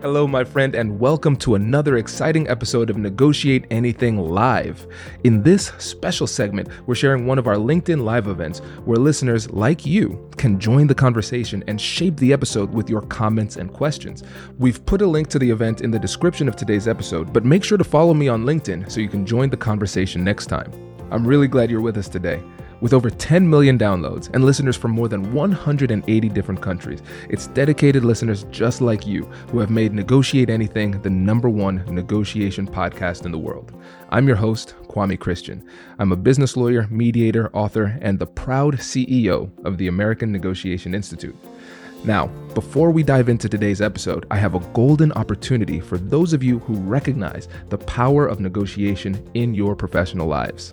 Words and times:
Hello, 0.00 0.28
my 0.28 0.44
friend, 0.44 0.76
and 0.76 1.00
welcome 1.00 1.34
to 1.38 1.56
another 1.56 1.96
exciting 1.96 2.48
episode 2.48 2.88
of 2.88 2.96
Negotiate 2.96 3.64
Anything 3.72 4.16
Live. 4.16 4.86
In 5.24 5.42
this 5.42 5.72
special 5.78 6.28
segment, 6.28 6.68
we're 6.86 6.94
sharing 6.94 7.26
one 7.26 7.36
of 7.36 7.48
our 7.48 7.56
LinkedIn 7.56 8.04
Live 8.04 8.28
events 8.28 8.60
where 8.84 8.96
listeners 8.96 9.50
like 9.50 9.84
you 9.84 10.30
can 10.36 10.60
join 10.60 10.86
the 10.86 10.94
conversation 10.94 11.64
and 11.66 11.80
shape 11.80 12.16
the 12.16 12.32
episode 12.32 12.72
with 12.72 12.88
your 12.88 13.00
comments 13.00 13.56
and 13.56 13.72
questions. 13.72 14.22
We've 14.60 14.86
put 14.86 15.02
a 15.02 15.06
link 15.06 15.26
to 15.30 15.38
the 15.40 15.50
event 15.50 15.80
in 15.80 15.90
the 15.90 15.98
description 15.98 16.46
of 16.46 16.54
today's 16.54 16.86
episode, 16.86 17.32
but 17.32 17.44
make 17.44 17.64
sure 17.64 17.76
to 17.76 17.82
follow 17.82 18.14
me 18.14 18.28
on 18.28 18.44
LinkedIn 18.44 18.88
so 18.88 19.00
you 19.00 19.08
can 19.08 19.26
join 19.26 19.50
the 19.50 19.56
conversation 19.56 20.22
next 20.22 20.46
time. 20.46 20.70
I'm 21.10 21.26
really 21.26 21.48
glad 21.48 21.72
you're 21.72 21.80
with 21.80 21.96
us 21.96 22.08
today. 22.08 22.40
With 22.80 22.92
over 22.92 23.10
10 23.10 23.50
million 23.50 23.76
downloads 23.76 24.32
and 24.32 24.44
listeners 24.44 24.76
from 24.76 24.92
more 24.92 25.08
than 25.08 25.32
180 25.32 26.28
different 26.28 26.62
countries, 26.62 27.02
it's 27.28 27.48
dedicated 27.48 28.04
listeners 28.04 28.44
just 28.52 28.80
like 28.80 29.04
you 29.04 29.24
who 29.50 29.58
have 29.58 29.68
made 29.68 29.92
Negotiate 29.92 30.48
Anything 30.48 31.02
the 31.02 31.10
number 31.10 31.48
one 31.48 31.84
negotiation 31.92 32.68
podcast 32.68 33.24
in 33.24 33.32
the 33.32 33.38
world. 33.38 33.72
I'm 34.10 34.28
your 34.28 34.36
host, 34.36 34.76
Kwame 34.84 35.18
Christian. 35.18 35.66
I'm 35.98 36.12
a 36.12 36.16
business 36.16 36.56
lawyer, 36.56 36.86
mediator, 36.88 37.50
author, 37.52 37.98
and 38.00 38.16
the 38.16 38.26
proud 38.26 38.76
CEO 38.76 39.50
of 39.64 39.76
the 39.76 39.88
American 39.88 40.30
Negotiation 40.30 40.94
Institute. 40.94 41.36
Now, 42.04 42.28
before 42.54 42.92
we 42.92 43.02
dive 43.02 43.28
into 43.28 43.48
today's 43.48 43.82
episode, 43.82 44.24
I 44.30 44.36
have 44.36 44.54
a 44.54 44.60
golden 44.72 45.10
opportunity 45.12 45.80
for 45.80 45.98
those 45.98 46.32
of 46.32 46.44
you 46.44 46.60
who 46.60 46.74
recognize 46.74 47.48
the 47.70 47.78
power 47.78 48.28
of 48.28 48.38
negotiation 48.38 49.28
in 49.34 49.52
your 49.52 49.74
professional 49.74 50.28
lives. 50.28 50.72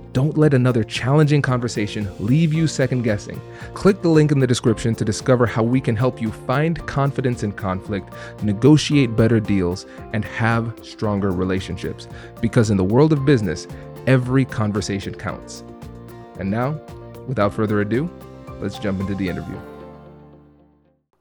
Don't 0.13 0.37
let 0.37 0.53
another 0.53 0.83
challenging 0.83 1.41
conversation 1.41 2.09
leave 2.19 2.53
you 2.53 2.67
second 2.67 3.03
guessing. 3.03 3.39
Click 3.73 4.01
the 4.01 4.09
link 4.09 4.33
in 4.33 4.39
the 4.39 4.47
description 4.47 4.93
to 4.95 5.05
discover 5.05 5.45
how 5.45 5.63
we 5.63 5.79
can 5.79 5.95
help 5.95 6.21
you 6.21 6.31
find 6.31 6.85
confidence 6.85 7.43
in 7.43 7.53
conflict, 7.53 8.13
negotiate 8.43 9.15
better 9.15 9.39
deals, 9.39 9.85
and 10.11 10.25
have 10.25 10.77
stronger 10.81 11.31
relationships. 11.31 12.09
Because 12.41 12.71
in 12.71 12.77
the 12.77 12.83
world 12.83 13.13
of 13.13 13.25
business, 13.25 13.67
every 14.05 14.43
conversation 14.43 15.15
counts. 15.15 15.63
And 16.39 16.51
now, 16.51 16.81
without 17.27 17.53
further 17.53 17.79
ado, 17.79 18.09
let's 18.59 18.79
jump 18.79 18.99
into 18.99 19.15
the 19.15 19.29
interview. 19.29 19.70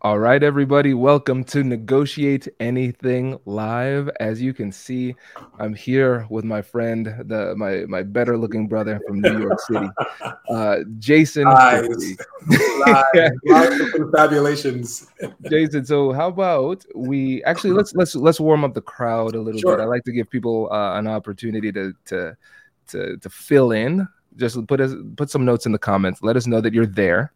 All 0.03 0.19
right, 0.19 0.43
everybody, 0.43 0.95
welcome 0.95 1.45
to 1.45 1.63
Negotiate 1.63 2.49
Anything 2.59 3.39
Live. 3.45 4.09
As 4.19 4.41
you 4.41 4.55
can 4.55 4.73
see, 4.73 5.15
I'm 5.59 5.75
here 5.75 6.27
with 6.31 6.43
my 6.43 6.63
friend, 6.63 7.05
the 7.27 7.55
my 7.55 7.85
my 7.87 8.03
better 8.03 8.39
looking 8.39 8.67
brother 8.67 8.99
from 9.07 9.21
New 9.21 9.39
York 9.43 9.61
City, 9.61 9.87
uh, 10.49 10.77
Jason. 11.01 11.45
Nice. 11.45 12.17
Fabulations. 14.17 15.07
Jason, 15.51 15.85
so 15.85 16.13
how 16.13 16.29
about 16.29 16.83
we 16.95 17.45
actually 17.45 17.73
let's 17.73 17.95
let's 17.95 18.15
let's 18.15 18.41
warm 18.41 18.65
up 18.65 18.73
the 18.73 18.81
crowd 18.81 19.35
a 19.35 19.41
little 19.43 19.61
Sure. 19.61 19.77
bit. 19.77 19.83
I 19.83 19.87
like 19.87 20.05
to 20.05 20.13
give 20.13 20.31
people 20.31 20.73
uh, 20.73 20.99
an 20.99 21.09
opportunity 21.09 21.71
to 21.73 21.93
to 22.07 22.35
to 22.89 23.19
to 23.19 23.29
fill 23.29 23.73
in. 23.73 24.09
Just 24.37 24.67
put 24.67 24.81
us 24.81 24.95
put 25.19 25.29
some 25.29 25.45
notes 25.45 25.67
in 25.67 25.73
the 25.73 25.79
comments. 25.79 26.23
Let 26.23 26.39
us 26.39 26.47
know 26.47 26.63
that 26.63 26.73
you're 26.73 26.87
there. 26.87 27.35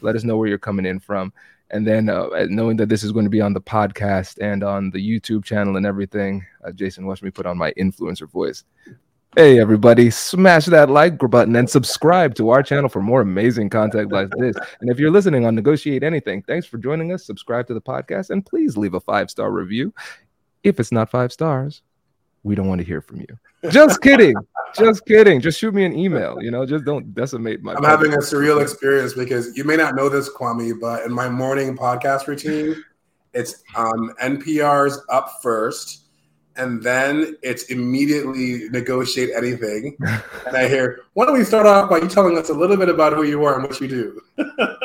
Let 0.00 0.14
us 0.14 0.22
know 0.22 0.36
where 0.36 0.46
you're 0.46 0.58
coming 0.58 0.86
in 0.86 1.00
from 1.00 1.32
and 1.70 1.86
then 1.86 2.08
uh, 2.08 2.28
knowing 2.48 2.76
that 2.76 2.88
this 2.88 3.02
is 3.02 3.12
going 3.12 3.24
to 3.24 3.30
be 3.30 3.40
on 3.40 3.52
the 3.52 3.60
podcast 3.60 4.38
and 4.40 4.62
on 4.62 4.90
the 4.90 4.98
YouTube 4.98 5.44
channel 5.44 5.76
and 5.76 5.86
everything, 5.86 6.44
uh, 6.64 6.72
Jason 6.72 7.06
watched 7.06 7.22
me 7.22 7.30
put 7.30 7.46
on 7.46 7.58
my 7.58 7.72
influencer 7.72 8.30
voice. 8.30 8.64
Hey, 9.36 9.58
everybody, 9.58 10.10
smash 10.10 10.66
that 10.66 10.90
like 10.90 11.18
button 11.18 11.56
and 11.56 11.68
subscribe 11.68 12.36
to 12.36 12.50
our 12.50 12.62
channel 12.62 12.88
for 12.88 13.02
more 13.02 13.20
amazing 13.20 13.68
content 13.68 14.12
like 14.12 14.30
this. 14.38 14.54
And 14.80 14.88
if 14.88 15.00
you're 15.00 15.10
listening 15.10 15.44
on 15.44 15.56
Negotiate 15.56 16.04
Anything, 16.04 16.42
thanks 16.42 16.66
for 16.66 16.78
joining 16.78 17.12
us. 17.12 17.26
Subscribe 17.26 17.66
to 17.66 17.74
the 17.74 17.80
podcast 17.80 18.30
and 18.30 18.46
please 18.46 18.76
leave 18.76 18.94
a 18.94 19.00
five 19.00 19.28
star 19.30 19.50
review. 19.50 19.92
If 20.62 20.78
it's 20.78 20.92
not 20.92 21.10
five 21.10 21.32
stars, 21.32 21.82
we 22.44 22.54
don't 22.54 22.68
want 22.68 22.80
to 22.80 22.86
hear 22.86 23.00
from 23.00 23.20
you. 23.20 23.70
Just 23.70 24.00
kidding. 24.00 24.34
Just 24.76 25.04
kidding. 25.06 25.40
Just 25.40 25.58
shoot 25.58 25.72
me 25.72 25.84
an 25.84 25.96
email. 25.96 26.42
You 26.42 26.50
know, 26.50 26.66
just 26.66 26.84
don't 26.84 27.14
decimate 27.14 27.62
my. 27.62 27.74
I'm 27.74 27.84
having 27.84 28.12
a 28.12 28.16
surreal 28.16 28.60
experience 28.60 29.14
because 29.14 29.56
you 29.56 29.62
may 29.62 29.76
not 29.76 29.94
know 29.94 30.08
this, 30.08 30.28
Kwame, 30.28 30.80
but 30.80 31.04
in 31.04 31.12
my 31.12 31.28
morning 31.28 31.76
podcast 31.76 32.26
routine, 32.26 32.82
it's 33.34 33.62
um, 33.76 34.12
NPR's 34.20 35.00
Up 35.10 35.38
First, 35.42 36.03
and 36.56 36.82
then 36.82 37.36
it's 37.42 37.64
immediately 37.64 38.68
negotiate 38.70 39.30
anything. 39.36 39.96
And 40.46 40.56
I 40.58 40.68
hear, 40.68 41.00
why 41.14 41.24
don't 41.24 41.38
we 41.38 41.44
start 41.44 41.66
off 41.66 41.88
by 41.88 41.98
you 41.98 42.06
telling 42.06 42.36
us 42.36 42.50
a 42.50 42.52
little 42.52 42.76
bit 42.76 42.90
about 42.90 43.14
who 43.14 43.22
you 43.22 43.42
are 43.44 43.54
and 43.54 43.62
what 43.62 43.80
you 43.80 43.88
do? 43.88 44.20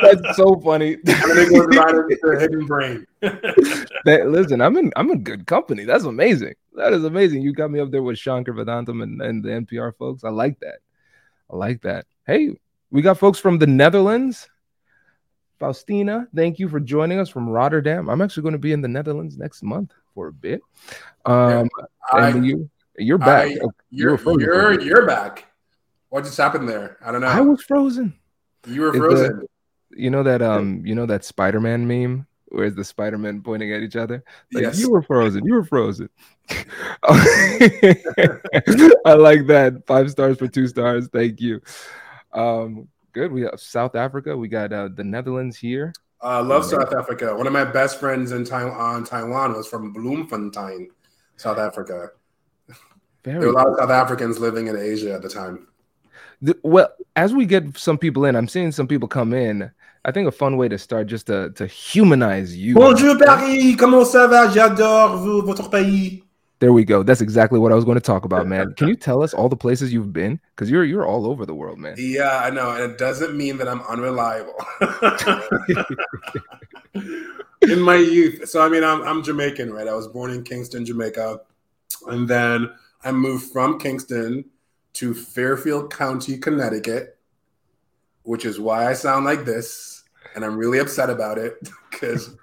That's 0.02 0.38
so 0.38 0.56
funny. 0.62 0.94
And 1.06 1.38
then 1.38 1.50
goes 1.52 1.76
right 1.76 1.94
into 1.96 2.18
your 2.24 2.40
hidden 2.40 2.66
brain. 2.66 3.06
That- 3.22 4.28
listen, 4.30 4.62
I'm 4.62 4.78
in 4.78 4.92
I'm 4.96 5.12
in 5.12 5.24
good 5.24 5.46
company. 5.46 5.84
That's 5.84 6.06
amazing. 6.06 6.54
That 6.74 6.94
is 6.94 7.04
amazing. 7.04 7.42
You 7.42 7.54
got 7.54 7.72
me 7.72 7.82
up 7.82 7.92
there 7.92 8.04
with 8.04 8.18
Shankar 8.18 8.54
Vedantam 8.54 9.04
and, 9.04 9.22
and 9.22 9.44
the 9.44 9.50
NPR 9.50 9.96
folks. 9.98 10.24
I 10.24 10.30
like 10.30 10.60
that. 10.62 10.80
I 11.52 11.58
like 11.58 11.82
that. 11.82 12.06
Hey, 12.26 12.52
we 12.90 13.02
got 13.02 13.18
folks 13.18 13.40
from 13.40 13.60
the 13.60 13.68
Netherlands. 13.68 14.48
Faustina, 15.60 16.28
thank 16.36 16.60
you 16.60 16.70
for 16.70 16.80
joining 16.80 17.20
us 17.20 17.30
from 17.30 17.50
Rotterdam. 17.50 18.10
I'm 18.10 18.22
actually 18.22 18.44
going 18.44 18.54
to 18.54 18.60
be 18.60 18.72
in 18.72 18.82
the 18.82 18.88
Netherlands 18.88 19.38
next 19.38 19.62
month 19.62 19.92
for 20.14 20.28
a 20.28 20.34
bit. 20.34 20.62
Um, 21.26 21.70
I, 22.12 22.30
and 22.30 22.46
you, 22.46 22.70
you're 22.98 23.18
back. 23.18 23.50
I- 23.50 23.58
Oh, 23.62 23.72
you're 23.90 24.18
you're 24.40 24.82
you're 24.82 25.06
back. 25.06 25.48
What 26.10 26.24
just 26.24 26.38
happened 26.38 26.70
there? 26.70 26.98
I 27.04 27.12
don't 27.12 27.22
know. 27.22 27.28
I 27.28 27.42
was 27.42 27.62
frozen. 27.62 28.14
you 28.68 28.82
were 28.82 28.88
Is 28.88 28.94
the- 28.94 29.00
frozen. 29.00 29.42
You 29.92 30.12
know 30.12 30.24
that 30.24 30.42
um, 30.42 30.86
you 30.86 30.96
know 30.96 31.08
that 31.08 31.26
Spider-Man 31.26 31.88
meme 31.88 32.26
where's 32.50 32.76
the 32.76 32.84
Spider-Man 32.84 33.42
pointing 33.42 33.74
at 33.74 33.82
each 33.82 33.96
other? 33.96 34.24
Like 34.54 34.64
yes. 34.64 34.80
you 34.80 34.92
were 34.92 35.02
frozen. 35.02 35.46
You 35.46 35.54
were 35.54 35.64
frozen. 35.64 36.10
I 36.50 36.56
like 39.18 39.48
that. 39.48 39.84
Five 39.88 40.12
stars 40.12 40.38
for 40.38 40.48
two 40.48 40.68
stars. 40.68 41.08
Thank 41.12 41.42
you. 41.42 41.62
Um, 42.34 42.88
good. 43.14 43.32
We 43.32 43.42
have 43.42 43.60
South 43.60 43.96
Africa. 43.96 44.36
We 44.36 44.48
got 44.48 44.74
uh, 44.74 44.90
the 44.94 45.04
Netherlands 45.04 45.58
here. 45.58 45.94
Uh, 46.22 46.44
love 46.44 46.66
South 46.66 46.94
Africa. 46.94 47.36
One 47.36 47.48
of 47.48 47.54
my 47.54 47.64
best 47.64 48.00
friends 48.00 48.32
in 48.32 48.44
Taiwan, 48.44 49.06
Taiwan 49.06 49.54
was 49.54 49.68
from 49.68 49.94
Bloemfontein, 49.94 50.90
South 51.38 51.58
Africa. 51.58 52.10
Very 53.24 53.40
There 53.40 53.48
were 53.48 53.54
a 53.54 53.58
lot 53.58 53.68
of 53.68 53.78
South 53.80 53.90
Africans 53.90 54.40
living 54.40 54.68
in 54.68 54.76
Asia 54.76 55.14
at 55.14 55.22
the 55.22 55.30
time. 55.30 55.68
The- 56.42 56.60
well, 56.64 56.90
as 57.16 57.34
we 57.34 57.46
get 57.46 57.78
some 57.78 57.98
people 57.98 58.26
in, 58.26 58.36
I'm 58.36 58.48
seeing 58.48 58.72
some 58.72 58.88
people 58.88 59.08
come 59.08 59.34
in. 59.34 59.72
I 60.06 60.12
think 60.12 60.28
a 60.28 60.32
fun 60.32 60.56
way 60.56 60.70
to 60.70 60.78
start 60.78 61.08
just 61.08 61.28
to 61.28 61.52
to 61.52 61.68
humanize 61.68 62.56
you. 62.56 62.74
Bonjour 62.76 63.18
Paris, 63.18 63.76
comment 63.76 64.06
ça 64.06 64.28
va? 64.30 64.50
J'adore 64.50 65.18
vous, 65.18 65.42
votre 65.42 65.70
pays. 65.70 66.24
There 66.60 66.74
we 66.74 66.84
go. 66.84 67.04
That's 67.04 67.22
exactly 67.22 67.58
what 67.58 67.72
I 67.72 67.76
was 67.76 67.86
going 67.86 67.96
to 67.96 68.02
talk 68.02 68.26
about, 68.26 68.46
man. 68.46 68.74
Can 68.74 68.90
you 68.90 68.96
tell 68.96 69.24
us 69.24 69.34
all 69.34 69.48
the 69.48 69.56
places 69.56 69.94
you've 69.94 70.12
been? 70.12 70.42
Because 70.56 70.70
you're 70.70 70.84
you're 70.84 71.06
all 71.06 71.26
over 71.26 71.46
the 71.46 71.56
world, 71.56 71.80
man. 71.80 71.96
Yeah, 71.98 72.42
I 72.44 72.50
know, 72.50 72.72
and 72.72 72.92
it 72.92 72.98
doesn't 72.98 73.36
mean 73.36 73.58
that 73.58 73.70
I'm 73.70 73.82
unreliable. 73.84 74.56
in 77.62 77.80
my 77.80 77.96
youth, 77.96 78.50
so 78.50 78.62
I 78.62 78.68
mean, 78.68 78.84
I'm 78.84 79.02
I'm 79.04 79.24
Jamaican, 79.24 79.72
right? 79.72 79.88
I 79.88 79.94
was 79.94 80.10
born 80.10 80.32
in 80.32 80.44
Kingston, 80.44 80.86
Jamaica, 80.86 81.40
and 82.08 82.28
then 82.28 82.70
I 83.06 83.14
moved 83.14 83.54
from 83.54 83.80
Kingston 83.80 84.44
to 84.94 85.14
Fairfield 85.14 85.94
County, 85.94 86.38
Connecticut, 86.38 87.18
which 88.24 88.44
is 88.44 88.60
why 88.60 88.90
I 88.90 88.94
sound 88.94 89.24
like 89.24 89.46
this, 89.46 90.04
and 90.36 90.44
I'm 90.44 90.58
really 90.58 90.80
upset 90.80 91.10
about 91.10 91.38
it 91.38 91.56
because. 91.90 92.36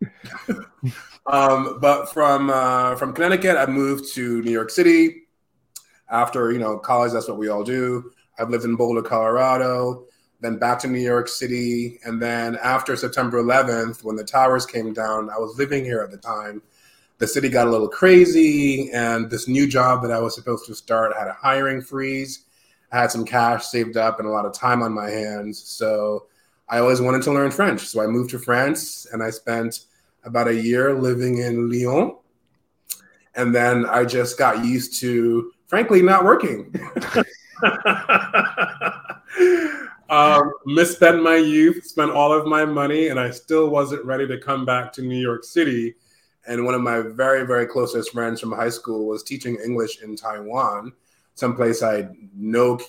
um, 1.26 1.78
but 1.80 2.06
from 2.06 2.50
uh, 2.50 2.96
from 2.96 3.12
Connecticut, 3.12 3.56
I 3.56 3.66
moved 3.66 4.12
to 4.14 4.42
New 4.42 4.50
York 4.50 4.70
City 4.70 5.22
after 6.10 6.52
you 6.52 6.58
know 6.58 6.78
college. 6.78 7.12
That's 7.12 7.28
what 7.28 7.38
we 7.38 7.48
all 7.48 7.64
do. 7.64 8.12
I've 8.38 8.50
lived 8.50 8.64
in 8.64 8.76
Boulder, 8.76 9.02
Colorado, 9.02 10.06
then 10.40 10.58
back 10.58 10.78
to 10.80 10.88
New 10.88 11.00
York 11.00 11.28
City, 11.28 12.00
and 12.04 12.20
then 12.20 12.56
after 12.62 12.96
September 12.96 13.42
11th, 13.42 14.02
when 14.02 14.16
the 14.16 14.24
towers 14.24 14.64
came 14.64 14.94
down, 14.94 15.28
I 15.28 15.38
was 15.38 15.58
living 15.58 15.84
here 15.84 16.00
at 16.00 16.10
the 16.10 16.16
time. 16.16 16.62
the 17.18 17.26
city 17.26 17.50
got 17.50 17.66
a 17.66 17.70
little 17.70 17.88
crazy, 17.88 18.90
and 18.92 19.30
this 19.30 19.46
new 19.46 19.66
job 19.66 20.02
that 20.02 20.10
I 20.10 20.18
was 20.18 20.34
supposed 20.34 20.64
to 20.66 20.74
start 20.74 21.14
had 21.16 21.28
a 21.28 21.34
hiring 21.34 21.82
freeze. 21.82 22.46
I 22.92 22.98
had 22.98 23.10
some 23.10 23.24
cash 23.24 23.66
saved 23.66 23.96
up 23.96 24.18
and 24.18 24.28
a 24.28 24.32
lot 24.32 24.46
of 24.46 24.52
time 24.52 24.82
on 24.82 24.92
my 24.92 25.10
hands. 25.10 25.62
So 25.62 26.26
I 26.68 26.78
always 26.78 27.00
wanted 27.00 27.22
to 27.22 27.32
learn 27.32 27.50
French. 27.50 27.82
So 27.82 28.02
I 28.02 28.06
moved 28.06 28.30
to 28.30 28.38
France 28.38 29.06
and 29.12 29.22
I 29.22 29.30
spent 29.30 29.84
about 30.24 30.48
a 30.48 30.54
year 30.54 30.94
living 30.94 31.38
in 31.38 31.70
Lyon. 31.70 32.16
And 33.34 33.54
then 33.54 33.86
I 33.86 34.04
just 34.04 34.38
got 34.38 34.64
used 34.64 34.98
to, 35.00 35.52
frankly, 35.68 36.02
not 36.02 36.24
working. 36.24 36.74
um, 40.10 40.52
misspent 40.66 41.22
my 41.22 41.36
youth, 41.36 41.86
spent 41.86 42.10
all 42.10 42.32
of 42.32 42.46
my 42.46 42.64
money, 42.64 43.08
and 43.08 43.20
I 43.20 43.30
still 43.30 43.70
wasn't 43.70 44.04
ready 44.04 44.26
to 44.26 44.38
come 44.38 44.64
back 44.64 44.92
to 44.94 45.02
New 45.02 45.20
York 45.20 45.44
City. 45.44 45.94
And 46.46 46.64
one 46.64 46.74
of 46.74 46.80
my 46.80 47.00
very, 47.00 47.46
very 47.46 47.66
closest 47.66 48.12
friends 48.12 48.40
from 48.40 48.52
high 48.52 48.70
school 48.70 49.06
was 49.06 49.22
teaching 49.22 49.56
English 49.64 50.02
in 50.02 50.16
Taiwan, 50.16 50.92
someplace 51.34 51.82
I 51.82 51.96
had 51.96 52.16
no 52.34 52.80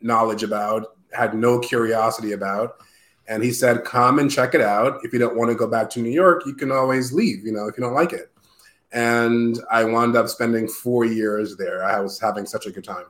knowledge 0.00 0.42
about, 0.42 0.96
had 1.12 1.34
no 1.34 1.58
curiosity 1.58 2.32
about. 2.32 2.76
And 3.26 3.42
he 3.42 3.52
said, 3.52 3.84
Come 3.84 4.18
and 4.18 4.30
check 4.30 4.54
it 4.54 4.60
out. 4.60 5.00
If 5.02 5.12
you 5.12 5.18
don't 5.18 5.36
want 5.36 5.50
to 5.50 5.56
go 5.56 5.66
back 5.66 5.90
to 5.90 6.00
New 6.00 6.10
York, 6.10 6.44
you 6.46 6.54
can 6.54 6.70
always 6.70 7.12
leave, 7.12 7.44
you 7.44 7.52
know, 7.52 7.66
if 7.66 7.76
you 7.76 7.82
don't 7.82 7.94
like 7.94 8.12
it. 8.12 8.30
And 8.92 9.58
I 9.70 9.84
wound 9.84 10.16
up 10.16 10.28
spending 10.28 10.68
four 10.68 11.04
years 11.04 11.56
there. 11.56 11.84
I 11.84 12.00
was 12.00 12.20
having 12.20 12.46
such 12.46 12.66
a 12.66 12.70
good 12.70 12.84
time. 12.84 13.06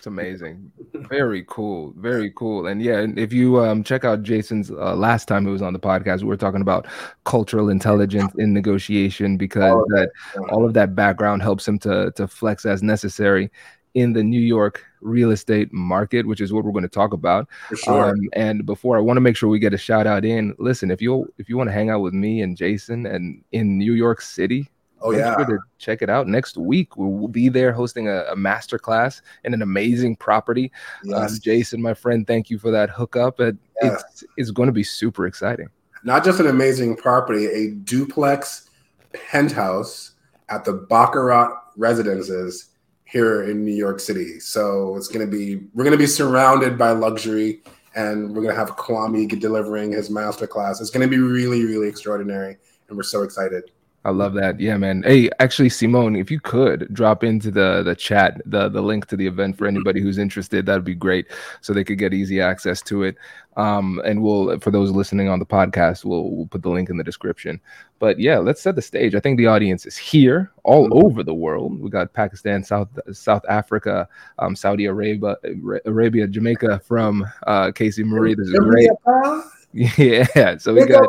It's 0.00 0.06
amazing. 0.06 0.72
Very 0.94 1.44
cool. 1.46 1.92
Very 1.98 2.32
cool. 2.34 2.68
And 2.68 2.80
yeah, 2.80 3.04
if 3.16 3.34
you 3.34 3.60
um, 3.60 3.84
check 3.84 4.02
out 4.02 4.22
Jason's 4.22 4.70
uh, 4.70 4.96
last 4.96 5.28
time 5.28 5.44
he 5.44 5.52
was 5.52 5.60
on 5.60 5.74
the 5.74 5.78
podcast, 5.78 6.20
we 6.20 6.28
were 6.28 6.38
talking 6.38 6.62
about 6.62 6.86
cultural 7.24 7.68
intelligence 7.68 8.32
in 8.38 8.54
negotiation 8.54 9.36
because 9.36 9.62
all 9.62 9.84
that, 9.88 10.08
that 10.34 10.40
all 10.44 10.64
of 10.64 10.72
that 10.72 10.94
background 10.94 11.42
helps 11.42 11.68
him 11.68 11.78
to 11.80 12.10
to 12.12 12.26
flex 12.26 12.64
as 12.64 12.82
necessary 12.82 13.50
in 13.94 14.12
the 14.12 14.22
New 14.22 14.40
York 14.40 14.84
real 15.00 15.30
estate 15.30 15.72
market, 15.72 16.26
which 16.26 16.40
is 16.40 16.52
what 16.52 16.64
we're 16.64 16.72
going 16.72 16.82
to 16.82 16.88
talk 16.88 17.12
about. 17.12 17.48
Sure. 17.74 18.10
Um, 18.10 18.20
and 18.34 18.66
before 18.66 18.96
I 18.96 19.00
want 19.00 19.16
to 19.16 19.20
make 19.20 19.36
sure 19.36 19.48
we 19.48 19.58
get 19.58 19.74
a 19.74 19.78
shout 19.78 20.06
out 20.06 20.24
in. 20.24 20.54
Listen, 20.58 20.90
if 20.90 21.00
you 21.00 21.32
if 21.38 21.48
you 21.48 21.56
want 21.56 21.68
to 21.68 21.72
hang 21.72 21.90
out 21.90 22.00
with 22.00 22.14
me 22.14 22.42
and 22.42 22.56
Jason 22.56 23.06
and 23.06 23.42
in 23.52 23.78
New 23.78 23.94
York 23.94 24.20
City, 24.20 24.68
oh 25.00 25.10
yeah, 25.10 25.34
sure 25.36 25.46
to 25.46 25.58
check 25.78 26.02
it 26.02 26.10
out 26.10 26.26
next 26.26 26.56
week. 26.56 26.96
We'll 26.96 27.28
be 27.28 27.48
there 27.48 27.72
hosting 27.72 28.08
a, 28.08 28.24
a 28.30 28.36
master 28.36 28.78
class 28.78 29.22
in 29.44 29.54
an 29.54 29.62
amazing 29.62 30.16
property. 30.16 30.70
Um, 31.04 31.10
yes. 31.10 31.32
Um, 31.32 31.38
Jason, 31.42 31.82
my 31.82 31.94
friend, 31.94 32.26
thank 32.26 32.50
you 32.50 32.58
for 32.58 32.70
that 32.70 32.90
hookup. 32.90 33.40
It, 33.40 33.56
yeah. 33.82 33.94
It's 33.94 34.24
it's 34.36 34.50
going 34.50 34.68
to 34.68 34.72
be 34.72 34.84
super 34.84 35.26
exciting. 35.26 35.68
Not 36.02 36.24
just 36.24 36.40
an 36.40 36.46
amazing 36.46 36.96
property, 36.96 37.46
a 37.46 37.72
duplex 37.72 38.70
penthouse 39.12 40.12
at 40.48 40.64
the 40.64 40.72
Baccarat 40.72 41.54
Residences 41.76 42.70
here 43.10 43.50
in 43.50 43.64
New 43.64 43.74
York 43.74 44.00
City. 44.00 44.38
So 44.38 44.96
it's 44.96 45.08
going 45.08 45.28
to 45.28 45.30
be 45.30 45.56
we're 45.74 45.84
going 45.84 45.96
to 45.96 45.98
be 45.98 46.06
surrounded 46.06 46.78
by 46.78 46.92
luxury, 46.92 47.62
and 47.94 48.28
we're 48.28 48.42
going 48.42 48.54
to 48.54 48.58
have 48.58 48.76
Kwame 48.76 49.38
delivering 49.40 49.92
his 49.92 50.08
masterclass. 50.08 50.80
It's 50.80 50.90
going 50.90 51.08
to 51.08 51.10
be 51.10 51.22
really 51.22 51.64
really 51.64 51.88
extraordinary, 51.88 52.56
and 52.88 52.96
we're 52.96 53.02
so 53.02 53.22
excited. 53.22 53.70
I 54.04 54.10
love 54.10 54.32
that. 54.34 54.58
Yeah, 54.58 54.78
man. 54.78 55.02
Hey, 55.02 55.28
actually, 55.40 55.68
Simone, 55.68 56.16
if 56.16 56.30
you 56.30 56.40
could 56.40 56.92
drop 56.92 57.22
into 57.22 57.50
the 57.50 57.82
the 57.82 57.94
chat 57.94 58.40
the 58.46 58.70
the 58.70 58.80
link 58.80 59.06
to 59.08 59.16
the 59.16 59.26
event 59.26 59.58
for 59.58 59.66
anybody 59.66 60.00
who's 60.00 60.16
interested, 60.16 60.64
that'd 60.64 60.84
be 60.84 60.94
great, 60.94 61.26
so 61.60 61.74
they 61.74 61.84
could 61.84 61.98
get 61.98 62.14
easy 62.14 62.40
access 62.40 62.80
to 62.82 63.02
it. 63.02 63.16
Um, 63.58 64.00
and 64.06 64.22
we'll 64.22 64.58
for 64.60 64.70
those 64.70 64.90
listening 64.90 65.28
on 65.28 65.38
the 65.38 65.44
podcast, 65.44 66.06
we'll 66.06 66.30
we'll 66.30 66.46
put 66.46 66.62
the 66.62 66.70
link 66.70 66.88
in 66.88 66.96
the 66.96 67.04
description. 67.04 67.60
But 67.98 68.18
yeah, 68.18 68.38
let's 68.38 68.62
set 68.62 68.74
the 68.74 68.80
stage. 68.80 69.14
I 69.14 69.20
think 69.20 69.36
the 69.36 69.48
audience 69.48 69.84
is 69.84 69.98
here, 69.98 70.50
all 70.64 70.88
mm-hmm. 70.88 71.04
over 71.04 71.22
the 71.22 71.34
world. 71.34 71.78
We 71.78 71.90
got 71.90 72.14
Pakistan, 72.14 72.64
South 72.64 72.88
South 73.12 73.44
Africa, 73.50 74.08
um, 74.38 74.56
Saudi 74.56 74.86
Arabia, 74.86 75.36
Arabia, 75.84 76.26
Jamaica 76.26 76.80
from 76.86 77.26
uh, 77.46 77.70
Casey 77.72 78.02
Marie. 78.04 78.34
This 78.34 78.48
is 78.48 78.58
great. 78.58 78.90
Yeah, 79.72 80.56
so 80.58 80.74
we 80.74 80.84
got 80.84 81.06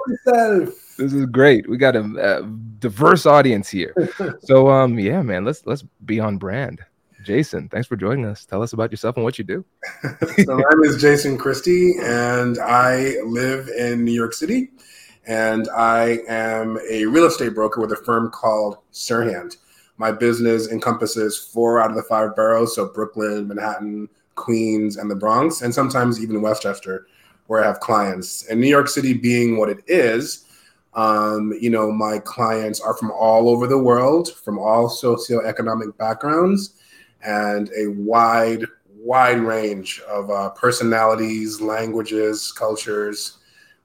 this 1.01 1.13
is 1.13 1.25
great. 1.25 1.69
We 1.69 1.77
got 1.77 1.95
a, 1.95 2.39
a 2.39 2.43
diverse 2.79 3.25
audience 3.25 3.69
here. 3.69 3.93
so 4.43 4.69
um 4.69 4.99
yeah, 4.99 5.21
man, 5.21 5.45
let's 5.45 5.65
let's 5.65 5.83
be 6.05 6.19
on 6.19 6.37
brand. 6.37 6.81
Jason, 7.23 7.69
thanks 7.69 7.87
for 7.87 7.95
joining 7.95 8.25
us. 8.25 8.45
Tell 8.45 8.63
us 8.63 8.73
about 8.73 8.91
yourself 8.91 9.15
and 9.15 9.23
what 9.23 9.37
you 9.37 9.43
do. 9.43 9.63
so 10.03 10.57
my 10.57 10.63
name 10.69 10.83
is 10.83 10.99
Jason 10.99 11.37
Christie, 11.37 11.93
and 12.01 12.57
I 12.59 13.15
live 13.25 13.67
in 13.67 14.03
New 14.03 14.11
York 14.11 14.33
City. 14.33 14.71
And 15.27 15.69
I 15.69 16.19
am 16.27 16.79
a 16.89 17.05
real 17.05 17.25
estate 17.25 17.53
broker 17.53 17.79
with 17.79 17.91
a 17.91 17.95
firm 17.95 18.31
called 18.31 18.77
Serhant. 18.91 19.57
My 19.97 20.11
business 20.11 20.71
encompasses 20.71 21.37
four 21.37 21.79
out 21.79 21.91
of 21.91 21.95
the 21.95 22.01
five 22.01 22.35
boroughs, 22.35 22.75
so 22.75 22.87
Brooklyn, 22.91 23.47
Manhattan, 23.47 24.09
Queens, 24.33 24.97
and 24.97 25.11
the 25.11 25.15
Bronx, 25.15 25.61
and 25.61 25.71
sometimes 25.71 26.21
even 26.23 26.41
Westchester, 26.41 27.05
where 27.45 27.63
I 27.63 27.67
have 27.67 27.81
clients. 27.81 28.47
And 28.47 28.59
New 28.59 28.67
York 28.67 28.87
City 28.87 29.13
being 29.13 29.57
what 29.57 29.69
it 29.69 29.83
is, 29.85 30.45
um, 30.93 31.53
you 31.59 31.69
know, 31.69 31.91
my 31.91 32.19
clients 32.19 32.81
are 32.81 32.95
from 32.95 33.11
all 33.11 33.49
over 33.49 33.67
the 33.67 33.77
world, 33.77 34.33
from 34.33 34.59
all 34.59 34.89
socioeconomic 34.89 35.95
backgrounds, 35.97 36.75
and 37.23 37.69
a 37.77 37.87
wide, 37.87 38.65
wide 38.95 39.39
range 39.39 40.01
of 40.09 40.29
uh, 40.29 40.49
personalities, 40.49 41.61
languages, 41.61 42.51
cultures, 42.51 43.37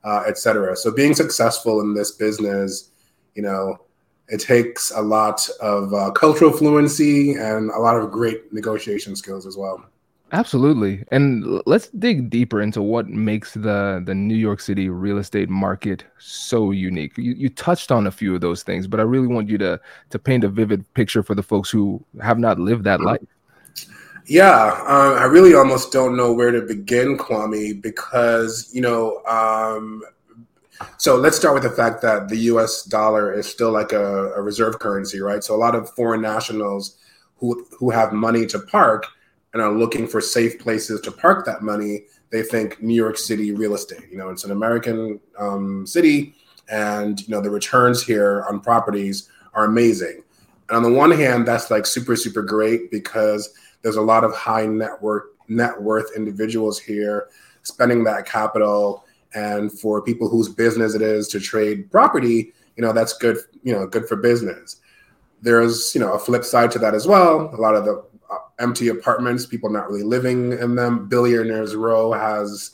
uh, 0.05 0.25
etc. 0.26 0.76
So, 0.76 0.91
being 0.91 1.14
successful 1.14 1.81
in 1.81 1.94
this 1.94 2.12
business, 2.12 2.91
you 3.35 3.43
know, 3.43 3.79
it 4.29 4.41
takes 4.41 4.91
a 4.91 5.00
lot 5.00 5.49
of 5.61 5.94
uh, 5.94 6.11
cultural 6.11 6.50
fluency 6.50 7.35
and 7.35 7.70
a 7.70 7.79
lot 7.79 7.97
of 7.97 8.11
great 8.11 8.53
negotiation 8.53 9.14
skills 9.14 9.47
as 9.47 9.56
well. 9.56 9.85
Absolutely. 10.32 11.05
And 11.12 11.62
let's 11.67 11.88
dig 11.88 12.31
deeper 12.31 12.61
into 12.61 12.82
what 12.82 13.08
makes 13.08 13.55
the 13.55 14.02
the 14.05 14.14
New 14.14 14.34
York 14.34 14.58
City 14.58 14.88
real 14.88 15.19
estate 15.19 15.49
market 15.49 16.05
so 16.19 16.73
unique. 16.73 17.17
You, 17.17 17.32
you 17.34 17.49
touched 17.49 17.93
on 17.93 18.08
a 18.08 18.11
few 18.11 18.34
of 18.34 18.40
those 18.40 18.64
things, 18.64 18.88
but 18.88 18.99
I 18.99 19.05
really 19.05 19.28
want 19.28 19.49
you 19.49 19.56
to 19.58 19.81
to 20.11 20.19
paint 20.19 20.43
a 20.43 20.49
vivid 20.49 20.93
picture 20.94 21.23
for 21.23 21.37
the 21.37 21.44
folks 21.44 21.70
who 21.70 22.05
have 22.20 22.40
not 22.40 22.58
lived 22.58 22.82
that 22.84 23.00
life. 23.00 23.20
Yeah, 24.26 24.82
uh, 24.88 25.17
I 25.20 25.25
really 25.26 25.55
almost 25.55 25.93
don't 25.93 26.17
know 26.17 26.32
where 26.32 26.50
to 26.50 26.62
begin, 26.62 27.17
Kwame, 27.17 27.81
because 27.81 28.69
you 28.75 28.81
know, 28.81 29.22
um, 29.26 30.02
so 30.99 31.14
let's 31.14 31.37
start 31.37 31.55
with 31.55 31.62
the 31.62 31.70
fact 31.70 32.02
that 32.02 32.29
the 32.29 32.37
U.S. 32.50 32.82
dollar 32.82 33.32
is 33.32 33.46
still 33.46 33.70
like 33.70 33.93
a, 33.93 34.32
a 34.32 34.43
reserve 34.43 34.81
currency, 34.81 35.20
right? 35.20 35.44
So 35.44 35.55
a 35.55 35.56
lot 35.56 35.76
of 35.76 35.88
foreign 35.90 36.20
nationals 36.20 36.99
who 37.37 37.64
who 37.79 37.90
have 37.90 38.12
money 38.12 38.44
to 38.46 38.58
park 38.58 39.06
and 39.56 39.64
are 39.64 39.73
looking 39.73 40.06
for 40.06 40.20
safe 40.20 40.58
places 40.58 41.01
to 41.01 41.10
park 41.10 41.46
that 41.46 41.63
money, 41.63 42.05
they 42.31 42.43
think 42.43 42.82
New 42.82 42.94
York 42.94 43.17
City 43.17 43.53
real 43.53 43.75
estate. 43.75 44.06
You 44.10 44.19
know, 44.19 44.29
it's 44.29 44.44
an 44.44 44.51
American 44.51 45.19
um, 45.39 45.86
city, 45.86 46.34
and 46.70 47.19
you 47.27 47.34
know 47.34 47.41
the 47.41 47.48
returns 47.48 48.03
here 48.03 48.44
on 48.51 48.60
properties 48.60 49.31
are 49.55 49.65
amazing. 49.65 50.22
And 50.69 50.77
on 50.77 50.82
the 50.82 50.93
one 50.93 51.10
hand, 51.10 51.48
that's 51.48 51.70
like 51.70 51.86
super 51.86 52.17
super 52.17 52.43
great 52.43 52.91
because 52.91 53.48
there's 53.81 53.96
a 53.96 54.03
lot 54.03 54.25
of 54.25 54.34
high 54.34 54.67
net 54.67 55.01
worth 55.01 55.25
net 55.48 55.81
worth 55.81 56.15
individuals 56.15 56.79
here 56.79 57.29
spending 57.63 58.05
that 58.05 58.27
capital, 58.27 59.06
and 59.34 59.72
for 59.72 60.03
people 60.03 60.29
whose 60.29 60.51
business 60.51 60.94
it 60.94 61.01
is 61.01 61.29
to 61.29 61.41
trade 61.41 61.91
property, 61.91 62.53
you 62.77 62.82
know 62.82 62.93
that's 62.93 63.15
good. 63.15 63.39
You 63.63 63.72
know, 63.72 63.86
good 63.86 64.06
for 64.06 64.17
business. 64.17 64.82
There's 65.41 65.94
you 65.94 66.01
know 66.03 66.13
a 66.13 66.19
flip 66.19 66.44
side 66.44 66.70
to 66.72 66.79
that 66.81 66.93
as 66.93 67.06
well. 67.06 67.48
A 67.55 67.56
lot 67.56 67.75
of 67.75 67.86
the 67.86 68.05
empty 68.59 68.89
apartments, 68.89 69.47
people 69.47 69.71
not 69.71 69.89
really 69.89 70.03
living 70.03 70.53
in 70.53 70.75
them. 70.75 71.09
Billionaires 71.09 71.75
Row 71.75 72.13
has, 72.13 72.73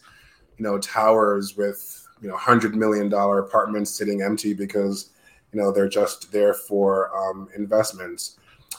you 0.59 0.63
know, 0.63 0.79
towers 0.79 1.57
with 1.57 2.07
you 2.21 2.29
know 2.29 2.37
hundred 2.37 2.75
million 2.77 3.09
dollar 3.09 3.41
apartments 3.41 3.91
sitting 3.91 4.23
empty 4.23 4.55
because 4.55 5.11
you 5.53 5.61
know 5.61 5.73
they're 5.73 5.89
just 5.89 6.33
there 6.33 6.55
for 6.55 7.17
um, 7.17 7.49
investments. 7.57 8.39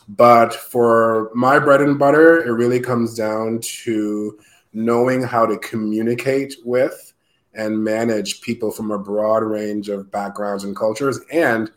But 0.10 0.54
for 0.54 1.30
my 1.34 1.60
bread 1.60 1.82
and 1.82 1.98
butter, 1.98 2.44
it 2.44 2.52
really 2.52 2.80
comes 2.80 3.16
down 3.16 3.60
to 3.84 4.40
knowing 4.74 5.22
how 5.22 5.46
to 5.46 5.58
communicate 5.60 6.56
with 6.66 7.14
and 7.54 7.84
manage 7.84 8.42
people 8.42 8.72
from 8.72 8.92
a 8.92 8.98
broad 8.98 9.44
range 9.44 9.90
of 9.90 10.12
backgrounds 10.12 10.64
and 10.64 10.76
cultures. 10.76 11.20
And 11.32 11.72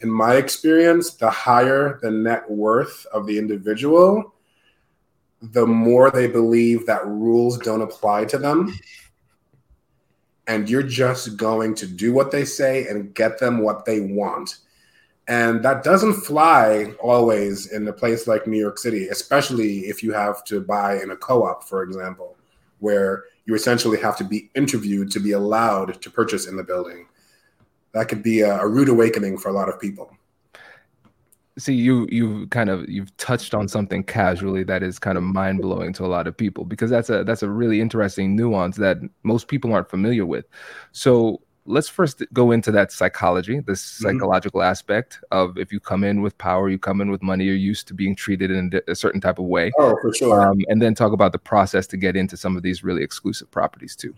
in 0.00 0.10
my 0.10 0.36
experience, 0.36 1.14
the 1.14 1.30
higher 1.30 1.98
the 2.02 2.10
net 2.10 2.50
worth 2.50 3.06
of 3.12 3.26
the 3.26 3.36
individual, 3.36 4.34
the 5.40 5.66
more 5.66 6.10
they 6.10 6.26
believe 6.26 6.86
that 6.86 7.06
rules 7.06 7.58
don't 7.58 7.82
apply 7.82 8.24
to 8.26 8.38
them. 8.38 8.74
And 10.46 10.68
you're 10.68 10.82
just 10.82 11.36
going 11.36 11.74
to 11.76 11.86
do 11.86 12.12
what 12.12 12.30
they 12.30 12.44
say 12.44 12.86
and 12.88 13.14
get 13.14 13.38
them 13.38 13.58
what 13.58 13.84
they 13.84 14.00
want. 14.00 14.58
And 15.28 15.62
that 15.62 15.84
doesn't 15.84 16.14
fly 16.14 16.94
always 17.00 17.70
in 17.70 17.86
a 17.86 17.92
place 17.92 18.26
like 18.26 18.46
New 18.46 18.58
York 18.58 18.78
City, 18.78 19.08
especially 19.08 19.80
if 19.80 20.02
you 20.02 20.12
have 20.14 20.42
to 20.44 20.60
buy 20.60 21.02
in 21.02 21.10
a 21.10 21.16
co 21.16 21.44
op, 21.44 21.64
for 21.64 21.82
example, 21.82 22.36
where 22.78 23.24
you 23.44 23.54
essentially 23.54 24.00
have 24.00 24.16
to 24.16 24.24
be 24.24 24.50
interviewed 24.54 25.10
to 25.10 25.20
be 25.20 25.32
allowed 25.32 26.00
to 26.00 26.10
purchase 26.10 26.46
in 26.46 26.56
the 26.56 26.64
building. 26.64 27.06
That 27.92 28.08
could 28.08 28.22
be 28.22 28.40
a, 28.40 28.58
a 28.58 28.66
rude 28.66 28.88
awakening 28.88 29.36
for 29.36 29.50
a 29.50 29.52
lot 29.52 29.68
of 29.68 29.78
people. 29.78 30.16
See 31.58 31.74
you 31.74 32.06
you 32.10 32.46
kind 32.48 32.70
of 32.70 32.88
you've 32.88 33.14
touched 33.16 33.54
on 33.54 33.68
something 33.68 34.02
casually 34.02 34.62
that 34.64 34.82
is 34.82 34.98
kind 34.98 35.18
of 35.18 35.24
mind-blowing 35.24 35.92
to 35.92 36.04
a 36.04 36.06
lot 36.06 36.26
of 36.26 36.36
people 36.36 36.64
because 36.64 36.90
that's 36.90 37.10
a 37.10 37.24
that's 37.24 37.42
a 37.42 37.50
really 37.50 37.80
interesting 37.80 38.36
nuance 38.36 38.76
that 38.76 38.98
most 39.24 39.48
people 39.48 39.72
aren't 39.72 39.90
familiar 39.90 40.24
with. 40.24 40.46
So 40.92 41.42
let's 41.66 41.88
first 41.88 42.22
go 42.32 42.50
into 42.50 42.70
that 42.70 42.90
psychology 42.90 43.60
this 43.60 43.82
mm-hmm. 43.82 44.04
psychological 44.04 44.62
aspect 44.62 45.20
of 45.32 45.58
if 45.58 45.70
you 45.70 45.78
come 45.78 46.02
in 46.02 46.22
with 46.22 46.36
power 46.38 46.70
you 46.70 46.78
come 46.78 47.02
in 47.02 47.10
with 47.10 47.22
money 47.22 47.44
you're 47.44 47.54
used 47.54 47.86
to 47.86 47.92
being 47.92 48.16
treated 48.16 48.50
in 48.50 48.72
a 48.88 48.94
certain 48.94 49.20
type 49.20 49.38
of 49.38 49.44
way. 49.44 49.70
Oh 49.78 49.94
for 50.00 50.14
sure. 50.14 50.40
Um, 50.40 50.58
and 50.68 50.80
then 50.80 50.94
talk 50.94 51.12
about 51.12 51.32
the 51.32 51.38
process 51.38 51.86
to 51.88 51.98
get 51.98 52.16
into 52.16 52.36
some 52.36 52.56
of 52.56 52.62
these 52.62 52.82
really 52.82 53.02
exclusive 53.02 53.50
properties 53.50 53.94
too 53.94 54.14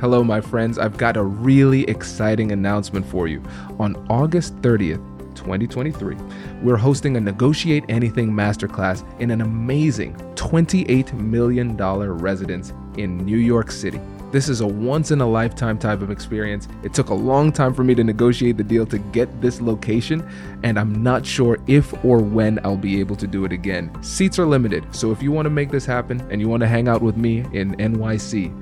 Hello, 0.00 0.24
my 0.24 0.40
friends. 0.40 0.76
I've 0.76 0.96
got 0.96 1.16
a 1.16 1.22
really 1.22 1.84
exciting 1.84 2.50
announcement 2.50 3.06
for 3.06 3.28
you. 3.28 3.42
On 3.78 3.94
August 4.10 4.56
30th, 4.56 5.02
2023, 5.36 6.16
we're 6.62 6.76
hosting 6.76 7.16
a 7.16 7.20
Negotiate 7.20 7.84
Anything 7.88 8.30
Masterclass 8.30 9.04
in 9.20 9.30
an 9.30 9.40
amazing 9.40 10.16
$28 10.34 11.12
million 11.14 11.76
residence 11.76 12.72
in 12.96 13.18
New 13.18 13.38
York 13.38 13.70
City. 13.70 14.00
This 14.32 14.48
is 14.48 14.62
a 14.62 14.66
once 14.66 15.12
in 15.12 15.20
a 15.20 15.26
lifetime 15.26 15.78
type 15.78 16.02
of 16.02 16.10
experience. 16.10 16.66
It 16.82 16.92
took 16.92 17.10
a 17.10 17.14
long 17.14 17.52
time 17.52 17.72
for 17.72 17.84
me 17.84 17.94
to 17.94 18.02
negotiate 18.02 18.56
the 18.56 18.64
deal 18.64 18.84
to 18.86 18.98
get 18.98 19.40
this 19.40 19.60
location, 19.60 20.28
and 20.64 20.76
I'm 20.76 21.04
not 21.04 21.24
sure 21.24 21.56
if 21.68 22.04
or 22.04 22.18
when 22.18 22.58
I'll 22.66 22.76
be 22.76 22.98
able 22.98 23.14
to 23.14 23.28
do 23.28 23.44
it 23.44 23.52
again. 23.52 23.96
Seats 24.02 24.40
are 24.40 24.46
limited, 24.46 24.92
so 24.92 25.12
if 25.12 25.22
you 25.22 25.30
want 25.30 25.46
to 25.46 25.50
make 25.50 25.70
this 25.70 25.86
happen 25.86 26.20
and 26.32 26.40
you 26.40 26.48
want 26.48 26.62
to 26.62 26.66
hang 26.66 26.88
out 26.88 27.00
with 27.00 27.16
me 27.16 27.46
in 27.52 27.76
NYC, 27.76 28.52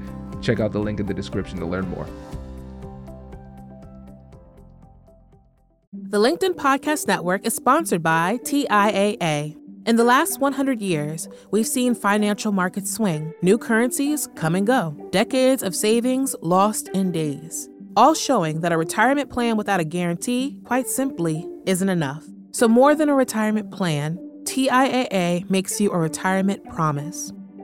Check 0.42 0.60
out 0.60 0.72
the 0.72 0.80
link 0.80 1.00
in 1.00 1.06
the 1.06 1.14
description 1.14 1.58
to 1.60 1.66
learn 1.66 1.88
more. 1.88 2.06
The 5.92 6.18
LinkedIn 6.18 6.56
Podcast 6.56 7.06
Network 7.06 7.46
is 7.46 7.54
sponsored 7.54 8.02
by 8.02 8.38
TIAA. 8.42 9.56
In 9.86 9.96
the 9.96 10.04
last 10.04 10.40
100 10.40 10.80
years, 10.80 11.28
we've 11.50 11.66
seen 11.66 11.94
financial 11.94 12.52
markets 12.52 12.92
swing, 12.92 13.32
new 13.42 13.56
currencies 13.56 14.28
come 14.36 14.54
and 14.54 14.66
go, 14.66 14.94
decades 15.10 15.62
of 15.62 15.74
savings 15.74 16.36
lost 16.40 16.88
in 16.88 17.12
days, 17.12 17.68
all 17.96 18.14
showing 18.14 18.60
that 18.60 18.72
a 18.72 18.78
retirement 18.78 19.30
plan 19.30 19.56
without 19.56 19.80
a 19.80 19.84
guarantee, 19.84 20.58
quite 20.64 20.86
simply, 20.86 21.48
isn't 21.66 21.88
enough. 21.88 22.24
So, 22.52 22.68
more 22.68 22.94
than 22.94 23.08
a 23.08 23.14
retirement 23.14 23.70
plan, 23.70 24.18
TIAA 24.44 25.48
makes 25.50 25.80
you 25.80 25.90
a 25.90 25.98
retirement 25.98 26.62
promise 26.70 27.32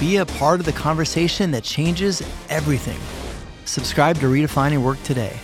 Be 0.00 0.18
a 0.18 0.26
part 0.26 0.60
of 0.60 0.66
the 0.66 0.72
conversation 0.72 1.50
that 1.50 1.64
changes 1.64 2.22
everything. 2.48 2.98
Subscribe 3.64 4.16
to 4.18 4.26
Redefining 4.26 4.80
Work 4.80 5.02
today. 5.02 5.36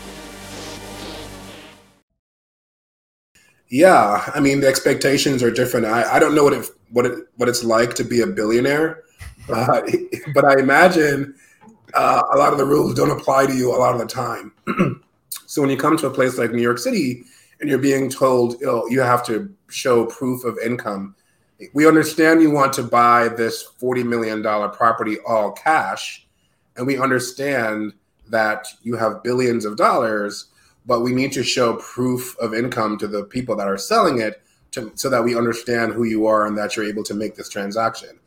Yeah, 3.66 4.30
I 4.32 4.38
mean 4.38 4.60
the 4.60 4.68
expectations 4.68 5.42
are 5.42 5.50
different. 5.50 5.86
I, 5.86 6.04
I 6.14 6.18
don't 6.20 6.36
know 6.36 6.44
what 6.44 6.52
it 6.52 6.68
what 6.90 7.04
it 7.04 7.26
what 7.34 7.48
it's 7.48 7.64
like 7.64 7.94
to 7.94 8.04
be 8.04 8.20
a 8.20 8.26
billionaire, 8.28 9.02
but 9.48 9.90
but 10.32 10.44
I 10.44 10.60
imagine 10.60 11.34
uh, 11.94 12.22
a 12.32 12.38
lot 12.38 12.52
of 12.52 12.58
the 12.58 12.64
rules 12.64 12.94
don't 12.94 13.10
apply 13.10 13.46
to 13.46 13.52
you 13.52 13.74
a 13.74 13.78
lot 13.78 13.92
of 13.92 14.00
the 14.00 14.06
time. 14.06 14.52
so 15.46 15.62
when 15.62 15.70
you 15.70 15.76
come 15.76 15.96
to 15.96 16.06
a 16.06 16.10
place 16.10 16.38
like 16.38 16.52
New 16.52 16.62
York 16.62 16.78
City 16.78 17.24
and 17.60 17.68
you're 17.68 17.78
being 17.78 18.08
told 18.08 18.60
you, 18.60 18.66
know, 18.66 18.86
you 18.86 19.00
have 19.00 19.26
to 19.26 19.52
show 19.68 20.06
proof 20.06 20.44
of 20.44 20.56
income 20.64 21.16
we 21.72 21.86
understand 21.86 22.42
you 22.42 22.50
want 22.50 22.72
to 22.74 22.82
buy 22.82 23.28
this 23.28 23.64
$40 23.80 24.04
million 24.04 24.42
property 24.42 25.18
all 25.26 25.52
cash. 25.52 26.26
And 26.76 26.86
we 26.86 26.98
understand 26.98 27.92
that 28.28 28.66
you 28.82 28.96
have 28.96 29.22
billions 29.22 29.64
of 29.64 29.76
dollars, 29.76 30.46
but 30.86 31.00
we 31.00 31.12
need 31.12 31.32
to 31.32 31.42
show 31.42 31.76
proof 31.76 32.36
of 32.38 32.54
income 32.54 32.98
to 32.98 33.06
the 33.06 33.24
people 33.24 33.54
that 33.56 33.68
are 33.68 33.78
selling 33.78 34.20
it 34.20 34.42
to, 34.72 34.90
so 34.96 35.08
that 35.08 35.22
we 35.22 35.36
understand 35.36 35.92
who 35.92 36.04
you 36.04 36.26
are 36.26 36.46
and 36.46 36.58
that 36.58 36.74
you're 36.74 36.86
able 36.86 37.04
to 37.04 37.14
make 37.14 37.36
this 37.36 37.48
transaction. 37.48 38.18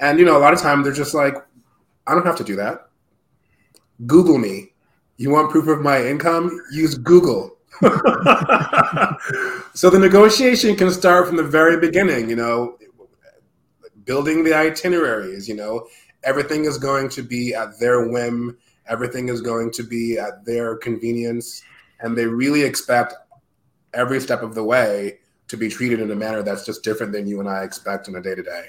And, 0.00 0.18
you 0.18 0.24
know, 0.24 0.36
a 0.36 0.40
lot 0.40 0.52
of 0.52 0.60
times 0.60 0.84
they're 0.84 0.92
just 0.92 1.14
like, 1.14 1.36
I 2.06 2.14
don't 2.14 2.26
have 2.26 2.36
to 2.36 2.44
do 2.44 2.56
that. 2.56 2.88
Google 4.06 4.38
me. 4.38 4.72
You 5.16 5.30
want 5.30 5.50
proof 5.50 5.68
of 5.68 5.80
my 5.80 6.04
income? 6.04 6.60
Use 6.72 6.98
Google. 6.98 7.53
so 9.74 9.90
the 9.90 9.98
negotiation 9.98 10.76
can 10.76 10.90
start 10.90 11.26
from 11.26 11.36
the 11.36 11.42
very 11.42 11.78
beginning, 11.78 12.30
you 12.30 12.36
know, 12.36 12.78
building 14.04 14.44
the 14.44 14.54
itineraries, 14.54 15.48
you 15.48 15.56
know, 15.56 15.86
everything 16.22 16.64
is 16.66 16.78
going 16.78 17.08
to 17.08 17.22
be 17.22 17.54
at 17.54 17.78
their 17.80 18.08
whim, 18.08 18.56
everything 18.86 19.28
is 19.28 19.40
going 19.40 19.70
to 19.72 19.82
be 19.82 20.18
at 20.18 20.44
their 20.44 20.76
convenience, 20.76 21.62
and 22.00 22.16
they 22.16 22.26
really 22.26 22.62
expect 22.62 23.14
every 23.92 24.20
step 24.20 24.42
of 24.42 24.54
the 24.54 24.64
way 24.64 25.18
to 25.48 25.56
be 25.56 25.68
treated 25.68 26.00
in 26.00 26.10
a 26.10 26.16
manner 26.16 26.42
that's 26.42 26.64
just 26.64 26.82
different 26.82 27.12
than 27.12 27.26
you 27.26 27.40
and 27.40 27.48
I 27.48 27.64
expect 27.64 28.08
in 28.08 28.16
a 28.16 28.22
day 28.22 28.34
to 28.34 28.42
day 28.42 28.66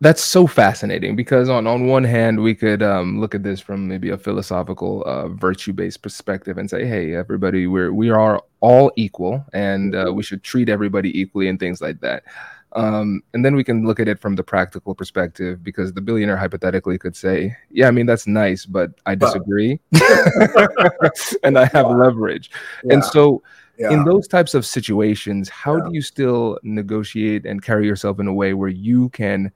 that's 0.00 0.22
so 0.22 0.46
fascinating 0.46 1.16
because 1.16 1.48
on 1.48 1.66
on 1.66 1.86
one 1.86 2.04
hand 2.04 2.42
we 2.42 2.54
could 2.54 2.82
um, 2.82 3.20
look 3.20 3.34
at 3.34 3.42
this 3.42 3.60
from 3.60 3.88
maybe 3.88 4.10
a 4.10 4.18
philosophical 4.18 5.02
uh, 5.04 5.28
virtue 5.28 5.72
based 5.72 6.02
perspective 6.02 6.58
and 6.58 6.68
say 6.68 6.84
hey 6.84 7.14
everybody 7.14 7.66
we're 7.66 7.92
we 7.92 8.10
are 8.10 8.42
all 8.60 8.92
equal 8.96 9.44
and 9.52 9.94
uh, 9.94 10.12
we 10.12 10.22
should 10.22 10.42
treat 10.42 10.68
everybody 10.68 11.18
equally 11.18 11.48
and 11.48 11.58
things 11.58 11.80
like 11.80 12.00
that 12.00 12.24
um, 12.72 13.22
and 13.32 13.42
then 13.42 13.54
we 13.54 13.64
can 13.64 13.86
look 13.86 13.98
at 13.98 14.08
it 14.08 14.18
from 14.18 14.34
the 14.34 14.42
practical 14.42 14.94
perspective 14.94 15.64
because 15.64 15.94
the 15.94 16.02
billionaire 16.02 16.36
hypothetically 16.36 16.98
could 16.98 17.16
say 17.16 17.56
yeah 17.70 17.88
i 17.88 17.90
mean 17.90 18.06
that's 18.06 18.26
nice 18.26 18.66
but 18.66 18.90
i 19.06 19.14
disagree 19.14 19.80
and 21.42 21.58
i 21.58 21.64
have 21.72 21.86
leverage 21.86 22.50
yeah. 22.84 22.94
and 22.94 23.04
so 23.04 23.42
yeah. 23.78 23.90
in 23.90 24.04
those 24.04 24.28
types 24.28 24.52
of 24.52 24.66
situations 24.66 25.48
how 25.48 25.78
do 25.78 25.94
you 25.94 26.02
still 26.02 26.58
negotiate 26.62 27.46
and 27.46 27.62
carry 27.62 27.86
yourself 27.86 28.20
in 28.20 28.26
a 28.26 28.34
way 28.34 28.52
where 28.52 28.68
you 28.68 29.08
can 29.10 29.50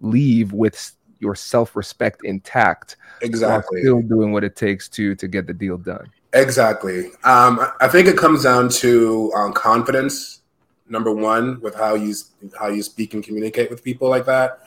leave 0.00 0.52
with 0.52 0.92
your 1.20 1.34
self-respect 1.34 2.24
intact 2.24 2.96
exactly. 3.22 3.80
still 3.80 4.00
doing 4.02 4.32
what 4.32 4.44
it 4.44 4.56
takes 4.56 4.88
to 4.88 5.14
to 5.16 5.28
get 5.28 5.46
the 5.46 5.54
deal 5.54 5.76
done. 5.76 6.10
Exactly. 6.32 7.06
Um, 7.24 7.60
i 7.80 7.88
think 7.88 8.06
it 8.08 8.16
comes 8.16 8.42
down 8.44 8.68
to 8.68 9.32
um, 9.34 9.52
confidence 9.52 10.42
number 10.88 11.12
one 11.12 11.60
with 11.60 11.74
how 11.74 11.94
you 11.94 12.14
how 12.58 12.68
you 12.68 12.82
speak 12.82 13.14
and 13.14 13.22
communicate 13.22 13.70
with 13.70 13.84
people 13.84 14.08
like 14.08 14.26
that. 14.26 14.60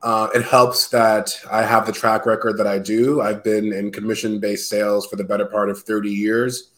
Uh, 0.00 0.28
it 0.34 0.42
helps 0.44 0.88
that 0.88 1.38
i 1.50 1.62
have 1.62 1.84
the 1.84 1.92
track 1.92 2.24
record 2.24 2.56
that 2.56 2.66
i 2.66 2.78
do. 2.78 3.20
I've 3.20 3.42
been 3.42 3.72
in 3.72 3.90
commission 3.90 4.38
based 4.38 4.68
sales 4.68 5.06
for 5.06 5.16
the 5.16 5.24
better 5.24 5.46
part 5.46 5.70
of 5.70 5.82
30 5.82 6.10
years 6.10 6.70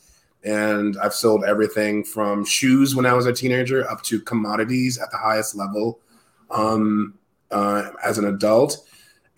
and 0.43 0.97
i've 1.03 1.13
sold 1.13 1.45
everything 1.45 2.03
from 2.03 2.47
shoes 2.47 2.97
when 2.97 3.05
i 3.05 3.13
was 3.13 3.27
a 3.27 3.33
teenager 3.33 3.87
up 3.91 4.03
to 4.03 4.19
commodities 4.19 4.99
at 4.99 5.11
the 5.11 5.19
highest 5.19 5.55
level. 5.55 6.01
Um, 6.51 7.15
uh, 7.51 7.91
as 8.05 8.19
an 8.19 8.27
adult. 8.27 8.87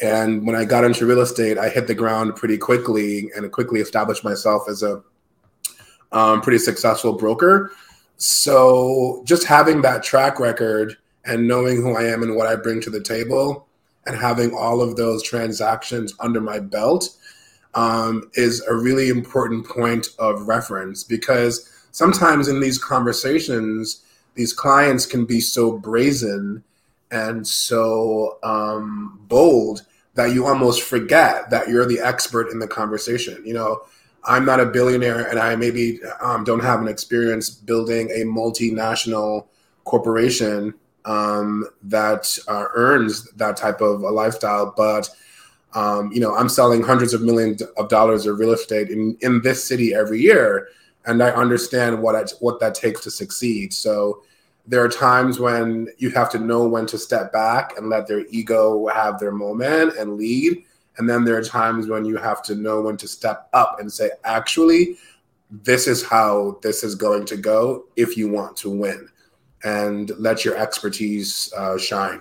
And 0.01 0.47
when 0.47 0.57
I 0.57 0.65
got 0.65 0.85
into 0.85 1.07
real 1.07 1.21
estate, 1.21 1.59
I 1.59 1.69
hit 1.69 1.87
the 1.87 1.95
ground 1.95 2.35
pretty 2.37 2.59
quickly 2.59 3.31
and 3.37 3.51
quickly 3.53 3.81
established 3.81 4.25
myself 4.25 4.65
as 4.69 4.83
a 4.83 5.03
um, 6.11 6.41
pretty 6.41 6.59
successful 6.59 7.15
broker. 7.15 7.73
So 8.17 9.23
just 9.25 9.45
having 9.45 9.83
that 9.83 10.03
track 10.03 10.39
record 10.39 10.97
and 11.25 11.47
knowing 11.47 11.77
who 11.77 11.97
I 11.97 12.05
am 12.05 12.23
and 12.23 12.37
what 12.37 12.47
I 12.47 12.57
bring 12.57 12.81
to 12.83 12.91
the 12.91 13.01
table 13.01 13.67
and 14.07 14.17
having 14.17 14.55
all 14.55 14.81
of 14.81 14.97
those 14.97 15.23
transactions 15.23 16.15
under 16.21 16.41
my 16.41 16.59
belt 16.59 17.09
um, 17.75 18.31
is 18.35 18.61
a 18.63 18.75
really 18.75 19.09
important 19.09 19.67
point 19.67 20.09
of 20.19 20.49
reference 20.49 21.05
because 21.05 21.71
sometimes 21.93 22.49
in 22.49 22.61
these 22.61 22.79
conversations, 22.79 24.05
these 24.35 24.53
clients 24.53 25.07
can 25.07 25.25
be 25.25 25.41
so 25.41 25.79
brazen 25.79 26.63
and 27.13 27.47
so 27.47 28.39
um, 28.43 29.21
bold 29.29 29.83
that 30.15 30.33
you 30.35 30.47
almost 30.47 30.83
forget 30.83 31.49
that 31.51 31.69
you're 31.69 31.87
the 31.87 32.01
expert 32.01 32.51
in 32.51 32.59
the 32.59 32.67
conversation. 32.67 33.41
You 33.47 33.55
know, 33.55 33.83
I'm 34.25 34.45
not 34.45 34.61
a 34.61 34.67
billionaire 34.67 35.29
and 35.29 35.39
I 35.39 35.55
maybe 35.57 36.01
um, 36.21 36.43
don't 36.45 36.63
have 36.63 36.81
an 36.81 36.89
experience 36.89 37.51
building 37.51 38.11
a 38.11 38.25
multinational 38.25 39.47
corporation 39.85 40.75
um, 41.05 41.67
that 41.83 42.39
uh, 42.49 42.67
earns 42.75 43.31
that 43.33 43.57
type 43.57 43.81
of 43.81 44.03
a 44.03 44.11
lifestyle. 44.11 44.73
But, 44.77 45.09
um, 45.75 46.13
you 46.13 46.21
know, 46.21 46.35
I'm 46.35 46.49
selling 46.49 46.83
hundreds 46.83 47.15
of 47.15 47.23
millions 47.23 47.63
of 47.63 47.89
dollars 47.89 48.27
of 48.27 48.39
real 48.39 48.53
estate 48.53 48.91
in, 48.91 49.17
in 49.21 49.43
this 49.43 49.65
city 49.65 49.95
every 49.95 50.21
year. 50.21 50.69
and 51.07 51.23
I 51.23 51.31
understand 51.31 52.01
what 52.01 52.15
I, 52.15 52.25
what 52.41 52.61
that 52.61 52.75
takes 52.75 53.01
to 53.03 53.11
succeed. 53.11 53.73
So 53.73 54.23
there 54.67 54.85
are 54.85 54.89
times 54.89 55.41
when 55.41 55.89
you 55.99 56.11
have 56.11 56.31
to 56.31 56.39
know 56.39 56.67
when 56.67 56.87
to 56.87 56.99
step 56.99 57.33
back 57.33 57.77
and 57.77 57.89
let 57.89 58.07
their 58.07 58.25
ego 58.31 58.87
have 58.89 59.19
their 59.19 59.33
moment 59.33 59.97
and 59.99 60.17
lead. 60.17 60.65
And 60.99 61.09
then 61.09 61.25
there 61.25 61.37
are 61.37 61.43
times 61.43 61.89
when 61.89 62.05
you 62.05 62.17
have 62.17 62.43
to 62.45 62.55
know 62.55 62.83
when 62.83 62.97
to 62.99 63.09
step 63.09 63.49
up 63.53 63.81
and 63.81 63.93
say, 63.93 64.11
actually, 64.25 64.97
this 65.51 65.87
is 65.89 66.05
how 66.05 66.59
this 66.63 66.85
is 66.85 66.95
going 66.95 67.27
to 67.27 67.37
go 67.37 67.87
if 67.97 68.17
you 68.17 68.29
want 68.29 68.57
to 68.59 68.71
win 68.71 69.09
and 69.65 70.11
let 70.19 70.45
your 70.45 70.57
expertise 70.57 71.53
uh, 71.57 71.79
shine. 71.79 72.21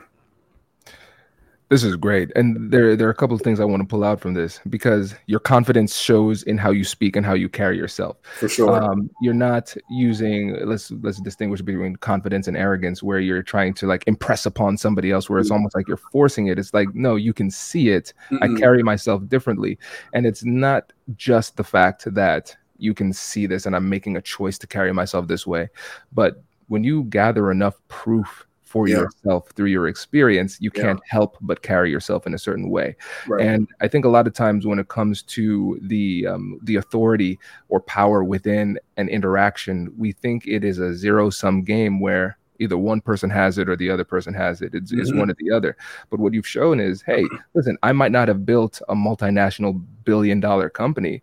This 1.71 1.85
is 1.85 1.95
great. 1.95 2.33
And 2.35 2.69
there, 2.69 2.97
there 2.97 3.07
are 3.07 3.11
a 3.11 3.15
couple 3.15 3.33
of 3.33 3.41
things 3.41 3.61
I 3.61 3.63
want 3.63 3.81
to 3.81 3.87
pull 3.87 4.03
out 4.03 4.19
from 4.19 4.33
this 4.33 4.59
because 4.69 5.15
your 5.27 5.39
confidence 5.39 5.95
shows 5.95 6.43
in 6.43 6.57
how 6.57 6.69
you 6.69 6.83
speak 6.83 7.15
and 7.15 7.25
how 7.25 7.33
you 7.33 7.47
carry 7.47 7.77
yourself. 7.77 8.17
For 8.39 8.49
sure. 8.49 8.83
Um, 8.83 9.09
you're 9.21 9.33
not 9.33 9.73
using 9.89 10.57
let's 10.65 10.91
let's 10.91 11.21
distinguish 11.21 11.61
between 11.61 11.95
confidence 11.95 12.49
and 12.49 12.57
arrogance 12.57 13.01
where 13.01 13.21
you're 13.21 13.41
trying 13.41 13.73
to 13.75 13.87
like 13.87 14.03
impress 14.05 14.45
upon 14.45 14.75
somebody 14.75 15.11
else 15.11 15.29
where 15.29 15.39
it's 15.39 15.47
mm-hmm. 15.47 15.59
almost 15.59 15.73
like 15.73 15.87
you're 15.87 15.95
forcing 15.95 16.47
it. 16.47 16.59
It's 16.59 16.73
like, 16.73 16.93
no, 16.93 17.15
you 17.15 17.31
can 17.31 17.49
see 17.49 17.87
it. 17.87 18.11
Mm-hmm. 18.31 18.57
I 18.57 18.59
carry 18.59 18.83
myself 18.83 19.25
differently. 19.29 19.79
And 20.13 20.25
it's 20.25 20.43
not 20.43 20.91
just 21.15 21.55
the 21.55 21.63
fact 21.63 22.03
that 22.13 22.53
you 22.79 22.93
can 22.93 23.13
see 23.13 23.45
this 23.45 23.65
and 23.65 23.77
I'm 23.77 23.87
making 23.87 24.17
a 24.17 24.21
choice 24.21 24.57
to 24.57 24.67
carry 24.67 24.91
myself 24.91 25.27
this 25.27 25.47
way. 25.47 25.69
But 26.11 26.43
when 26.67 26.83
you 26.83 27.05
gather 27.05 27.49
enough 27.49 27.75
proof 27.87 28.45
for 28.71 28.87
yeah. 28.87 28.99
yourself 28.99 29.49
through 29.49 29.67
your 29.67 29.89
experience, 29.89 30.57
you 30.61 30.71
can't 30.71 31.01
help 31.05 31.37
but 31.41 31.61
carry 31.61 31.91
yourself 31.91 32.25
in 32.25 32.33
a 32.33 32.37
certain 32.37 32.69
way. 32.69 32.95
Right. 33.27 33.45
And 33.45 33.67
I 33.81 33.89
think 33.89 34.05
a 34.05 34.09
lot 34.09 34.27
of 34.27 34.33
times 34.33 34.65
when 34.65 34.79
it 34.79 34.87
comes 34.87 35.23
to 35.23 35.77
the 35.81 36.25
um, 36.27 36.57
the 36.63 36.77
authority 36.77 37.37
or 37.67 37.81
power 37.81 38.23
within 38.23 38.79
an 38.95 39.09
interaction, 39.09 39.93
we 39.97 40.13
think 40.13 40.47
it 40.47 40.63
is 40.63 40.79
a 40.79 40.95
zero 40.95 41.29
sum 41.29 41.63
game 41.63 41.99
where 41.99 42.37
either 42.59 42.77
one 42.77 43.01
person 43.01 43.29
has 43.29 43.57
it 43.57 43.67
or 43.67 43.75
the 43.75 43.89
other 43.89 44.05
person 44.05 44.33
has 44.33 44.61
it. 44.61 44.73
It's, 44.73 44.91
mm-hmm. 44.91 45.01
it's, 45.01 45.13
one 45.13 45.29
or 45.29 45.35
the 45.37 45.51
other. 45.51 45.75
But 46.09 46.21
what 46.21 46.33
you've 46.33 46.47
shown 46.47 46.79
is, 46.79 47.01
hey, 47.01 47.25
listen, 47.53 47.77
I 47.83 47.91
might 47.91 48.13
not 48.13 48.29
have 48.29 48.45
built 48.45 48.81
a 48.87 48.95
multinational 48.95 49.83
billion 50.05 50.39
dollar 50.39 50.69
company, 50.69 51.21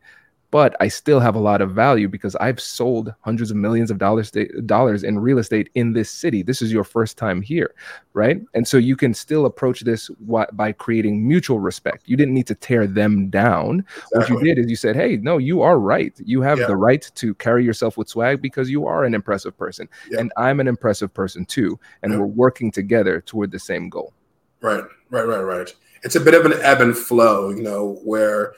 but 0.50 0.75
I 0.81 0.88
still 0.88 1.21
have 1.21 1.35
a 1.35 1.40
lot 1.40 1.61
of 1.61 1.73
value 1.73 2.09
because 2.09 2.35
I've 2.37 2.61
sold 2.61 3.14
hundreds 3.21 3.50
of 3.50 3.57
millions 3.57 3.90
of 3.90 3.99
dollars 3.99 4.33
dollars 4.64 5.05
in 5.05 5.19
real 5.19 5.38
estate 5.38 5.69
in 5.75 5.93
this 5.93 6.11
city. 6.11 6.43
This 6.43 6.62
is 6.62 6.73
your 6.73 6.85
first 6.85 7.19
time 7.19 7.43
here, 7.43 7.75
right? 8.14 8.40
And 8.55 8.67
so 8.67 8.78
you 8.78 8.97
can 8.97 9.12
still 9.12 9.45
approach 9.45 9.81
this 9.81 10.11
by 10.52 10.73
creating 10.73 11.26
mutual 11.26 11.61
respect. 11.61 12.05
You 12.07 12.17
didn't 12.17 12.35
need 12.35 12.47
to 12.47 12.55
tear 12.55 12.87
them 12.87 13.28
down. 13.28 13.85
Exactly. 13.97 14.19
What 14.19 14.28
you 14.31 14.55
did 14.55 14.59
is 14.64 14.71
you 14.71 14.76
said, 14.76 14.97
"Hey, 14.97 15.17
no, 15.19 15.37
you 15.38 15.61
are 15.61 15.78
right. 15.78 16.19
You 16.25 16.40
have 16.43 16.59
yeah. 16.59 16.67
the 16.67 16.76
right 16.76 17.11
to 17.14 17.35
carry 17.35 17.64
yourself 17.64 17.97
with 17.99 18.09
swag 18.09 18.40
because 18.40 18.71
you 18.71 18.87
are 18.87 19.05
an 19.05 19.14
impressive 19.14 19.57
person, 19.57 19.88
yeah. 20.11 20.21
and 20.21 20.33
I'm 20.37 20.61
an 20.61 20.69
impressive 20.69 21.12
person 21.12 21.45
too, 21.45 21.78
and 22.02 22.12
yeah. 22.12 22.19
we're 22.21 22.26
working 22.26 22.71
together 22.71 23.21
toward 23.21 23.50
the 23.50 23.59
same 23.59 23.90
goal." 23.90 24.14
Right, 24.61 24.85
right, 25.11 25.26
right, 25.26 25.43
right. 25.43 25.75
It's 26.02 26.17
a 26.17 26.21
bit 26.21 26.35
of 26.35 26.47
an 26.47 26.55
ebb 26.62 26.81
and 26.81 26.97
flow, 26.97 27.50
you 27.50 27.62
know, 27.62 28.00
where 28.05 28.55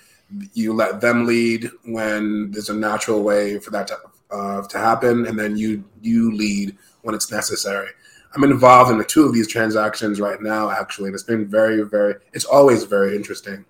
you 0.53 0.73
let 0.73 1.01
them 1.01 1.27
lead 1.27 1.71
when 1.85 2.51
there's 2.51 2.69
a 2.69 2.75
natural 2.75 3.23
way 3.23 3.59
for 3.59 3.71
that 3.71 3.89
to, 3.89 3.97
uh, 4.31 4.67
to 4.67 4.79
happen, 4.79 5.27
and 5.27 5.39
then 5.39 5.57
you 5.57 5.85
you 6.01 6.33
lead 6.33 6.77
when 7.03 7.15
it's 7.15 7.31
necessary. 7.31 7.89
I'm 8.35 8.45
involved 8.45 8.93
in 8.93 8.99
the 8.99 9.05
two 9.05 9.25
of 9.25 9.35
these 9.35 9.49
transactions 9.49 10.21
right 10.21 10.41
now, 10.41 10.71
actually, 10.71 11.07
and 11.07 11.15
it's 11.15 11.25
been 11.25 11.49
very, 11.49 11.83
very. 11.83 12.15
It's 12.33 12.45
always 12.45 12.85
very 12.85 13.17
interesting. 13.17 13.65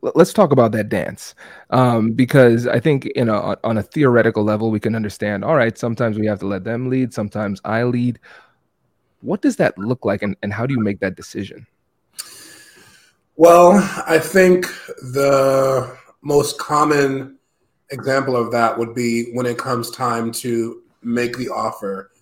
Let's 0.00 0.34
talk 0.34 0.52
about 0.52 0.72
that 0.72 0.90
dance, 0.90 1.34
um, 1.70 2.12
because 2.12 2.66
I 2.66 2.78
think 2.78 3.10
you 3.16 3.24
know 3.24 3.56
on 3.64 3.78
a 3.78 3.82
theoretical 3.82 4.44
level 4.44 4.70
we 4.70 4.78
can 4.78 4.94
understand. 4.94 5.44
All 5.44 5.56
right, 5.56 5.76
sometimes 5.76 6.18
we 6.18 6.26
have 6.26 6.40
to 6.40 6.46
let 6.46 6.64
them 6.64 6.90
lead, 6.90 7.14
sometimes 7.14 7.60
I 7.64 7.84
lead. 7.84 8.20
What 9.22 9.40
does 9.40 9.56
that 9.56 9.76
look 9.78 10.04
like, 10.04 10.22
and, 10.22 10.36
and 10.42 10.52
how 10.52 10.66
do 10.66 10.74
you 10.74 10.80
make 10.80 11.00
that 11.00 11.16
decision? 11.16 11.66
Well, 13.36 13.72
I 14.06 14.20
think 14.20 14.66
the 15.02 15.98
most 16.22 16.56
common 16.58 17.38
example 17.90 18.36
of 18.36 18.52
that 18.52 18.78
would 18.78 18.94
be 18.94 19.32
when 19.32 19.44
it 19.44 19.58
comes 19.58 19.90
time 19.90 20.30
to 20.32 20.82
make 21.02 21.36
the 21.36 21.48
offer. 21.48 22.12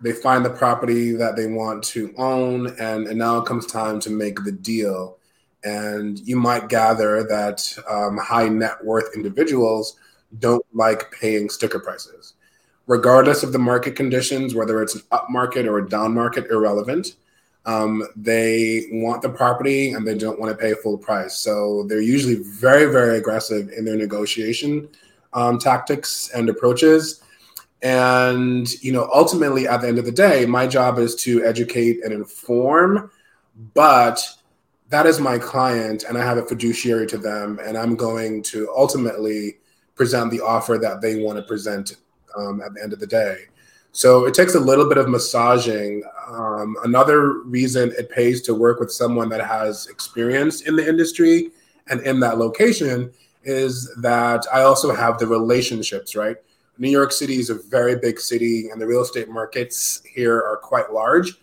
They 0.00 0.10
find 0.10 0.44
the 0.44 0.50
property 0.50 1.12
that 1.12 1.36
they 1.36 1.46
want 1.46 1.84
to 1.84 2.12
own, 2.16 2.74
and, 2.80 3.06
and 3.06 3.18
now 3.18 3.38
it 3.38 3.46
comes 3.46 3.66
time 3.66 4.00
to 4.00 4.10
make 4.10 4.42
the 4.42 4.50
deal. 4.50 5.18
And 5.62 6.18
you 6.20 6.36
might 6.36 6.68
gather 6.68 7.22
that 7.24 7.72
um, 7.88 8.16
high 8.16 8.48
net 8.48 8.84
worth 8.84 9.14
individuals 9.14 9.96
don't 10.40 10.64
like 10.74 11.12
paying 11.12 11.48
sticker 11.48 11.78
prices. 11.78 12.34
Regardless 12.88 13.44
of 13.44 13.52
the 13.52 13.58
market 13.60 13.94
conditions, 13.94 14.56
whether 14.56 14.82
it's 14.82 14.96
an 14.96 15.02
up 15.12 15.30
market 15.30 15.68
or 15.68 15.78
a 15.78 15.88
down 15.88 16.14
market, 16.14 16.50
irrelevant 16.50 17.14
um, 17.66 18.02
they 18.16 18.86
want 18.92 19.22
the 19.22 19.28
property 19.28 19.92
and 19.92 20.06
they 20.06 20.16
don't 20.16 20.40
want 20.40 20.50
to 20.50 20.56
pay 20.56 20.74
full 20.74 20.98
price. 20.98 21.36
So 21.38 21.84
they're 21.88 22.00
usually 22.00 22.36
very, 22.36 22.90
very 22.90 23.18
aggressive 23.18 23.70
in 23.76 23.84
their 23.84 23.96
negotiation 23.96 24.88
um, 25.32 25.58
tactics 25.58 26.30
and 26.34 26.48
approaches. 26.48 27.22
And 27.82 28.70
you 28.82 28.92
know, 28.92 29.08
ultimately, 29.14 29.66
at 29.66 29.80
the 29.80 29.88
end 29.88 29.98
of 29.98 30.04
the 30.04 30.12
day, 30.12 30.44
my 30.44 30.66
job 30.66 30.98
is 30.98 31.14
to 31.16 31.44
educate 31.44 32.04
and 32.04 32.12
inform, 32.12 33.10
but 33.74 34.20
that 34.90 35.06
is 35.06 35.20
my 35.20 35.38
client, 35.38 36.04
and 36.04 36.18
I 36.18 36.24
have 36.24 36.36
a 36.36 36.44
fiduciary 36.44 37.06
to 37.06 37.16
them, 37.16 37.58
and 37.64 37.78
I'm 37.78 37.96
going 37.96 38.42
to 38.44 38.70
ultimately 38.76 39.58
present 39.94 40.30
the 40.30 40.40
offer 40.40 40.78
that 40.78 41.00
they 41.00 41.22
want 41.22 41.38
to 41.38 41.42
present 41.42 41.96
um, 42.36 42.60
at 42.60 42.74
the 42.74 42.82
end 42.82 42.92
of 42.92 42.98
the 43.00 43.06
day. 43.06 43.44
So 43.92 44.24
it 44.24 44.34
takes 44.34 44.54
a 44.54 44.60
little 44.60 44.88
bit 44.88 44.98
of 44.98 45.08
massaging. 45.08 46.02
Um, 46.28 46.76
another 46.84 47.40
reason 47.42 47.92
it 47.98 48.08
pays 48.10 48.40
to 48.42 48.54
work 48.54 48.78
with 48.78 48.92
someone 48.92 49.28
that 49.30 49.44
has 49.44 49.88
experience 49.88 50.62
in 50.62 50.76
the 50.76 50.88
industry 50.88 51.50
and 51.88 52.00
in 52.02 52.20
that 52.20 52.38
location 52.38 53.12
is 53.42 53.92
that 54.00 54.46
I 54.52 54.62
also 54.62 54.94
have 54.94 55.18
the 55.18 55.26
relationships, 55.26 56.14
right? 56.14 56.36
New 56.78 56.90
York 56.90 57.10
City 57.12 57.36
is 57.36 57.50
a 57.50 57.54
very 57.54 57.96
big 57.96 58.20
city, 58.20 58.70
and 58.70 58.80
the 58.80 58.86
real 58.86 59.02
estate 59.02 59.28
markets 59.28 60.02
here 60.10 60.36
are 60.36 60.56
quite 60.56 60.92
large. 60.92 61.34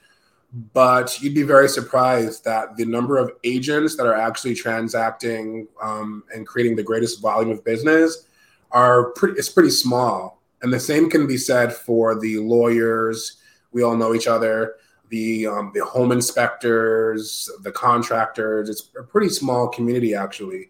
But 0.73 1.21
you'd 1.21 1.35
be 1.35 1.43
very 1.43 1.67
surprised 1.67 2.43
that 2.45 2.77
the 2.77 2.85
number 2.85 3.17
of 3.17 3.31
agents 3.43 3.95
that 3.97 4.07
are 4.07 4.15
actually 4.15 4.55
transacting 4.55 5.67
um, 5.81 6.23
and 6.33 6.47
creating 6.47 6.75
the 6.75 6.83
greatest 6.83 7.21
volume 7.21 7.51
of 7.51 7.63
business 7.63 8.25
are 8.71 9.11
pretty. 9.11 9.37
It's 9.37 9.49
pretty 9.49 9.69
small 9.69 10.36
and 10.61 10.73
the 10.73 10.79
same 10.79 11.09
can 11.09 11.27
be 11.27 11.37
said 11.37 11.73
for 11.73 12.19
the 12.19 12.37
lawyers. 12.39 13.37
We 13.71 13.83
all 13.83 13.95
know 13.95 14.13
each 14.13 14.27
other. 14.27 14.75
The 15.09 15.47
um, 15.47 15.71
the 15.73 15.85
home 15.85 16.11
inspectors, 16.11 17.49
the 17.61 17.71
contractors. 17.71 18.69
It's 18.69 18.89
a 18.99 19.03
pretty 19.03 19.29
small 19.29 19.67
community 19.69 20.13
actually. 20.15 20.69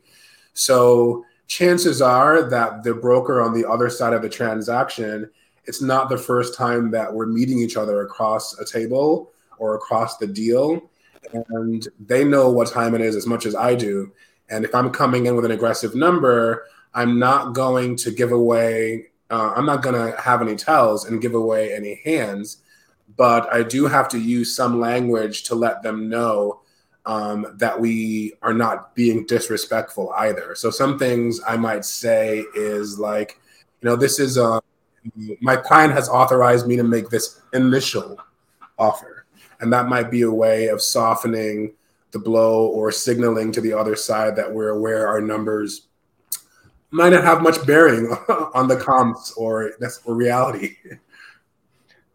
So 0.54 1.26
chances 1.48 2.02
are 2.02 2.44
that 2.50 2.84
the 2.84 2.94
broker 2.94 3.42
on 3.42 3.54
the 3.54 3.68
other 3.68 3.90
side 3.90 4.14
of 4.14 4.22
the 4.22 4.30
transaction, 4.30 5.30
it's 5.66 5.82
not 5.82 6.10
the 6.10 6.18
first 6.18 6.56
time 6.56 6.92
that 6.92 7.12
we're 7.12 7.26
meeting 7.26 7.60
each 7.60 7.78
other 7.78 8.02
across 8.02 8.58
a 8.60 8.66
table 8.66 9.32
or 9.58 9.76
across 9.76 10.18
the 10.18 10.28
deal, 10.28 10.90
and 11.34 11.88
they 12.00 12.24
know 12.24 12.50
what 12.52 12.70
time 12.70 12.94
it 12.94 13.02
is 13.02 13.16
as 13.16 13.26
much 13.26 13.46
as 13.46 13.56
I 13.56 13.74
do. 13.76 14.12
And 14.50 14.64
if 14.64 14.74
I'm 14.76 14.92
coming 14.92 15.26
in 15.26 15.36
with 15.36 15.46
an 15.46 15.52
aggressive 15.52 15.96
number, 15.96 16.66
I'm 16.94 17.20
not 17.20 17.54
going 17.54 17.96
to 17.98 18.12
give 18.12 18.32
away 18.32 19.08
uh, 19.30 19.54
I'm 19.56 19.66
not 19.66 19.82
going 19.82 19.96
to 19.96 20.20
have 20.20 20.42
any 20.42 20.56
tells 20.56 21.06
and 21.06 21.22
give 21.22 21.34
away 21.34 21.74
any 21.74 22.02
hands, 22.06 22.58
but 23.16 23.52
I 23.54 23.64
do 23.64 23.86
have 23.86 24.08
to 24.10 24.20
use 24.20 24.56
some 24.56 24.80
language 24.80 25.44
to 25.44 25.56
let 25.56 25.82
them 25.84 26.10
know 26.10 26.62
um, 27.06 27.56
that 27.58 27.80
we 27.80 28.34
are 28.42 28.54
not 28.54 28.94
being 28.94 29.26
disrespectful 29.26 30.12
either. 30.18 30.56
So 30.56 30.70
some 30.70 31.00
things 31.00 31.40
I 31.48 31.56
might 31.56 31.86
say 31.86 32.44
is 32.54 33.00
like, 33.00 33.40
you 33.82 33.90
know, 33.90 33.96
this 33.96 34.20
is 34.20 34.38
uh, 34.38 34.60
my 35.42 35.56
client 35.56 35.94
has 35.94 36.10
authorized 36.10 36.68
me 36.68 36.76
to 36.76 36.84
make 36.84 37.10
this 37.10 37.42
initial 37.54 38.18
offer, 38.78 39.26
and 39.62 39.72
that 39.72 39.88
might 39.88 40.12
be 40.12 40.24
a 40.24 40.32
way 40.32 40.68
of 40.68 40.82
softening 40.82 41.74
the 42.12 42.20
blow 42.20 42.68
or 42.68 42.92
signaling 42.92 43.52
to 43.52 43.62
the 43.62 43.74
other 43.74 43.96
side 43.96 44.36
that 44.36 44.52
we're 44.52 44.70
aware 44.70 45.08
our 45.08 45.22
numbers 45.22 45.87
might 46.92 47.10
not 47.10 47.24
have 47.24 47.42
much 47.42 47.66
bearing 47.66 48.08
on 48.54 48.68
the 48.68 48.78
comps 48.78 49.34
or 49.34 49.74
that's 49.80 50.00
or 50.06 50.16
reality. 50.16 50.76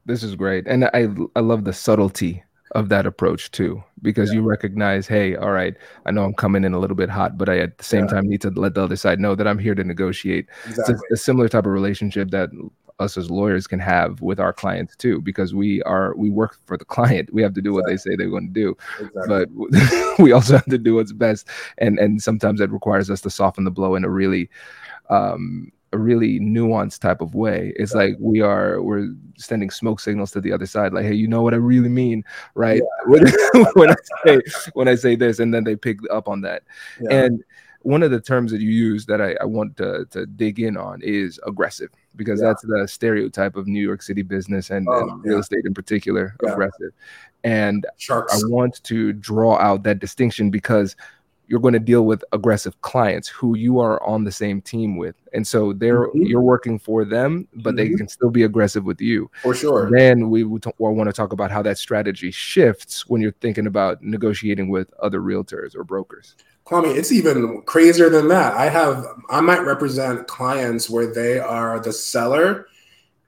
This 0.04 0.22
is 0.22 0.34
great, 0.34 0.66
and 0.66 0.86
I 0.86 1.08
I 1.36 1.40
love 1.40 1.64
the 1.64 1.72
subtlety 1.72 2.42
of 2.74 2.88
that 2.88 3.06
approach 3.06 3.50
too, 3.50 3.82
because 4.00 4.30
yeah. 4.30 4.36
you 4.36 4.42
recognize, 4.42 5.06
hey, 5.06 5.36
all 5.36 5.52
right, 5.52 5.76
I 6.06 6.10
know 6.10 6.24
I'm 6.24 6.34
coming 6.34 6.64
in 6.64 6.72
a 6.72 6.78
little 6.78 6.96
bit 6.96 7.10
hot, 7.10 7.36
but 7.36 7.48
I 7.48 7.58
at 7.58 7.78
the 7.78 7.84
same 7.84 8.04
yeah. 8.04 8.12
time 8.12 8.28
need 8.28 8.40
to 8.42 8.50
let 8.50 8.74
the 8.74 8.82
other 8.82 8.96
side 8.96 9.20
know 9.20 9.34
that 9.34 9.46
I'm 9.46 9.58
here 9.58 9.74
to 9.74 9.84
negotiate. 9.84 10.46
Exactly. 10.66 10.94
It's 10.94 11.02
a, 11.02 11.14
a 11.14 11.16
similar 11.16 11.48
type 11.48 11.66
of 11.66 11.72
relationship 11.72 12.30
that 12.30 12.50
us 12.98 13.16
as 13.16 13.30
lawyers 13.30 13.66
can 13.66 13.78
have 13.78 14.20
with 14.20 14.38
our 14.40 14.52
clients 14.52 14.96
too 14.96 15.20
because 15.20 15.54
we 15.54 15.82
are 15.82 16.14
we 16.16 16.30
work 16.30 16.56
for 16.66 16.76
the 16.76 16.84
client 16.84 17.32
we 17.32 17.42
have 17.42 17.54
to 17.54 17.62
do 17.62 17.72
what 17.72 17.90
exactly. 17.90 17.94
they 17.94 17.98
say 17.98 18.16
they're 18.16 18.30
going 18.30 18.52
to 18.52 18.60
do 18.60 18.76
exactly. 19.00 19.46
but 19.46 20.18
we 20.18 20.32
also 20.32 20.54
have 20.54 20.64
to 20.66 20.78
do 20.78 20.96
what's 20.96 21.12
best 21.12 21.48
and 21.78 21.98
and 21.98 22.22
sometimes 22.22 22.60
that 22.60 22.70
requires 22.70 23.10
us 23.10 23.20
to 23.20 23.30
soften 23.30 23.64
the 23.64 23.70
blow 23.70 23.94
in 23.94 24.04
a 24.04 24.10
really 24.10 24.48
um 25.10 25.70
a 25.92 25.98
really 25.98 26.40
nuanced 26.40 27.00
type 27.00 27.20
of 27.20 27.34
way. 27.34 27.72
It's 27.76 27.94
like 27.94 28.16
we 28.18 28.40
are 28.40 28.82
we're 28.82 29.08
sending 29.36 29.70
smoke 29.70 30.00
signals 30.00 30.30
to 30.32 30.40
the 30.40 30.52
other 30.52 30.66
side, 30.66 30.92
like, 30.92 31.04
hey, 31.04 31.14
you 31.14 31.28
know 31.28 31.42
what 31.42 31.54
I 31.54 31.58
really 31.58 31.88
mean, 31.88 32.24
right? 32.54 32.82
Yeah. 33.10 33.64
when 33.74 33.90
I 33.90 33.94
say 34.24 34.40
when 34.72 34.88
I 34.88 34.94
say 34.94 35.16
this, 35.16 35.38
and 35.38 35.52
then 35.52 35.64
they 35.64 35.76
pick 35.76 35.98
up 36.10 36.28
on 36.28 36.40
that. 36.42 36.62
Yeah. 37.00 37.24
And 37.24 37.44
one 37.84 38.02
of 38.02 38.10
the 38.10 38.20
terms 38.20 38.52
that 38.52 38.60
you 38.60 38.70
use 38.70 39.06
that 39.06 39.20
I, 39.20 39.36
I 39.40 39.44
want 39.44 39.76
to, 39.78 40.06
to 40.10 40.26
dig 40.26 40.60
in 40.60 40.76
on 40.76 41.00
is 41.02 41.40
aggressive 41.46 41.90
because 42.16 42.40
yeah. 42.40 42.48
that's 42.48 42.62
the 42.62 42.86
stereotype 42.86 43.56
of 43.56 43.66
New 43.66 43.82
York 43.82 44.02
City 44.02 44.22
business 44.22 44.70
and, 44.70 44.86
oh, 44.88 45.08
and 45.08 45.24
real 45.24 45.38
estate 45.38 45.64
in 45.64 45.74
particular, 45.74 46.34
aggressive. 46.44 46.92
And 47.44 47.86
Sharks. 47.98 48.34
I 48.34 48.46
want 48.46 48.82
to 48.84 49.12
draw 49.12 49.58
out 49.58 49.82
that 49.82 49.98
distinction 49.98 50.50
because 50.50 50.96
you're 51.46 51.60
going 51.60 51.74
to 51.74 51.80
deal 51.80 52.06
with 52.06 52.24
aggressive 52.32 52.80
clients 52.80 53.28
who 53.28 53.56
you 53.56 53.78
are 53.78 54.02
on 54.02 54.24
the 54.24 54.32
same 54.32 54.60
team 54.60 54.96
with 54.96 55.16
and 55.32 55.46
so 55.46 55.72
they're 55.72 56.08
mm-hmm. 56.08 56.22
you're 56.22 56.40
working 56.42 56.78
for 56.78 57.04
them 57.04 57.46
but 57.56 57.74
mm-hmm. 57.74 57.76
they 57.76 57.96
can 57.96 58.08
still 58.08 58.30
be 58.30 58.44
aggressive 58.44 58.84
with 58.84 59.00
you 59.00 59.30
for 59.42 59.54
sure 59.54 59.90
then 59.90 60.30
we 60.30 60.44
would 60.44 60.62
t- 60.62 60.70
want 60.78 61.08
to 61.08 61.12
talk 61.12 61.32
about 61.32 61.50
how 61.50 61.62
that 61.62 61.78
strategy 61.78 62.30
shifts 62.30 63.08
when 63.08 63.20
you're 63.20 63.32
thinking 63.40 63.66
about 63.66 64.02
negotiating 64.02 64.68
with 64.68 64.92
other 65.00 65.20
realtors 65.20 65.76
or 65.76 65.84
brokers 65.84 66.36
Kwame, 66.64 66.96
it's 66.96 67.10
even 67.10 67.60
crazier 67.62 68.08
than 68.08 68.28
that. 68.28 68.54
I 68.54 68.68
have, 68.68 69.04
I 69.28 69.40
might 69.40 69.64
represent 69.64 70.28
clients 70.28 70.88
where 70.88 71.12
they 71.12 71.40
are 71.40 71.80
the 71.80 71.92
seller, 71.92 72.68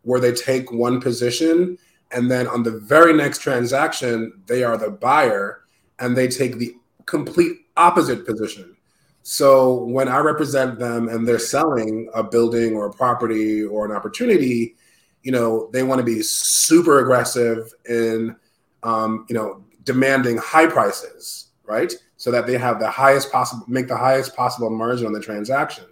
where 0.02 0.20
they 0.20 0.32
take 0.32 0.70
one 0.70 1.00
position, 1.00 1.76
and 2.12 2.30
then 2.30 2.46
on 2.46 2.62
the 2.62 2.78
very 2.78 3.12
next 3.12 3.38
transaction, 3.38 4.32
they 4.46 4.62
are 4.62 4.76
the 4.76 4.90
buyer 4.90 5.64
and 5.98 6.16
they 6.16 6.28
take 6.28 6.58
the 6.58 6.76
complete 7.06 7.63
opposite 7.76 8.26
position. 8.26 8.76
So 9.22 9.84
when 9.84 10.08
I 10.08 10.18
represent 10.18 10.78
them 10.78 11.08
and 11.08 11.26
they're 11.26 11.38
selling 11.38 12.10
a 12.14 12.22
building 12.22 12.74
or 12.74 12.86
a 12.86 12.92
property 12.92 13.64
or 13.64 13.86
an 13.86 13.92
opportunity, 13.92 14.76
you 15.22 15.32
know, 15.32 15.70
they 15.72 15.82
want 15.82 15.98
to 15.98 16.04
be 16.04 16.22
super 16.22 17.00
aggressive 17.00 17.72
in, 17.88 18.36
um, 18.82 19.24
you 19.28 19.34
know, 19.34 19.64
demanding 19.84 20.36
high 20.36 20.66
prices, 20.66 21.48
right? 21.64 21.92
So 22.16 22.30
that 22.30 22.46
they 22.46 22.58
have 22.58 22.78
the 22.78 22.90
highest 22.90 23.32
possible, 23.32 23.64
make 23.66 23.88
the 23.88 23.96
highest 23.96 24.36
possible 24.36 24.68
margin 24.68 25.06
on 25.06 25.14
the 25.14 25.20
transaction. 25.20 25.86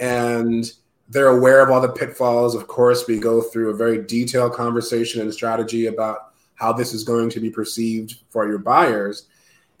And 0.00 0.64
they're 1.10 1.28
aware 1.28 1.62
of 1.62 1.70
all 1.70 1.82
the 1.82 1.88
pitfalls. 1.88 2.54
Of 2.54 2.66
course, 2.66 3.06
we 3.06 3.18
go 3.18 3.42
through 3.42 3.70
a 3.70 3.76
very 3.76 4.02
detailed 4.02 4.54
conversation 4.54 5.20
and 5.20 5.32
strategy 5.32 5.86
about 5.86 6.32
how 6.54 6.72
this 6.72 6.94
is 6.94 7.04
going 7.04 7.28
to 7.30 7.40
be 7.40 7.50
perceived 7.50 8.16
for 8.30 8.48
your 8.48 8.58
buyers 8.58 9.26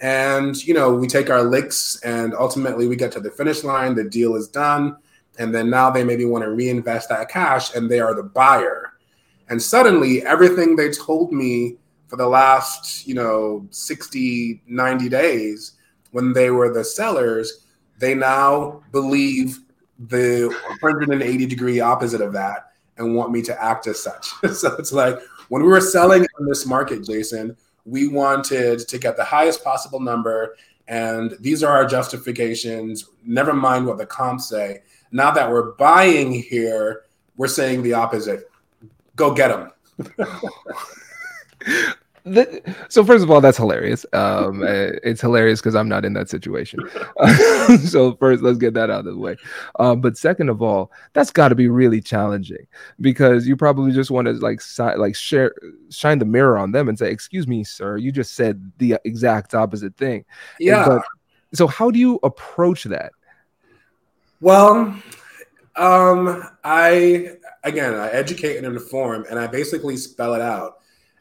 and, 0.00 0.62
you 0.66 0.74
know, 0.74 0.94
we 0.94 1.06
take 1.06 1.30
our 1.30 1.42
licks 1.42 2.00
and 2.02 2.34
ultimately 2.34 2.86
we 2.86 2.96
get 2.96 3.12
to 3.12 3.20
the 3.20 3.30
finish 3.30 3.64
line, 3.64 3.94
the 3.94 4.04
deal 4.04 4.36
is 4.36 4.48
done. 4.48 4.96
And 5.38 5.54
then 5.54 5.70
now 5.70 5.90
they 5.90 6.04
maybe 6.04 6.24
want 6.24 6.44
to 6.44 6.50
reinvest 6.50 7.08
that 7.08 7.28
cash 7.28 7.74
and 7.74 7.90
they 7.90 8.00
are 8.00 8.14
the 8.14 8.22
buyer. 8.22 8.92
And 9.48 9.62
suddenly 9.62 10.24
everything 10.24 10.76
they 10.76 10.90
told 10.90 11.32
me 11.32 11.76
for 12.08 12.16
the 12.16 12.26
last, 12.26 13.06
you 13.06 13.14
know, 13.14 13.66
60, 13.70 14.62
90 14.66 15.08
days 15.08 15.72
when 16.12 16.32
they 16.32 16.50
were 16.50 16.72
the 16.72 16.84
sellers, 16.84 17.66
they 17.98 18.14
now 18.14 18.82
believe 18.92 19.60
the 20.08 20.54
180 20.80 21.46
degree 21.46 21.80
opposite 21.80 22.20
of 22.20 22.32
that 22.34 22.72
and 22.98 23.14
want 23.14 23.32
me 23.32 23.42
to 23.42 23.62
act 23.62 23.86
as 23.86 24.02
such. 24.02 24.26
so 24.52 24.74
it's 24.78 24.92
like 24.92 25.18
when 25.48 25.62
we 25.62 25.68
were 25.68 25.80
selling 25.80 26.26
in 26.38 26.46
this 26.46 26.66
market, 26.66 27.04
Jason, 27.04 27.56
we 27.86 28.08
wanted 28.08 28.80
to 28.80 28.98
get 28.98 29.16
the 29.16 29.24
highest 29.24 29.64
possible 29.64 30.00
number. 30.00 30.56
And 30.88 31.36
these 31.40 31.62
are 31.62 31.72
our 31.72 31.86
justifications. 31.86 33.06
Never 33.24 33.52
mind 33.52 33.86
what 33.86 33.98
the 33.98 34.06
comps 34.06 34.48
say. 34.48 34.82
Now 35.12 35.30
that 35.30 35.50
we're 35.50 35.72
buying 35.72 36.32
here, 36.32 37.04
we're 37.36 37.48
saying 37.48 37.82
the 37.82 37.94
opposite. 37.94 38.50
Go 39.14 39.32
get 39.32 39.48
them. 39.48 39.72
the, 42.26 42.74
so 42.88 43.04
first 43.04 43.22
of 43.22 43.30
all, 43.30 43.40
that's 43.40 43.56
hilarious. 43.56 44.04
Um, 44.12 44.64
eh, 44.64 44.90
it's 45.04 45.20
hilarious 45.20 45.60
because 45.60 45.76
I'm 45.76 45.88
not 45.88 46.04
in 46.04 46.12
that 46.14 46.28
situation. 46.28 46.80
so 47.86 48.16
first, 48.16 48.42
let's 48.42 48.58
get 48.58 48.74
that 48.74 48.90
out 48.90 49.00
of 49.00 49.04
the 49.04 49.16
way. 49.16 49.36
Um, 49.78 50.00
but 50.00 50.18
second 50.18 50.48
of 50.48 50.60
all, 50.60 50.90
that's 51.12 51.30
got 51.30 51.48
to 51.48 51.54
be 51.54 51.68
really 51.68 52.00
challenging 52.00 52.66
because 53.00 53.46
you 53.46 53.56
probably 53.56 53.92
just 53.92 54.10
want 54.10 54.26
to 54.26 54.32
like 54.32 54.60
si- 54.60 54.96
like 54.96 55.14
share 55.14 55.54
shine 55.88 56.18
the 56.18 56.24
mirror 56.24 56.58
on 56.58 56.72
them 56.72 56.88
and 56.88 56.98
say, 56.98 57.12
"Excuse 57.12 57.46
me, 57.46 57.62
sir, 57.62 57.96
you 57.96 58.10
just 58.10 58.34
said 58.34 58.72
the 58.78 58.98
exact 59.04 59.54
opposite 59.54 59.96
thing." 59.96 60.24
Yeah. 60.58 60.84
But, 60.84 61.02
so 61.54 61.68
how 61.68 61.92
do 61.92 62.00
you 62.00 62.18
approach 62.24 62.84
that? 62.84 63.12
Well, 64.40 65.00
um, 65.76 66.42
I 66.64 67.36
again, 67.62 67.94
I 67.94 68.08
educate 68.08 68.56
and 68.56 68.66
inform, 68.66 69.26
and 69.30 69.38
I 69.38 69.46
basically 69.46 69.96
spell 69.96 70.34
it 70.34 70.40
out 70.40 70.78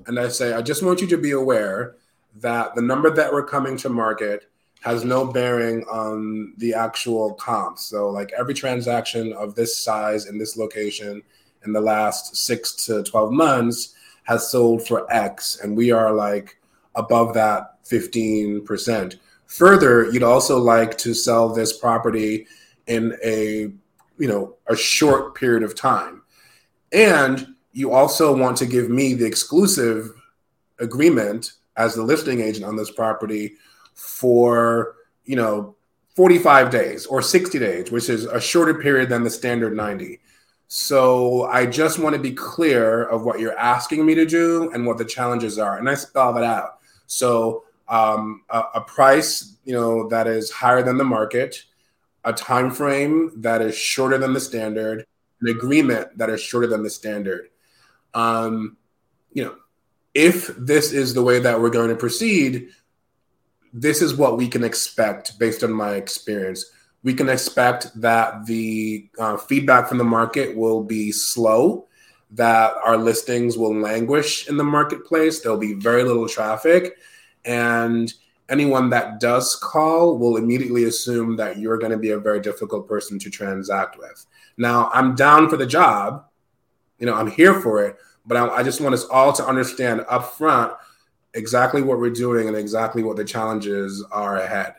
and 0.08 0.20
I 0.20 0.28
say, 0.28 0.54
I 0.54 0.62
just 0.62 0.84
want 0.84 1.02
you 1.02 1.08
to 1.08 1.18
be 1.18 1.32
aware 1.32 1.96
that 2.36 2.76
the 2.76 2.82
number 2.82 3.10
that 3.10 3.32
we're 3.32 3.46
coming 3.46 3.78
to 3.78 3.90
market 3.90 4.50
has 4.82 5.04
no 5.04 5.26
bearing 5.26 5.84
on 5.84 6.54
the 6.58 6.74
actual 6.74 7.34
comps. 7.36 7.86
So, 7.86 8.10
like 8.10 8.32
every 8.38 8.54
transaction 8.54 9.34
of 9.34 9.56
this 9.56 9.78
size 9.78 10.28
in 10.28 10.38
this 10.38 10.58
location 10.58 11.22
in 11.66 11.74
the 11.74 11.82
last 11.82 12.36
six 12.36 12.74
to 12.86 13.04
12 13.04 13.32
months 13.32 13.96
has 14.24 14.52
sold 14.52 14.88
for 14.88 15.12
X, 15.12 15.60
and 15.64 15.76
we 15.76 15.92
are 15.92 16.12
like 16.14 16.60
above 16.96 17.34
that 17.34 17.84
15%. 17.86 19.16
Further, 19.48 20.12
you'd 20.12 20.24
also 20.24 20.58
like 20.58 20.98
to 21.00 21.14
sell 21.14 21.50
this 21.50 21.78
property 21.78 22.48
in 22.88 23.18
a 23.24 23.72
you 24.18 24.28
know 24.28 24.56
a 24.68 24.76
short 24.76 25.36
period 25.36 25.64
of 25.64 25.76
time 25.76 26.22
and 26.92 27.55
you 27.76 27.92
also 27.92 28.34
want 28.34 28.56
to 28.56 28.66
give 28.66 28.90
me 28.90 29.14
the 29.14 29.26
exclusive 29.26 30.14
agreement 30.80 31.52
as 31.76 31.94
the 31.94 32.02
listing 32.02 32.40
agent 32.40 32.66
on 32.66 32.78
this 32.78 32.90
property 32.90 33.56
for 33.94 34.96
you 35.26 35.36
know 35.36 35.76
45 36.16 36.70
days 36.70 37.06
or 37.06 37.22
60 37.22 37.60
days 37.60 37.92
which 37.92 38.10
is 38.10 38.26
a 38.26 38.40
shorter 38.40 38.74
period 38.76 39.10
than 39.10 39.24
the 39.24 39.30
standard 39.30 39.76
90 39.76 40.20
so 40.68 41.44
i 41.46 41.66
just 41.66 42.00
want 42.00 42.16
to 42.16 42.22
be 42.22 42.32
clear 42.32 43.04
of 43.04 43.26
what 43.26 43.40
you're 43.40 43.58
asking 43.58 44.06
me 44.06 44.16
to 44.16 44.26
do 44.26 44.72
and 44.72 44.86
what 44.86 44.98
the 44.98 45.06
challenges 45.06 45.60
are 45.60 45.78
and 45.78 45.90
i 45.90 45.94
spell 45.94 46.34
that 46.34 46.44
out. 46.44 46.80
So 47.08 47.66
um, 47.88 48.42
a, 48.50 48.64
a 48.76 48.82
price 48.82 49.58
you 49.66 49.74
know 49.74 50.08
that 50.10 50.28
is 50.28 50.50
higher 50.50 50.82
than 50.82 50.98
the 50.98 51.04
market 51.04 51.64
a 52.24 52.34
time 52.34 52.72
frame 52.72 53.32
that 53.42 53.62
is 53.62 53.78
shorter 53.78 54.18
than 54.18 54.34
the 54.34 54.40
standard 54.40 55.06
an 55.42 55.50
agreement 55.50 56.18
that 56.18 56.30
is 56.30 56.42
shorter 56.42 56.68
than 56.68 56.82
the 56.82 56.90
standard 56.90 57.50
um, 58.16 58.78
you 59.34 59.44
know, 59.44 59.56
if 60.16 60.48
this 60.58 60.94
is 60.94 61.14
the 61.14 61.22
way 61.22 61.40
that 61.40 61.60
we're 61.60 61.70
going 61.70 61.90
to 61.90 61.96
proceed, 61.96 62.70
this 63.74 64.02
is 64.02 64.16
what 64.16 64.38
we 64.38 64.48
can 64.48 64.64
expect 64.64 65.38
based 65.38 65.64
on 65.64 65.72
my 65.74 65.96
experience. 65.96 66.72
We 67.04 67.14
can 67.14 67.30
expect 67.30 67.92
that 68.02 68.46
the 68.46 69.10
uh, 69.20 69.38
feedback 69.38 69.90
from 69.90 69.98
the 69.98 70.06
market 70.06 70.56
will 70.56 70.82
be 70.82 71.12
slow, 71.12 71.88
that 72.32 72.74
our 72.84 72.98
listings 72.98 73.58
will 73.58 73.76
languish 73.76 74.48
in 74.48 74.56
the 74.58 74.64
marketplace. 74.64 75.42
There'll 75.42 75.58
be 75.58 75.74
very 75.74 76.04
little 76.04 76.28
traffic. 76.28 76.96
And 77.44 78.12
anyone 78.48 78.90
that 78.92 79.20
does 79.20 79.56
call 79.58 80.18
will 80.18 80.38
immediately 80.38 80.86
assume 80.86 81.36
that 81.36 81.58
you're 81.58 81.78
going 81.78 81.92
to 81.92 81.98
be 81.98 82.12
a 82.12 82.20
very 82.20 82.40
difficult 82.40 82.88
person 82.88 83.20
to 83.20 83.30
transact 83.30 84.00
with. 84.00 84.26
Now, 84.58 84.90
I'm 84.94 85.16
down 85.16 85.50
for 85.50 85.58
the 85.58 85.68
job 85.68 86.26
you 87.00 87.06
know, 87.06 87.14
I'm 87.14 87.30
here 87.30 87.60
for 87.62 87.84
it, 87.84 87.98
but 88.26 88.38
I, 88.38 88.48
I 88.58 88.64
just 88.64 88.82
want 88.82 88.94
us 88.94 89.06
all 89.06 89.34
to 89.34 89.46
understand 89.46 90.06
up 90.10 90.34
front 90.36 90.74
exactly 91.34 91.82
what 91.82 92.00
we're 92.00 92.10
doing 92.10 92.48
and 92.48 92.56
exactly 92.56 93.04
what 93.04 93.18
the 93.18 93.26
challenges 93.26 94.04
are 94.12 94.38
ahead. 94.38 94.74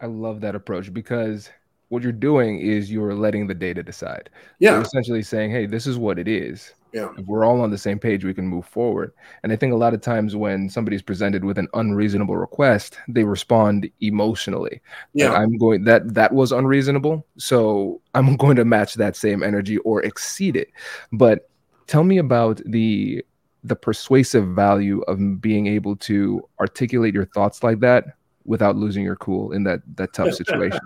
I 0.00 0.06
love 0.06 0.40
that 0.40 0.54
approach 0.54 0.92
because 0.92 1.48
what 1.88 2.02
you're 2.02 2.12
doing 2.12 2.58
is 2.58 2.90
you're 2.90 3.14
letting 3.14 3.46
the 3.46 3.54
data 3.54 3.82
decide. 3.82 4.30
Yeah. 4.58 4.72
You're 4.72 4.82
essentially 4.82 5.22
saying, 5.22 5.50
hey, 5.50 5.66
this 5.66 5.86
is 5.86 5.98
what 5.98 6.18
it 6.18 6.26
is. 6.26 6.72
Yeah. 6.92 7.08
If 7.16 7.26
we're 7.26 7.44
all 7.44 7.60
on 7.60 7.70
the 7.70 7.78
same 7.78 7.98
page, 7.98 8.24
we 8.24 8.34
can 8.34 8.46
move 8.46 8.66
forward. 8.66 9.12
And 9.42 9.52
I 9.52 9.56
think 9.56 9.72
a 9.72 9.76
lot 9.76 9.94
of 9.94 10.02
times 10.02 10.36
when 10.36 10.68
somebody's 10.68 11.02
presented 11.02 11.44
with 11.44 11.58
an 11.58 11.68
unreasonable 11.74 12.36
request, 12.36 12.98
they 13.08 13.24
respond 13.24 13.90
emotionally. 14.00 14.80
Yeah. 15.14 15.30
Like, 15.30 15.38
I'm 15.38 15.56
going 15.56 15.84
that 15.84 16.12
that 16.14 16.32
was 16.32 16.52
unreasonable. 16.52 17.26
So 17.38 18.00
I'm 18.14 18.36
going 18.42 18.56
to 18.56 18.64
match 18.64 18.94
that 18.94 19.16
same 19.16 19.42
energy 19.42 19.78
or 19.78 20.02
exceed 20.02 20.56
it. 20.56 20.68
But 21.12 21.48
tell 21.86 22.04
me 22.04 22.18
about 22.18 22.60
the 22.66 23.24
the 23.64 23.76
persuasive 23.76 24.48
value 24.48 25.00
of 25.02 25.40
being 25.40 25.68
able 25.68 25.96
to 25.96 26.46
articulate 26.60 27.14
your 27.14 27.26
thoughts 27.26 27.62
like 27.62 27.80
that 27.80 28.04
without 28.44 28.76
losing 28.76 29.04
your 29.04 29.16
cool 29.16 29.52
in 29.52 29.64
that 29.64 29.80
that 29.96 30.12
tough 30.12 30.34
situation. 30.42 30.80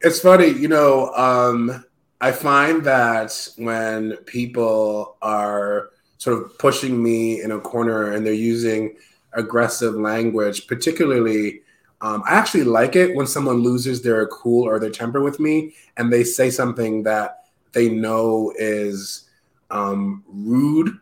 it's 0.00 0.18
funny, 0.18 0.48
you 0.48 0.66
know, 0.66 1.12
um 1.14 1.84
I 2.20 2.32
find 2.32 2.84
that 2.84 3.48
when 3.56 4.16
people 4.26 5.16
are 5.22 5.90
sort 6.18 6.38
of 6.38 6.58
pushing 6.58 7.02
me 7.02 7.42
in 7.42 7.52
a 7.52 7.60
corner 7.60 8.12
and 8.12 8.26
they're 8.26 8.34
using 8.34 8.96
aggressive 9.32 9.94
language, 9.94 10.66
particularly 10.66 11.62
Um, 12.02 12.22
I 12.24 12.32
actually 12.32 12.64
like 12.64 12.96
it 12.96 13.14
when 13.14 13.26
someone 13.26 13.58
loses 13.62 14.00
their 14.00 14.26
cool 14.28 14.66
or 14.66 14.78
their 14.78 14.90
temper 14.90 15.20
with 15.20 15.38
me 15.38 15.74
and 15.98 16.10
they 16.10 16.24
say 16.24 16.48
something 16.50 17.02
that 17.04 17.44
they 17.72 17.90
know 17.90 18.54
is 18.56 19.28
um, 19.70 20.24
rude 20.26 20.98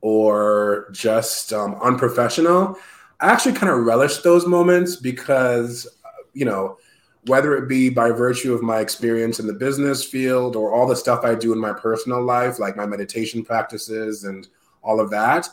or 0.00 0.88
just 0.90 1.52
um, 1.52 1.76
unprofessional. 1.80 2.76
I 3.20 3.30
actually 3.30 3.54
kind 3.54 3.70
of 3.70 3.86
relish 3.86 4.22
those 4.22 4.44
moments 4.44 4.96
because, 4.96 5.86
you 6.34 6.44
know, 6.44 6.78
whether 7.26 7.56
it 7.56 7.68
be 7.68 7.90
by 7.90 8.10
virtue 8.10 8.54
of 8.54 8.62
my 8.62 8.80
experience 8.80 9.40
in 9.40 9.46
the 9.46 9.52
business 9.52 10.04
field 10.04 10.56
or 10.56 10.72
all 10.72 10.86
the 10.86 10.96
stuff 10.96 11.24
I 11.24 11.34
do 11.34 11.52
in 11.52 11.58
my 11.58 11.72
personal 11.72 12.22
life, 12.22 12.58
like 12.58 12.76
my 12.76 12.86
meditation 12.86 13.44
practices 13.44 14.24
and 14.24 14.48
all 14.82 15.00
of 15.00 15.10
that, 15.10 15.48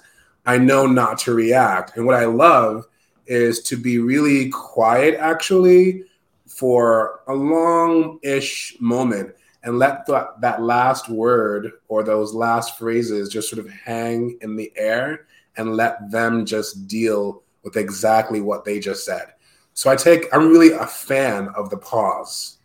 I 0.46 0.58
know 0.58 0.88
not 0.88 1.18
to 1.20 1.34
react. 1.34 1.98
And 1.98 2.06
what 2.06 2.16
I 2.16 2.26
love 2.26 2.88
is 3.26 3.62
to 3.64 3.76
be 3.76 3.98
really 3.98 4.50
quiet, 4.50 5.16
actually, 5.20 6.04
for 6.46 7.20
a 7.28 7.34
long 7.34 8.20
ish 8.24 8.78
moment 8.80 9.36
and 9.64 9.78
let 9.78 10.06
th- 10.06 10.24
that 10.40 10.62
last 10.62 11.10
word 11.10 11.74
or 11.90 12.02
those 12.04 12.34
last 12.34 12.78
phrases 12.78 13.28
just 13.28 13.50
sort 13.50 13.64
of 13.64 13.70
hang 13.70 14.38
in 14.42 14.56
the 14.56 14.72
air 14.78 15.28
and 15.58 15.76
let 15.76 16.10
them 16.10 16.46
just 16.46 16.88
deal 16.88 17.44
with 17.64 17.76
exactly 17.76 18.40
what 18.40 18.64
they 18.64 18.80
just 18.80 19.04
said. 19.04 19.34
So 19.78 19.92
I 19.92 19.96
take, 19.96 20.26
I'm 20.34 20.50
really 20.50 20.72
a 20.72 20.88
fan 20.88 21.50
of 21.50 21.70
the 21.70 21.78
pause, 21.78 22.58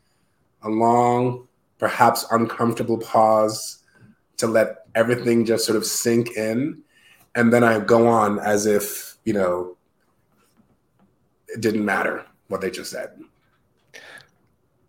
a 0.63 0.71
long, 0.71 1.47
perhaps 1.77 2.25
uncomfortable 2.31 2.97
pause 2.97 3.85
to 4.39 4.47
let 4.47 4.87
everything 4.95 5.45
just 5.45 5.67
sort 5.67 5.77
of 5.77 5.85
sink 5.85 6.39
in. 6.39 6.81
And 7.35 7.53
then 7.53 7.65
I 7.65 7.81
go 7.81 8.09
on 8.09 8.39
as 8.39 8.65
if, 8.65 9.19
you 9.25 9.35
know, 9.35 9.77
it 11.49 11.61
didn't 11.61 11.85
matter 11.85 12.25
what 12.49 12.63
they 12.63 12.71
just 12.71 12.91
said. 12.91 13.11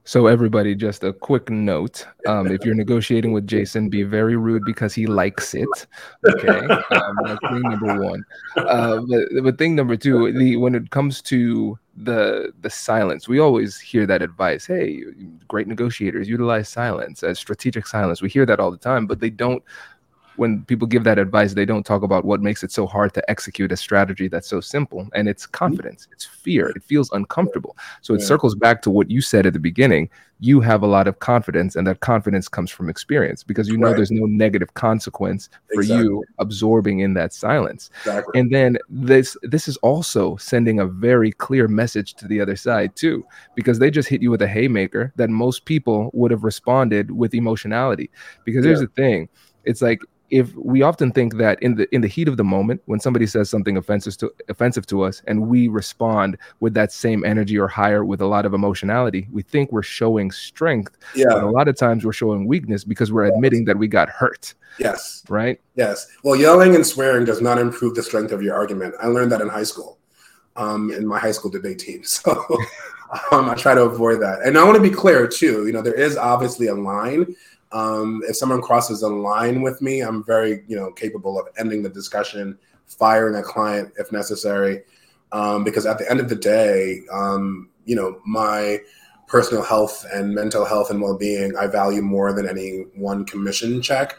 So 0.06 0.28
everybody, 0.28 0.76
just 0.76 1.04
a 1.04 1.14
quick 1.14 1.50
note: 1.50 2.06
um, 2.28 2.48
if 2.48 2.66
you're 2.66 2.76
negotiating 2.76 3.32
with 3.32 3.48
Jason, 3.48 3.90
be 3.90 4.04
very 4.04 4.36
rude 4.36 4.64
because 4.66 4.94
he 4.94 5.08
likes 5.08 5.54
it. 5.54 5.88
Okay, 6.28 6.60
um, 6.92 7.38
thing 7.50 7.62
number 7.62 8.00
one. 8.02 8.26
Uh, 8.58 9.00
but, 9.08 9.44
but 9.44 9.58
thing 9.58 9.76
number 9.76 9.96
two, 9.96 10.32
the 10.34 10.58
when 10.58 10.76
it 10.76 10.90
comes 10.90 11.22
to 11.24 11.80
the 11.96 12.52
the 12.62 12.70
silence, 12.70 13.30
we 13.30 13.40
always 13.40 13.80
hear 13.80 14.06
that 14.06 14.22
advice. 14.22 14.66
Hey, 14.66 15.04
great 15.48 15.68
negotiators 15.68 16.28
utilize 16.28 16.68
silence 16.68 17.24
as 17.24 17.40
strategic 17.40 17.88
silence. 17.88 18.22
We 18.22 18.30
hear 18.30 18.46
that 18.46 18.60
all 18.60 18.72
the 18.72 18.78
time, 18.78 19.08
but 19.08 19.22
they 19.22 19.30
don't 19.30 19.64
when 20.36 20.64
people 20.66 20.88
give 20.88 21.04
that 21.04 21.20
advice, 21.20 21.54
they 21.54 21.66
don't 21.66 21.86
talk 21.86 22.04
about 22.04 22.26
what 22.26 22.42
makes 22.42 22.64
it 22.64 22.72
so 22.72 22.88
hard 22.88 23.14
to 23.14 23.30
execute 23.30 23.72
a 23.72 23.78
strategy 23.78 24.28
that's 24.28 24.48
so 24.48 24.60
simple. 24.60 25.08
And 25.14 25.28
it's 25.28 25.46
mm-hmm. 25.46 25.52
confidence, 25.52 26.08
it's 26.12 26.26
fear, 26.26 26.70
it 26.70 26.84
feels 26.84 27.12
uncomfortable. 27.12 27.78
So 28.02 28.14
it 28.14 28.22
yeah. 28.22 28.28
circles 28.28 28.56
back 28.56 28.82
to 28.84 28.90
what 28.90 29.10
you 29.10 29.22
said 29.22 29.46
at 29.46 29.54
the 29.54 29.60
beginning. 29.60 30.10
You 30.40 30.60
have 30.60 30.84
a 30.84 30.88
lot 30.88 31.08
of 31.08 31.20
confidence, 31.20 31.78
and 31.78 31.88
that 31.88 32.02
confidence 32.02 32.50
comes 32.50 32.70
from 32.70 32.90
experience 32.90 33.44
because 33.44 33.70
you 33.70 33.78
know 33.78 33.88
right. 33.88 33.96
there's 33.96 34.12
no 34.12 34.26
negative 34.26 34.74
consequence 34.74 35.48
for 35.74 35.82
exactly. 35.82 36.06
you 36.06 36.24
absorbing 36.38 37.00
in 37.00 37.14
that 37.14 37.32
silence. 37.32 37.90
Exactly. 38.00 38.42
And 38.42 38.54
then 38.54 38.78
this 38.90 39.38
this 39.44 39.70
is 39.70 39.78
also 39.78 40.36
sending 40.36 40.80
a 40.80 40.86
very 40.86 41.32
clear 41.32 41.70
message 41.70 42.16
to 42.16 42.28
the 42.28 42.42
other 42.42 42.58
side 42.58 42.94
too, 42.98 43.26
because 43.56 43.80
they 43.80 43.90
just 43.90 44.10
hit 44.10 44.22
you 44.22 44.32
with 44.32 44.42
a 44.42 44.48
haymaker 44.48 45.14
that 45.16 45.30
most 45.30 45.64
people 45.64 46.12
would 46.14 46.32
have 46.32 46.44
responded 46.44 47.12
with 47.12 47.34
emotionality. 47.34 48.10
Because 48.44 48.66
here's 48.66 48.82
yeah. 48.82 48.88
the 48.88 49.02
thing 49.02 49.30
it's 49.64 49.82
like 49.82 50.02
if 50.34 50.52
we 50.56 50.82
often 50.82 51.12
think 51.12 51.38
that 51.38 51.62
in 51.62 51.76
the 51.76 51.88
in 51.94 52.02
the 52.02 52.08
heat 52.08 52.28
of 52.28 52.38
the 52.38 52.44
moment 52.44 52.82
when 52.86 53.00
somebody 53.00 53.28
says 53.28 53.52
something 53.52 53.78
offensive 53.78 54.18
to 54.18 54.34
offensive 54.50 54.84
to 54.88 55.04
us 55.04 55.22
and 55.28 55.48
we 55.48 55.68
respond 55.68 56.36
with 56.60 56.74
that 56.74 56.92
same 56.92 57.24
energy 57.24 57.56
or 57.56 57.68
higher 57.68 58.04
with 58.04 58.20
a 58.20 58.26
lot 58.26 58.44
of 58.44 58.54
emotionality 58.56 59.28
we 59.32 59.44
think 59.44 59.72
we're 59.72 59.84
showing 59.84 60.32
strength 60.32 60.98
yeah. 61.16 61.26
but 61.30 61.44
a 61.44 61.50
lot 61.50 61.68
of 61.68 61.78
times 61.78 62.04
we're 62.04 62.12
showing 62.12 62.48
weakness 62.48 62.84
because 62.84 63.12
we're 63.12 63.26
admitting 63.26 63.64
that 63.66 63.78
we 63.78 63.88
got 63.88 64.10
hurt. 64.10 64.56
Yes. 64.80 65.24
Right? 65.30 65.62
Yes. 65.76 66.08
Well 66.24 66.36
yelling 66.36 66.74
and 66.74 66.86
swearing 66.86 67.26
does 67.26 67.40
not 67.40 67.60
improve 67.60 67.94
the 67.94 68.02
strength 68.02 68.32
of 68.32 68.42
your 68.42 68.56
argument. 68.56 68.96
I 69.00 69.08
learned 69.08 69.32
that 69.34 69.42
in 69.42 69.50
high 69.50 69.64
school 69.64 70.00
um, 70.56 70.92
in 70.92 71.06
my 71.06 71.20
high 71.20 71.32
school 71.32 71.52
debate 71.52 71.80
team. 71.80 72.02
So 72.14 72.32
um, 73.32 73.48
i 73.48 73.54
try 73.54 73.76
to 73.76 73.84
avoid 73.84 74.20
that. 74.22 74.40
And 74.44 74.58
i 74.58 74.64
want 74.64 74.76
to 74.78 74.82
be 74.82 74.90
clear 74.90 75.28
too 75.28 75.68
you 75.68 75.74
know 75.74 75.84
there 75.84 75.94
is 75.94 76.18
obviously 76.18 76.66
a 76.68 76.74
line 76.74 77.36
um, 77.74 78.22
if 78.28 78.36
someone 78.36 78.62
crosses 78.62 79.02
a 79.02 79.10
line 79.10 79.62
with 79.62 79.82
me, 79.82 80.02
I'm 80.02 80.24
very, 80.24 80.64
you 80.68 80.76
know, 80.76 80.92
capable 80.92 81.40
of 81.40 81.48
ending 81.58 81.84
the 81.84 81.90
discussion, 81.90 82.58
firing 82.86 83.36
a 83.36 83.44
client 83.44 83.92
if 83.98 84.12
necessary. 84.12 84.84
Um, 85.32 85.64
because 85.64 85.88
at 85.88 85.98
the 85.98 86.10
end 86.10 86.20
of 86.20 86.30
the 86.30 86.36
day, 86.36 87.02
um, 87.12 87.70
you 87.86 87.96
know, 87.96 88.22
my 88.26 88.80
personal 89.28 89.64
health 89.64 90.06
and 90.14 90.36
mental 90.36 90.64
health 90.64 90.92
and 90.92 91.02
well-being 91.02 91.58
I 91.58 91.66
value 91.66 92.04
more 92.04 92.34
than 92.34 92.48
any 92.48 92.86
one 92.94 93.26
commission 93.26 93.82
check. 93.82 94.16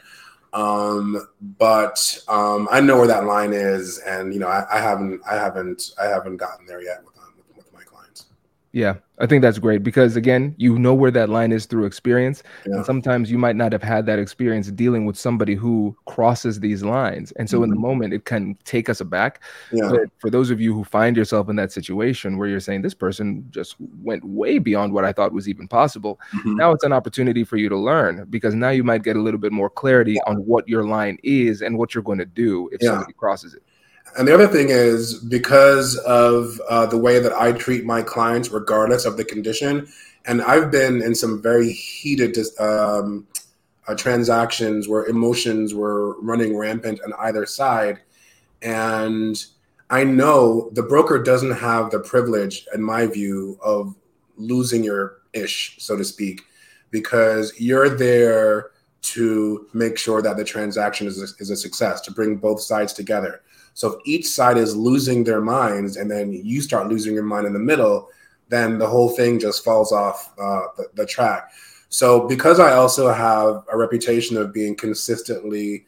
Um, 0.52 1.28
but 1.58 2.18
um, 2.28 2.68
I 2.70 2.80
know 2.80 2.98
where 2.98 3.06
that 3.08 3.24
line 3.24 3.52
is, 3.52 3.98
and 3.98 4.32
you 4.32 4.40
know, 4.40 4.48
I, 4.48 4.64
I 4.72 4.80
haven't, 4.80 5.20
I 5.28 5.34
haven't, 5.34 5.90
I 6.00 6.06
haven't 6.06 6.36
gotten 6.36 6.66
there 6.66 6.82
yet 6.82 7.04
with, 7.04 7.16
um, 7.18 7.34
with, 7.36 7.56
with 7.56 7.72
my 7.72 7.82
clients. 7.82 8.26
Yeah, 8.74 8.94
I 9.20 9.26
think 9.26 9.40
that's 9.40 9.60
great 9.60 9.84
because 9.84 10.16
again, 10.16 10.52
you 10.58 10.76
know 10.80 10.94
where 10.94 11.12
that 11.12 11.28
line 11.28 11.52
is 11.52 11.64
through 11.64 11.84
experience. 11.84 12.42
Yeah. 12.66 12.74
And 12.74 12.84
sometimes 12.84 13.30
you 13.30 13.38
might 13.38 13.54
not 13.54 13.70
have 13.70 13.84
had 13.84 14.04
that 14.06 14.18
experience 14.18 14.68
dealing 14.72 15.06
with 15.06 15.16
somebody 15.16 15.54
who 15.54 15.96
crosses 16.06 16.58
these 16.58 16.82
lines. 16.82 17.30
And 17.32 17.48
so 17.48 17.58
mm-hmm. 17.58 17.64
in 17.64 17.70
the 17.70 17.76
mm-hmm. 17.76 17.82
moment 17.82 18.14
it 18.14 18.24
can 18.24 18.58
take 18.64 18.88
us 18.88 19.00
aback. 19.00 19.40
Yeah. 19.72 19.88
But 19.90 20.10
for 20.18 20.28
those 20.28 20.50
of 20.50 20.60
you 20.60 20.74
who 20.74 20.82
find 20.82 21.16
yourself 21.16 21.48
in 21.48 21.54
that 21.54 21.70
situation 21.70 22.36
where 22.36 22.48
you're 22.48 22.58
saying 22.58 22.82
this 22.82 22.94
person 22.94 23.46
just 23.50 23.76
went 24.02 24.24
way 24.24 24.58
beyond 24.58 24.92
what 24.92 25.04
I 25.04 25.12
thought 25.12 25.32
was 25.32 25.48
even 25.48 25.68
possible, 25.68 26.18
mm-hmm. 26.34 26.56
now 26.56 26.72
it's 26.72 26.82
an 26.82 26.92
opportunity 26.92 27.44
for 27.44 27.56
you 27.56 27.68
to 27.68 27.76
learn 27.76 28.26
because 28.28 28.56
now 28.56 28.70
you 28.70 28.82
might 28.82 29.04
get 29.04 29.14
a 29.14 29.22
little 29.22 29.38
bit 29.38 29.52
more 29.52 29.70
clarity 29.70 30.18
on 30.26 30.38
what 30.38 30.68
your 30.68 30.82
line 30.82 31.18
is 31.22 31.62
and 31.62 31.78
what 31.78 31.94
you're 31.94 32.02
going 32.02 32.18
to 32.18 32.26
do 32.26 32.68
if 32.72 32.82
yeah. 32.82 32.90
somebody 32.90 33.12
crosses 33.12 33.54
it. 33.54 33.62
And 34.16 34.28
the 34.28 34.34
other 34.34 34.46
thing 34.46 34.68
is 34.70 35.14
because 35.14 35.96
of 35.98 36.60
uh, 36.68 36.86
the 36.86 36.98
way 36.98 37.18
that 37.18 37.32
I 37.32 37.52
treat 37.52 37.84
my 37.84 38.02
clients, 38.02 38.50
regardless 38.50 39.04
of 39.04 39.16
the 39.16 39.24
condition, 39.24 39.88
and 40.24 40.40
I've 40.42 40.70
been 40.70 41.02
in 41.02 41.14
some 41.14 41.42
very 41.42 41.72
heated 41.72 42.38
um, 42.58 43.26
uh, 43.86 43.94
transactions 43.94 44.88
where 44.88 45.04
emotions 45.06 45.74
were 45.74 46.20
running 46.20 46.56
rampant 46.56 47.00
on 47.04 47.12
either 47.18 47.44
side. 47.44 48.00
And 48.62 49.44
I 49.90 50.04
know 50.04 50.70
the 50.72 50.82
broker 50.82 51.22
doesn't 51.22 51.52
have 51.52 51.90
the 51.90 52.00
privilege, 52.00 52.66
in 52.74 52.82
my 52.82 53.06
view, 53.06 53.58
of 53.62 53.94
losing 54.36 54.82
your 54.82 55.18
ish, 55.32 55.76
so 55.78 55.96
to 55.96 56.04
speak, 56.04 56.42
because 56.90 57.52
you're 57.58 57.90
there 57.90 58.70
to 59.02 59.66
make 59.74 59.98
sure 59.98 60.22
that 60.22 60.36
the 60.36 60.44
transaction 60.44 61.06
is 61.06 61.20
a, 61.20 61.26
is 61.38 61.50
a 61.50 61.56
success, 61.56 62.00
to 62.02 62.10
bring 62.10 62.36
both 62.36 62.60
sides 62.60 62.92
together. 62.94 63.42
So 63.74 63.92
if 63.92 64.00
each 64.04 64.26
side 64.28 64.56
is 64.56 64.76
losing 64.76 65.24
their 65.24 65.40
minds 65.40 65.96
and 65.96 66.10
then 66.10 66.32
you 66.32 66.60
start 66.60 66.88
losing 66.88 67.14
your 67.14 67.24
mind 67.24 67.46
in 67.46 67.52
the 67.52 67.58
middle, 67.58 68.08
then 68.48 68.78
the 68.78 68.86
whole 68.86 69.10
thing 69.10 69.38
just 69.38 69.64
falls 69.64 69.92
off 69.92 70.32
uh, 70.38 70.62
the, 70.76 70.86
the 70.94 71.06
track. 71.06 71.52
So 71.88 72.26
because 72.26 72.58
I 72.60 72.72
also 72.72 73.12
have 73.12 73.64
a 73.70 73.76
reputation 73.76 74.36
of 74.36 74.52
being 74.52 74.74
consistently 74.74 75.86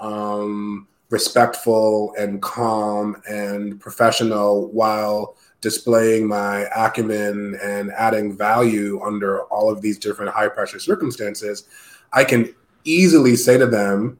um, 0.00 0.88
respectful 1.10 2.14
and 2.18 2.42
calm 2.42 3.22
and 3.28 3.80
professional 3.80 4.68
while 4.72 5.36
displaying 5.60 6.26
my 6.26 6.66
acumen 6.76 7.58
and 7.62 7.90
adding 7.92 8.36
value 8.36 9.00
under 9.02 9.42
all 9.44 9.70
of 9.70 9.80
these 9.80 9.98
different 9.98 10.32
high 10.32 10.48
pressure 10.48 10.78
circumstances, 10.78 11.64
I 12.12 12.24
can 12.24 12.54
easily 12.84 13.36
say 13.36 13.58
to 13.58 13.66
them, 13.66 14.18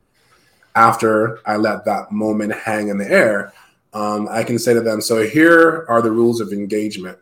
after 0.77 1.41
I 1.47 1.57
let 1.57 1.85
that 1.87 2.13
moment 2.13 2.53
hang 2.53 2.89
in 2.89 2.99
the 2.99 3.11
air, 3.11 3.53
um, 3.95 4.29
I 4.31 4.45
can 4.45 4.59
say 4.59 4.75
to 4.75 4.81
them, 4.83 5.01
so 5.01 5.27
here 5.27 5.87
are 5.89 6.03
the 6.03 6.13
rules 6.13 6.41
of 6.41 6.53
engagement. 6.53 7.19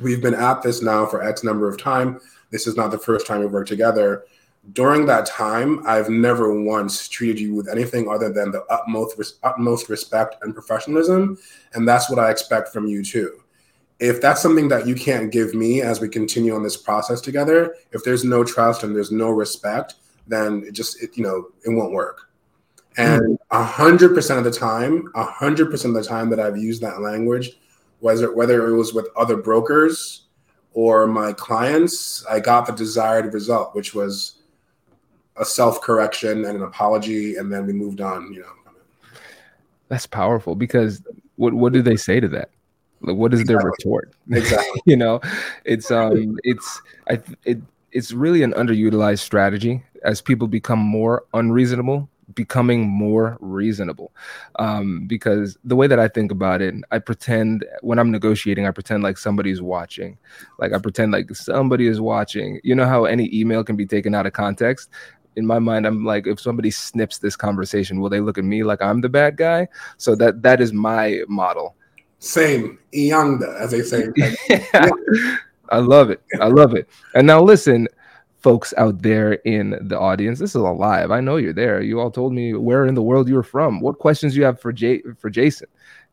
We've 0.00 0.20
been 0.20 0.34
at 0.34 0.62
this 0.62 0.82
now 0.82 1.06
for 1.06 1.22
X 1.22 1.44
number 1.44 1.68
of 1.68 1.78
time. 1.80 2.20
This 2.50 2.66
is 2.66 2.76
not 2.76 2.90
the 2.90 2.98
first 2.98 3.26
time 3.26 3.40
we've 3.40 3.52
worked 3.52 3.68
together. 3.68 4.24
During 4.72 5.06
that 5.06 5.26
time, 5.26 5.84
I've 5.86 6.08
never 6.08 6.60
once 6.60 7.08
treated 7.08 7.40
you 7.40 7.54
with 7.54 7.68
anything 7.68 8.08
other 8.08 8.32
than 8.32 8.50
the 8.50 8.64
utmost 8.64 9.38
utmost 9.42 9.88
respect 9.88 10.36
and 10.42 10.54
professionalism, 10.54 11.38
and 11.74 11.86
that's 11.86 12.10
what 12.10 12.18
I 12.18 12.30
expect 12.30 12.68
from 12.68 12.86
you 12.86 13.02
too. 13.04 13.42
If 13.98 14.20
that's 14.20 14.42
something 14.42 14.68
that 14.68 14.86
you 14.86 14.94
can't 14.94 15.32
give 15.32 15.54
me 15.54 15.82
as 15.82 16.00
we 16.00 16.08
continue 16.08 16.54
on 16.54 16.62
this 16.62 16.76
process 16.76 17.20
together, 17.20 17.76
if 17.92 18.02
there's 18.04 18.24
no 18.24 18.44
trust 18.44 18.82
and 18.82 18.94
there's 18.94 19.12
no 19.12 19.30
respect, 19.30 19.94
then 20.26 20.64
it 20.66 20.72
just 20.72 21.02
it, 21.02 21.16
you 21.16 21.22
know 21.24 21.48
it 21.64 21.70
won't 21.70 21.92
work. 21.92 22.31
And 22.96 23.38
a 23.50 23.62
hundred 23.62 24.14
percent 24.14 24.38
of 24.38 24.44
the 24.44 24.58
time, 24.58 25.10
a 25.14 25.24
hundred 25.24 25.70
percent 25.70 25.96
of 25.96 26.02
the 26.02 26.08
time 26.08 26.30
that 26.30 26.40
I've 26.40 26.58
used 26.58 26.82
that 26.82 27.00
language, 27.00 27.52
whether 28.00 28.34
whether 28.34 28.68
it 28.68 28.76
was 28.76 28.92
with 28.92 29.08
other 29.16 29.36
brokers 29.36 30.26
or 30.74 31.06
my 31.06 31.32
clients, 31.32 32.24
I 32.26 32.40
got 32.40 32.66
the 32.66 32.72
desired 32.72 33.32
result, 33.32 33.74
which 33.74 33.94
was 33.94 34.42
a 35.36 35.44
self 35.44 35.80
correction 35.80 36.44
and 36.44 36.56
an 36.56 36.62
apology, 36.62 37.36
and 37.36 37.52
then 37.52 37.66
we 37.66 37.72
moved 37.72 38.00
on. 38.00 38.32
You 38.32 38.40
know, 38.40 38.52
that's 39.88 40.06
powerful 40.06 40.54
because 40.54 41.02
what 41.36 41.54
what 41.54 41.72
do 41.72 41.82
they 41.82 41.96
say 41.96 42.20
to 42.20 42.28
that? 42.28 42.50
Like, 43.00 43.16
what 43.16 43.34
is 43.34 43.40
exactly. 43.40 43.62
their 43.62 43.70
retort? 43.70 44.12
Exactly. 44.30 44.82
you 44.86 44.96
know, 44.96 45.20
it's 45.64 45.90
um, 45.90 46.38
it's 46.44 46.80
I 47.08 47.20
it 47.44 47.60
it's 47.90 48.12
really 48.12 48.42
an 48.42 48.52
underutilized 48.52 49.20
strategy 49.20 49.82
as 50.04 50.20
people 50.20 50.48
become 50.48 50.78
more 50.78 51.24
unreasonable 51.34 52.08
becoming 52.34 52.88
more 52.88 53.36
reasonable. 53.40 54.12
Um, 54.58 55.06
because 55.06 55.58
the 55.64 55.76
way 55.76 55.86
that 55.86 55.98
i 55.98 56.08
think 56.08 56.30
about 56.30 56.60
it 56.60 56.74
i 56.90 56.98
pretend 56.98 57.64
when 57.80 57.98
i'm 57.98 58.10
negotiating 58.10 58.66
i 58.66 58.70
pretend 58.70 59.02
like 59.02 59.18
somebody's 59.18 59.62
watching. 59.62 60.18
Like 60.58 60.72
i 60.72 60.78
pretend 60.78 61.12
like 61.12 61.34
somebody 61.34 61.86
is 61.86 62.00
watching. 62.00 62.60
You 62.62 62.74
know 62.74 62.86
how 62.86 63.04
any 63.04 63.34
email 63.34 63.64
can 63.64 63.76
be 63.76 63.86
taken 63.86 64.14
out 64.14 64.26
of 64.26 64.32
context? 64.32 64.90
In 65.36 65.46
my 65.46 65.58
mind 65.58 65.86
i'm 65.86 66.04
like 66.04 66.26
if 66.26 66.40
somebody 66.40 66.70
snips 66.70 67.18
this 67.18 67.36
conversation 67.36 68.00
will 68.00 68.10
they 68.10 68.20
look 68.20 68.36
at 68.38 68.44
me 68.44 68.62
like 68.62 68.82
i'm 68.82 69.00
the 69.00 69.08
bad 69.08 69.36
guy? 69.36 69.68
So 69.96 70.14
that 70.16 70.42
that 70.42 70.60
is 70.60 70.72
my 70.72 71.22
model. 71.28 71.76
Same. 72.18 72.78
Ianga, 72.94 73.58
as 73.60 73.70
they 73.72 73.82
say. 73.82 74.08
Yeah. 74.48 74.90
i 75.70 75.78
love 75.78 76.10
it. 76.10 76.22
I 76.40 76.48
love 76.48 76.74
it. 76.74 76.86
And 77.14 77.26
now 77.26 77.42
listen 77.42 77.88
folks 78.42 78.74
out 78.76 79.02
there 79.02 79.34
in 79.44 79.78
the 79.80 79.98
audience. 79.98 80.38
This 80.38 80.50
is 80.50 80.56
a 80.56 80.60
live. 80.60 81.10
I 81.10 81.20
know 81.20 81.36
you're 81.36 81.52
there. 81.52 81.80
You 81.80 82.00
all 82.00 82.10
told 82.10 82.32
me 82.32 82.54
where 82.54 82.86
in 82.86 82.94
the 82.94 83.02
world 83.02 83.28
you 83.28 83.34
were 83.34 83.42
from. 83.42 83.80
What 83.80 83.98
questions 83.98 84.36
you 84.36 84.44
have 84.44 84.60
for 84.60 84.72
Jay 84.72 85.02
for 85.18 85.30
Jason? 85.30 85.68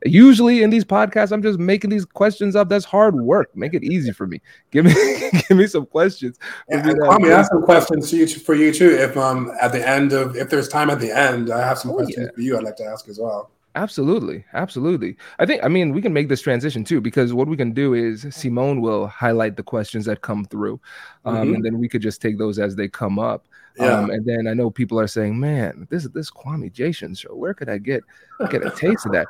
Usually 0.06 0.64
in 0.64 0.70
these 0.70 0.86
podcasts, 0.86 1.32
I'm 1.32 1.42
just 1.42 1.60
making 1.60 1.90
these 1.90 2.06
questions 2.06 2.56
up. 2.56 2.70
That's 2.70 2.86
hard 2.86 3.16
work. 3.16 3.54
Make 3.56 3.74
it 3.74 3.84
easy 3.84 4.12
for 4.12 4.28
me. 4.28 4.42
Give 4.72 4.86
me 4.86 4.94
give 5.50 5.58
me 5.58 5.68
some 5.68 5.86
questions. 5.88 6.38
Yeah, 6.70 6.84
me 6.84 7.32
ask 7.32 7.52
some 7.52 7.64
questions 7.64 8.10
for 8.10 8.16
you, 8.16 8.28
for 8.28 8.56
you 8.56 8.74
too. 8.74 8.92
If 8.92 9.18
um 9.18 9.52
at 9.60 9.72
the 9.72 9.86
end 9.86 10.14
of 10.14 10.38
if 10.38 10.50
there's 10.50 10.70
time 10.70 10.90
at 10.90 11.00
the 11.00 11.12
end, 11.12 11.52
I 11.52 11.66
have 11.66 11.80
some 11.80 11.92
oh, 11.92 11.96
questions 11.96 12.28
yeah. 12.28 12.36
for 12.36 12.42
you. 12.42 12.58
I'd 12.58 12.64
like 12.64 12.78
to 12.78 12.86
ask 12.86 13.10
as 13.10 13.20
well. 13.20 13.52
Absolutely. 13.76 14.44
Absolutely. 14.54 15.16
I 15.38 15.46
think, 15.46 15.64
I 15.64 15.68
mean, 15.68 15.94
we 15.94 16.02
can 16.02 16.12
make 16.12 16.28
this 16.28 16.42
transition 16.42 16.84
too, 16.84 17.02
because 17.02 17.34
what 17.34 17.48
we 17.48 17.56
can 17.56 17.72
do 17.72 17.94
is 17.94 18.26
Simone 18.32 18.82
will 18.82 19.08
highlight 19.08 19.58
the 19.58 19.64
questions 19.64 20.06
that 20.06 20.22
come 20.22 20.46
through. 20.46 20.80
Um, 21.26 21.36
mm-hmm. 21.36 21.54
And 21.56 21.66
then 21.66 21.80
we 21.80 21.88
could 21.88 22.02
just 22.02 22.22
take 22.22 22.38
those 22.38 22.58
as 22.58 22.76
they 22.76 22.88
come 22.88 23.20
up. 23.20 23.46
Yeah. 23.78 24.00
Um, 24.00 24.10
and 24.10 24.26
then 24.26 24.48
I 24.48 24.54
know 24.54 24.70
people 24.70 25.00
are 25.00 25.08
saying, 25.08 25.40
man, 25.40 25.88
this 25.90 26.08
this 26.10 26.30
Kwame 26.30 26.72
Jason 26.72 27.16
show. 27.16 27.34
Where 27.34 27.54
could 27.54 27.70
I 27.70 27.78
get 27.78 28.04
get 28.50 28.66
a 28.66 28.72
taste 28.72 29.06
of 29.06 29.14
that? 29.14 29.28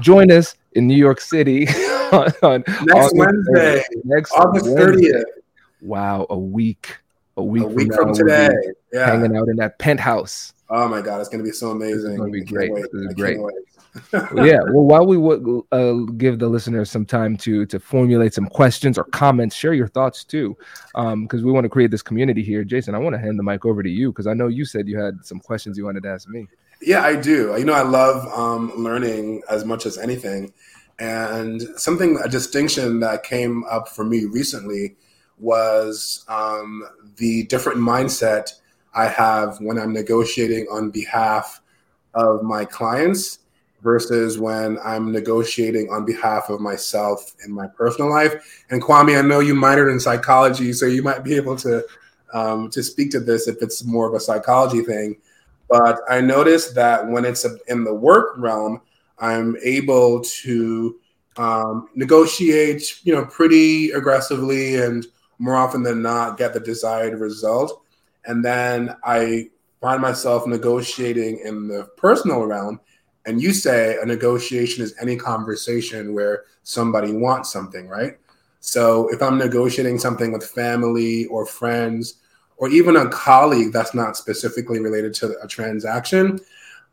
Join 0.00 0.30
us 0.30 0.54
in 0.72 0.86
New 0.86 0.96
York 0.96 1.20
City 1.20 1.66
on, 2.12 2.32
on 2.42 2.64
next 2.66 2.92
August 2.92 3.16
Wednesday, 3.16 3.78
30th. 3.80 4.04
next 4.04 4.32
August 4.32 4.66
30th. 4.66 5.24
Wow, 5.82 6.26
a 6.30 6.38
week, 6.38 6.96
a 7.36 7.42
week, 7.42 7.64
a 7.64 7.66
week 7.66 7.92
from, 7.92 8.14
from 8.14 8.14
today. 8.14 8.50
Yeah. 8.92 9.06
Hanging 9.06 9.36
out 9.36 9.48
in 9.48 9.56
that 9.56 9.78
penthouse. 9.78 10.52
Oh 10.68 10.88
my 10.88 11.02
God, 11.02 11.20
it's 11.20 11.28
going 11.28 11.42
to 11.42 11.48
be 11.48 11.54
so 11.54 11.70
amazing. 11.70 12.12
It's 12.12 12.22
to 12.22 12.30
be 12.30 12.44
great. 12.44 12.72
This 12.74 12.86
is 12.92 13.14
great 13.14 13.38
yeah. 14.12 14.60
Well, 14.70 14.84
while 14.84 15.06
we 15.06 15.16
would 15.16 15.62
uh, 15.72 15.92
give 16.16 16.38
the 16.38 16.48
listeners 16.48 16.90
some 16.90 17.04
time 17.04 17.36
to 17.38 17.66
to 17.66 17.80
formulate 17.80 18.34
some 18.34 18.46
questions 18.46 18.96
or 18.98 19.04
comments, 19.04 19.56
share 19.56 19.74
your 19.74 19.88
thoughts 19.88 20.24
too, 20.24 20.56
because 20.94 21.12
um, 21.40 21.44
we 21.44 21.52
want 21.52 21.64
to 21.64 21.68
create 21.68 21.90
this 21.90 22.02
community 22.02 22.42
here. 22.42 22.62
Jason, 22.64 22.94
I 22.94 22.98
want 22.98 23.14
to 23.14 23.20
hand 23.20 23.38
the 23.38 23.42
mic 23.42 23.64
over 23.64 23.82
to 23.82 23.90
you 23.90 24.12
because 24.12 24.26
I 24.26 24.34
know 24.34 24.48
you 24.48 24.64
said 24.64 24.88
you 24.88 24.98
had 24.98 25.24
some 25.24 25.40
questions 25.40 25.76
you 25.76 25.84
wanted 25.84 26.04
to 26.04 26.10
ask 26.10 26.28
me. 26.28 26.46
Yeah, 26.82 27.02
I 27.02 27.16
do. 27.16 27.54
You 27.58 27.64
know, 27.64 27.74
I 27.74 27.82
love 27.82 28.26
um, 28.32 28.72
learning 28.76 29.42
as 29.50 29.64
much 29.64 29.86
as 29.86 29.98
anything, 29.98 30.52
and 30.98 31.62
something 31.76 32.18
a 32.24 32.28
distinction 32.28 33.00
that 33.00 33.24
came 33.24 33.64
up 33.64 33.88
for 33.88 34.04
me 34.04 34.24
recently 34.24 34.96
was 35.38 36.24
um, 36.28 36.84
the 37.16 37.44
different 37.44 37.78
mindset 37.78 38.52
I 38.94 39.08
have 39.08 39.58
when 39.60 39.78
I'm 39.78 39.92
negotiating 39.92 40.66
on 40.70 40.90
behalf 40.90 41.60
of 42.14 42.42
my 42.42 42.64
clients 42.64 43.38
versus 43.82 44.38
when 44.38 44.78
I'm 44.84 45.12
negotiating 45.12 45.90
on 45.90 46.04
behalf 46.04 46.50
of 46.50 46.60
myself 46.60 47.34
in 47.44 47.52
my 47.52 47.66
personal 47.66 48.10
life. 48.10 48.64
And 48.70 48.82
Kwame, 48.82 49.18
I 49.18 49.22
know 49.22 49.40
you 49.40 49.54
minored 49.54 49.90
in 49.90 50.00
psychology, 50.00 50.72
so 50.72 50.86
you 50.86 51.02
might 51.02 51.24
be 51.24 51.34
able 51.34 51.56
to 51.56 51.84
um, 52.32 52.70
to 52.70 52.82
speak 52.82 53.10
to 53.10 53.20
this 53.20 53.48
if 53.48 53.56
it's 53.60 53.84
more 53.84 54.06
of 54.06 54.14
a 54.14 54.20
psychology 54.20 54.82
thing. 54.82 55.16
But 55.68 56.00
I 56.08 56.20
noticed 56.20 56.74
that 56.74 57.06
when 57.06 57.24
it's 57.24 57.46
in 57.68 57.84
the 57.84 57.94
work 57.94 58.34
realm, 58.36 58.80
I'm 59.18 59.56
able 59.62 60.20
to 60.20 60.96
um, 61.36 61.88
negotiate, 61.94 63.00
you 63.04 63.14
know, 63.14 63.24
pretty 63.24 63.90
aggressively 63.90 64.76
and 64.76 65.06
more 65.38 65.56
often 65.56 65.82
than 65.82 66.02
not 66.02 66.36
get 66.36 66.52
the 66.52 66.60
desired 66.60 67.18
result. 67.18 67.82
And 68.26 68.44
then 68.44 68.94
I 69.04 69.48
find 69.80 70.02
myself 70.02 70.46
negotiating 70.46 71.40
in 71.44 71.68
the 71.68 71.84
personal 71.96 72.44
realm 72.44 72.80
and 73.26 73.40
you 73.40 73.52
say 73.52 73.98
a 74.00 74.06
negotiation 74.06 74.82
is 74.82 74.94
any 75.00 75.16
conversation 75.16 76.14
where 76.14 76.44
somebody 76.62 77.12
wants 77.12 77.52
something, 77.52 77.88
right? 77.88 78.18
So 78.60 79.08
if 79.08 79.22
I'm 79.22 79.38
negotiating 79.38 79.98
something 79.98 80.32
with 80.32 80.46
family 80.46 81.26
or 81.26 81.46
friends, 81.46 82.14
or 82.56 82.68
even 82.68 82.96
a 82.96 83.08
colleague 83.08 83.72
that's 83.72 83.94
not 83.94 84.16
specifically 84.16 84.80
related 84.80 85.14
to 85.14 85.34
a 85.42 85.48
transaction, 85.48 86.38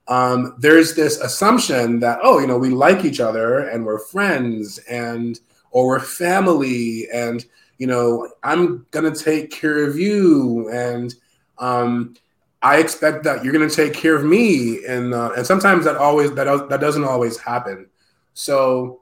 um, 0.08 0.56
there's 0.60 0.96
this 0.96 1.20
assumption 1.20 2.00
that 2.00 2.20
oh, 2.24 2.40
you 2.40 2.48
know, 2.48 2.58
we 2.58 2.70
like 2.70 3.04
each 3.04 3.20
other 3.20 3.68
and 3.68 3.86
we're 3.86 4.00
friends 4.00 4.78
and 4.90 5.40
or 5.72 5.88
we're 5.88 6.00
family 6.00 7.08
and 7.14 7.46
you 7.78 7.86
know, 7.86 8.32
I'm 8.44 8.86
gonna 8.92 9.14
take 9.14 9.52
care 9.52 9.84
of 9.84 10.00
you 10.00 10.70
and 10.70 11.14
um, 11.60 12.16
I 12.62 12.78
expect 12.78 13.24
that 13.24 13.44
you're 13.44 13.54
going 13.54 13.68
to 13.68 13.76
take 13.76 13.94
care 13.94 14.16
of 14.16 14.24
me, 14.24 14.84
and 14.86 15.14
uh, 15.14 15.32
and 15.38 15.46
sometimes 15.46 15.86
that 15.86 15.96
always 15.96 16.34
that 16.34 16.70
that 16.70 16.82
doesn't 16.82 17.04
always 17.04 17.38
happen. 17.38 17.90
So, 18.34 19.02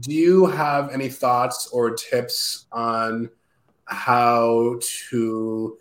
do 0.00 0.12
you 0.12 0.46
have 0.46 0.90
any 0.90 1.08
thoughts 1.08 1.68
or 1.68 1.90
tips 1.90 2.66
on 2.72 3.30
how 3.86 4.80
to 5.10 5.78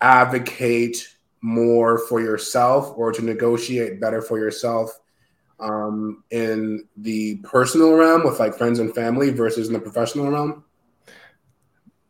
advocate 0.00 1.14
more 1.42 1.98
for 1.98 2.20
yourself 2.20 2.92
or 2.96 3.12
to 3.12 3.22
negotiate 3.22 4.00
better 4.00 4.22
for 4.22 4.38
yourself 4.38 4.98
um, 5.58 6.24
in 6.30 6.88
the 6.96 7.36
personal 7.36 7.94
realm 7.94 8.24
with 8.24 8.40
like 8.40 8.56
friends 8.56 8.78
and 8.78 8.94
family 8.94 9.30
versus 9.30 9.66
in 9.68 9.74
the 9.74 9.80
professional 9.80 10.30
realm? 10.30 10.64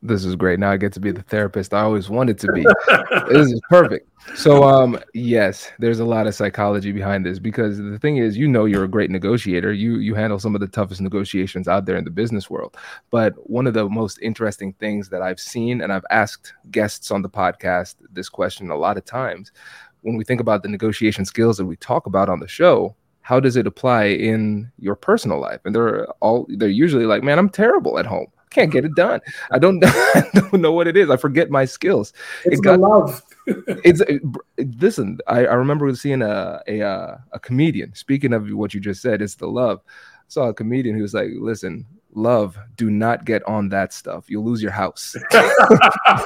This 0.03 0.25
is 0.25 0.35
great. 0.35 0.59
Now 0.59 0.71
I 0.71 0.79
get 0.79 0.95
to 0.95 1.01
be 1.01 1.13
the 1.13 1.23
therapist 1.23 1.75
I 1.75 1.83
always 1.83 2.09
wanted 2.09 2.39
to 2.39 2.53
be. 2.53 2.63
this 3.29 3.53
is 3.53 3.61
perfect. 3.69 4.09
So 4.35 4.63
um 4.63 4.99
yes, 5.13 5.71
there's 5.79 6.01
a 6.01 6.05
lot 6.05 6.27
of 6.27 6.35
psychology 6.35 6.91
behind 6.93 7.27
this 7.27 7.39
because 7.39 7.77
the 7.77 7.99
thing 7.99 8.17
is, 8.17 8.37
you 8.37 8.49
know 8.49 8.65
you're 8.65 8.85
a 8.85 8.89
great 8.89 9.11
negotiator. 9.11 9.73
You 9.73 9.99
you 9.99 10.15
handle 10.15 10.39
some 10.39 10.55
of 10.55 10.63
the 10.63 10.69
toughest 10.69 11.03
negotiations 11.03 11.69
out 11.69 11.85
there 11.85 11.97
in 11.97 12.05
the 12.05 12.11
business 12.11 12.49
world. 12.49 12.77
But 13.11 13.35
one 13.51 13.67
of 13.67 13.75
the 13.75 13.89
most 13.89 14.19
interesting 14.23 14.73
things 14.75 15.11
that 15.11 15.21
I've 15.21 15.41
seen 15.41 15.83
and 15.83 15.93
I've 15.93 16.07
asked 16.11 16.55
guests 16.71 17.11
on 17.11 17.21
the 17.21 17.31
podcast 17.31 17.97
this 18.11 18.31
question 18.31 18.71
a 18.71 18.77
lot 18.77 18.97
of 18.97 19.05
times 19.05 19.53
when 20.03 20.17
we 20.17 20.25
think 20.25 20.41
about 20.41 20.63
the 20.63 20.69
negotiation 20.69 21.25
skills 21.25 21.59
that 21.59 21.67
we 21.67 21.77
talk 21.77 22.07
about 22.07 22.29
on 22.29 22.41
the 22.41 22.49
show, 22.49 22.95
how 23.21 23.39
does 23.39 23.57
it 23.57 23.67
apply 23.67 24.05
in 24.05 24.71
your 24.79 24.97
personal 24.97 25.41
life? 25.41 25.61
And 25.65 25.75
they're 25.75 26.07
all 26.21 26.47
they're 26.49 26.69
usually 26.69 27.07
like, 27.07 27.23
"Man, 27.23 27.39
I'm 27.39 27.51
terrible 27.51 27.99
at 27.99 28.07
home." 28.07 28.29
Can't 28.51 28.71
get 28.71 28.85
it 28.85 28.95
done. 28.95 29.21
I 29.51 29.59
don't, 29.59 29.83
I 29.87 30.29
don't 30.35 30.61
know 30.61 30.73
what 30.73 30.87
it 30.87 30.97
is. 30.97 31.09
I 31.09 31.17
forget 31.17 31.51
my 31.51 31.65
skills. 31.65 32.13
It's 32.45 32.59
it 32.59 32.63
got, 32.63 32.81
love. 32.81 33.23
it's 33.47 34.01
it, 34.01 34.23
listen. 34.81 35.19
I, 35.27 35.41
I 35.47 35.55
remember 35.55 35.95
seeing 35.95 36.23
a, 36.23 36.63
a 36.67 36.83
uh, 36.83 37.19
a 37.33 37.39
comedian. 37.39 37.95
Speaking 37.95 38.33
of 38.33 38.51
what 38.51 38.75
you 38.75 38.81
just 38.81 39.03
said, 39.03 39.23
it's 39.23 39.37
the 39.37 39.47
love. 39.47 39.81
I 39.87 39.91
saw 40.29 40.49
a 40.49 40.55
comedian 40.55 40.97
who 40.97 41.03
was 41.03 41.15
like, 41.15 41.29
"Listen, 41.37 41.87
love, 42.15 42.59
do 42.77 42.91
not 42.91 43.25
get 43.25 43.47
on 43.47 43.69
that 43.71 43.93
stuff. 43.93 44.25
You'll 44.29 44.45
lose 44.45 44.63
your 44.63 44.73
house." 44.73 45.15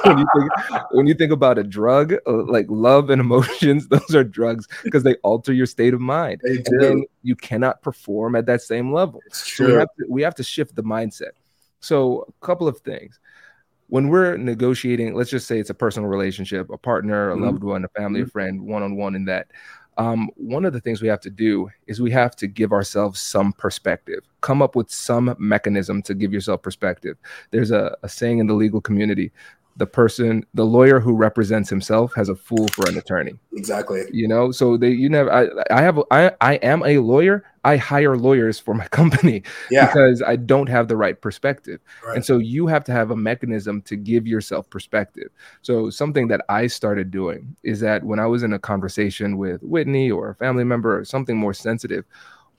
when, 0.03 0.17
you 0.17 0.25
think, 0.35 0.51
when 0.91 1.07
you 1.07 1.13
think 1.13 1.31
about 1.31 1.57
a 1.57 1.63
drug, 1.63 2.13
uh, 2.25 2.43
like 2.43 2.65
love 2.69 3.09
and 3.09 3.19
emotions, 3.19 3.87
those 3.89 4.15
are 4.15 4.23
drugs 4.23 4.67
because 4.83 5.03
they 5.03 5.15
alter 5.15 5.53
your 5.53 5.67
state 5.67 5.93
of 5.93 6.01
mind. 6.01 6.41
They 6.43 6.57
do. 6.57 6.63
And 6.71 6.81
then 6.81 7.05
you 7.23 7.35
cannot 7.35 7.81
perform 7.81 8.35
at 8.35 8.45
that 8.45 8.61
same 8.61 8.93
level. 8.93 9.21
It's 9.27 9.45
true. 9.45 9.67
So 9.67 9.73
we 9.73 9.79
have 9.79 9.89
to, 9.99 10.05
we 10.09 10.21
have 10.21 10.35
to 10.35 10.43
shift 10.43 10.75
the 10.75 10.83
mindset. 10.83 11.31
So, 11.79 12.25
a 12.41 12.45
couple 12.45 12.67
of 12.67 12.79
things. 12.79 13.19
When 13.87 14.09
we're 14.09 14.35
negotiating, 14.37 15.13
let's 15.13 15.29
just 15.29 15.47
say 15.47 15.59
it's 15.59 15.69
a 15.69 15.75
personal 15.75 16.09
relationship, 16.09 16.69
a 16.71 16.77
partner, 16.77 17.29
a 17.29 17.33
mm-hmm. 17.33 17.43
loved 17.43 17.63
one, 17.63 17.85
a 17.85 17.87
family, 17.89 18.21
mm-hmm. 18.21 18.29
a 18.29 18.31
friend, 18.31 18.61
one 18.61 18.81
on 18.81 18.95
one, 18.95 19.15
in 19.15 19.25
that. 19.25 19.51
Um, 19.97 20.29
one 20.35 20.65
of 20.65 20.73
the 20.73 20.81
things 20.81 21.01
we 21.01 21.07
have 21.07 21.21
to 21.21 21.29
do 21.29 21.69
is 21.87 22.01
we 22.01 22.11
have 22.11 22.35
to 22.37 22.47
give 22.47 22.73
ourselves 22.73 23.21
some 23.21 23.53
perspective, 23.53 24.23
come 24.41 24.61
up 24.61 24.75
with 24.75 24.89
some 24.89 25.35
mechanism 25.39 26.01
to 26.01 26.13
give 26.13 26.33
yourself 26.33 26.61
perspective. 26.61 27.17
There's 27.51 27.71
a, 27.71 27.95
a 28.03 28.09
saying 28.09 28.39
in 28.39 28.47
the 28.47 28.53
legal 28.53 28.81
community 28.81 29.31
the 29.77 29.85
person 29.85 30.45
the 30.53 30.65
lawyer 30.65 30.99
who 30.99 31.13
represents 31.13 31.69
himself 31.69 32.13
has 32.15 32.29
a 32.29 32.35
fool 32.35 32.67
for 32.69 32.87
an 32.87 32.97
attorney. 32.97 33.33
Exactly. 33.53 34.03
You 34.11 34.27
know 34.27 34.51
so 34.51 34.77
they 34.77 34.89
you 34.89 35.09
never 35.09 35.31
i 35.31 35.47
i 35.69 35.81
have 35.81 35.99
i 36.11 36.31
i 36.41 36.55
am 36.55 36.83
a 36.83 36.99
lawyer. 36.99 37.43
I 37.63 37.77
hire 37.77 38.15
lawyers 38.15 38.59
for 38.59 38.75
my 38.75 38.87
company 38.99 39.41
yeah. 39.71 39.87
because 39.87 40.21
i 40.21 40.35
don't 40.35 40.69
have 40.69 40.87
the 40.87 40.95
right 40.95 41.19
perspective. 41.19 41.81
Right. 42.05 42.15
and 42.15 42.25
so 42.25 42.37
you 42.37 42.67
have 42.67 42.83
to 42.85 42.91
have 42.91 43.11
a 43.11 43.15
mechanism 43.15 43.81
to 43.83 43.95
give 43.95 44.27
yourself 44.27 44.69
perspective. 44.69 45.29
So 45.61 45.89
something 45.89 46.27
that 46.29 46.41
i 46.47 46.67
started 46.67 47.11
doing 47.11 47.55
is 47.63 47.79
that 47.81 48.03
when 48.03 48.19
i 48.19 48.25
was 48.25 48.43
in 48.43 48.53
a 48.53 48.59
conversation 48.59 49.37
with 49.37 49.61
whitney 49.63 50.09
or 50.09 50.29
a 50.29 50.35
family 50.35 50.63
member 50.63 50.97
or 50.97 51.05
something 51.05 51.37
more 51.37 51.53
sensitive 51.53 52.05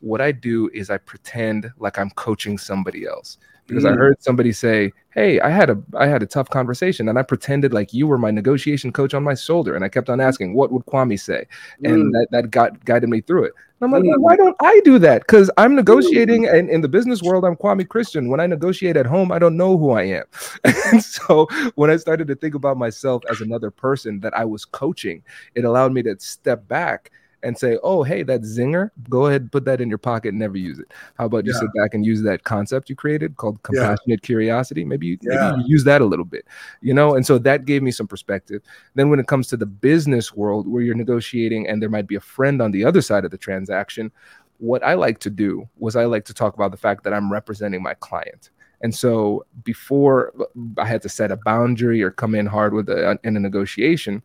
what 0.00 0.20
I 0.20 0.30
do 0.30 0.68
is 0.74 0.90
I 0.90 0.98
pretend 0.98 1.72
like 1.78 1.98
I'm 1.98 2.10
coaching 2.10 2.58
somebody 2.58 3.06
else 3.06 3.38
because 3.66 3.84
mm. 3.84 3.92
I 3.92 3.96
heard 3.96 4.22
somebody 4.22 4.52
say, 4.52 4.92
"Hey, 5.10 5.40
I 5.40 5.50
had 5.50 5.70
a 5.70 5.80
I 5.94 6.06
had 6.06 6.22
a 6.22 6.26
tough 6.26 6.48
conversation," 6.50 7.08
and 7.08 7.18
I 7.18 7.22
pretended 7.22 7.72
like 7.72 7.92
you 7.92 8.06
were 8.06 8.18
my 8.18 8.30
negotiation 8.30 8.92
coach 8.92 9.14
on 9.14 9.22
my 9.22 9.34
shoulder, 9.34 9.74
and 9.74 9.84
I 9.84 9.88
kept 9.88 10.08
on 10.08 10.20
asking, 10.20 10.54
"What 10.54 10.72
would 10.72 10.86
Kwame 10.86 11.18
say?" 11.18 11.46
And 11.82 12.06
mm. 12.06 12.12
that 12.12 12.28
that 12.30 12.50
got 12.50 12.84
guided 12.84 13.08
me 13.08 13.20
through 13.20 13.44
it. 13.44 13.54
And 13.80 13.86
I'm 13.86 13.92
like, 13.92 14.08
mm. 14.10 14.20
why 14.20 14.36
don't 14.36 14.56
I 14.62 14.80
do 14.84 14.98
that? 15.00 15.20
Because 15.22 15.50
I'm 15.58 15.74
negotiating, 15.74 16.44
mm. 16.44 16.58
and 16.58 16.70
in 16.70 16.80
the 16.80 16.88
business 16.88 17.22
world, 17.22 17.44
I'm 17.44 17.56
Kwame 17.56 17.86
Christian. 17.86 18.30
When 18.30 18.40
I 18.40 18.46
negotiate 18.46 18.96
at 18.96 19.04
home, 19.04 19.30
I 19.30 19.38
don't 19.38 19.56
know 19.56 19.76
who 19.76 19.90
I 19.90 20.04
am. 20.04 20.24
and 20.64 21.02
so 21.02 21.46
when 21.74 21.90
I 21.90 21.96
started 21.96 22.26
to 22.28 22.34
think 22.34 22.54
about 22.54 22.78
myself 22.78 23.22
as 23.30 23.42
another 23.42 23.70
person 23.70 24.20
that 24.20 24.34
I 24.34 24.46
was 24.46 24.64
coaching, 24.64 25.22
it 25.54 25.64
allowed 25.64 25.92
me 25.92 26.02
to 26.04 26.18
step 26.18 26.66
back 26.68 27.10
and 27.47 27.57
say, 27.57 27.78
oh, 27.82 28.03
hey, 28.03 28.22
that 28.24 28.42
zinger, 28.42 28.90
go 29.09 29.26
ahead, 29.26 29.53
put 29.53 29.64
that 29.64 29.80
in 29.80 29.88
your 29.88 29.99
pocket, 29.99 30.30
and 30.30 30.38
never 30.38 30.57
use 30.57 30.78
it. 30.78 30.92
How 31.16 31.26
about 31.26 31.47
you 31.47 31.53
yeah. 31.53 31.61
sit 31.61 31.70
back 31.74 31.94
and 31.94 32.05
use 32.05 32.22
that 32.22 32.42
concept 32.42 32.90
you 32.90 32.97
created 32.97 33.36
called 33.36 33.62
compassionate 33.62 34.01
yeah. 34.07 34.16
curiosity? 34.16 34.84
Maybe 34.84 35.07
you, 35.07 35.18
yeah. 35.22 35.53
maybe 35.53 35.62
you 35.62 35.68
use 35.68 35.84
that 35.84 36.01
a 36.01 36.05
little 36.05 36.24
bit, 36.24 36.47
you 36.80 36.92
know? 36.92 37.14
And 37.14 37.24
so 37.24 37.38
that 37.38 37.64
gave 37.64 37.82
me 37.82 37.92
some 37.92 38.09
perspective. 38.09 38.62
Then 38.94 39.11
when 39.11 39.20
it 39.20 39.28
comes 39.28 39.47
to 39.49 39.57
the 39.57 39.66
business 39.66 40.34
world 40.34 40.66
where 40.66 40.82
you're 40.82 40.94
negotiating 40.94 41.68
and 41.68 41.80
there 41.80 41.88
might 41.88 42.09
be 42.09 42.16
a 42.16 42.20
friend 42.20 42.61
on 42.61 42.72
the 42.72 42.84
other 42.84 43.01
side 43.01 43.24
of 43.24 43.30
the 43.30 43.38
transaction, 43.38 44.11
what 44.59 44.82
I 44.84 44.94
like 44.94 45.18
to 45.20 45.30
do 45.30 45.68
was 45.78 45.97
I 45.97 46.07
like 46.07 46.24
to 46.24 46.34
talk 46.34 46.55
about 46.55 46.72
the 46.72 46.76
fact 46.76 47.05
that 47.05 47.12
I'm 47.12 47.32
representing 47.32 47.82
my 47.82 47.94
client. 47.94 48.51
And 48.80 48.94
so 48.94 49.47
before 49.64 50.32
I 50.78 50.86
had 50.86 51.03
to 51.03 51.09
set 51.09 51.30
a 51.30 51.36
boundary 51.36 52.03
or 52.03 52.11
come 52.11 52.34
in 52.34 52.47
hard 52.47 52.74
with 52.74 52.88
a, 52.88 53.18
in 53.24 53.36
a 53.36 53.40
negotiation, 53.40 54.22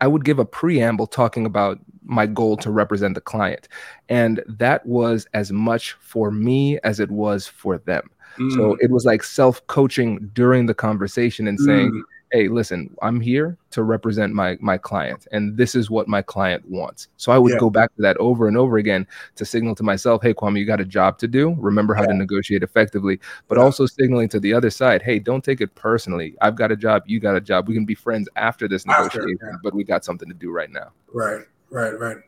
I 0.00 0.06
would 0.06 0.24
give 0.24 0.38
a 0.38 0.44
preamble 0.44 1.06
talking 1.06 1.46
about 1.46 1.78
my 2.04 2.26
goal 2.26 2.56
to 2.58 2.70
represent 2.70 3.14
the 3.14 3.20
client. 3.20 3.68
And 4.08 4.42
that 4.46 4.84
was 4.86 5.26
as 5.34 5.52
much 5.52 5.92
for 6.00 6.30
me 6.30 6.78
as 6.84 7.00
it 7.00 7.10
was 7.10 7.46
for 7.46 7.78
them. 7.78 8.10
Mm. 8.38 8.52
So 8.54 8.76
it 8.80 8.90
was 8.90 9.04
like 9.04 9.22
self 9.22 9.66
coaching 9.66 10.30
during 10.32 10.66
the 10.66 10.74
conversation 10.74 11.48
and 11.48 11.58
saying, 11.58 11.90
mm 11.90 12.02
hey 12.32 12.48
listen 12.48 12.94
i'm 13.02 13.20
here 13.20 13.56
to 13.70 13.82
represent 13.82 14.32
my 14.32 14.56
my 14.60 14.76
client 14.76 15.26
and 15.32 15.56
this 15.56 15.74
is 15.74 15.90
what 15.90 16.08
my 16.08 16.20
client 16.20 16.66
wants 16.68 17.08
so 17.16 17.32
i 17.32 17.38
would 17.38 17.52
yeah. 17.52 17.58
go 17.58 17.70
back 17.70 17.94
to 17.94 18.02
that 18.02 18.16
over 18.18 18.48
and 18.48 18.56
over 18.56 18.78
again 18.78 19.06
to 19.34 19.44
signal 19.44 19.74
to 19.74 19.82
myself 19.82 20.22
hey 20.22 20.34
kwame 20.34 20.58
you 20.58 20.66
got 20.66 20.80
a 20.80 20.84
job 20.84 21.18
to 21.18 21.26
do 21.26 21.54
remember 21.58 21.94
how 21.94 22.02
yeah. 22.02 22.08
to 22.08 22.14
negotiate 22.14 22.62
effectively 22.62 23.18
but 23.48 23.58
yeah. 23.58 23.64
also 23.64 23.86
signaling 23.86 24.28
to 24.28 24.40
the 24.40 24.52
other 24.52 24.70
side 24.70 25.02
hey 25.02 25.18
don't 25.18 25.44
take 25.44 25.60
it 25.60 25.74
personally 25.74 26.34
i've 26.40 26.56
got 26.56 26.70
a 26.70 26.76
job 26.76 27.02
you 27.06 27.18
got 27.18 27.36
a 27.36 27.40
job 27.40 27.68
we 27.68 27.74
can 27.74 27.84
be 27.84 27.94
friends 27.94 28.28
after 28.36 28.68
this 28.68 28.86
negotiation 28.86 29.38
after, 29.42 29.60
but 29.62 29.74
we 29.74 29.84
got 29.84 30.04
something 30.04 30.28
to 30.28 30.34
do 30.34 30.50
right 30.50 30.70
now 30.70 30.90
right 31.12 31.44
right 31.70 31.98
right 31.98 32.18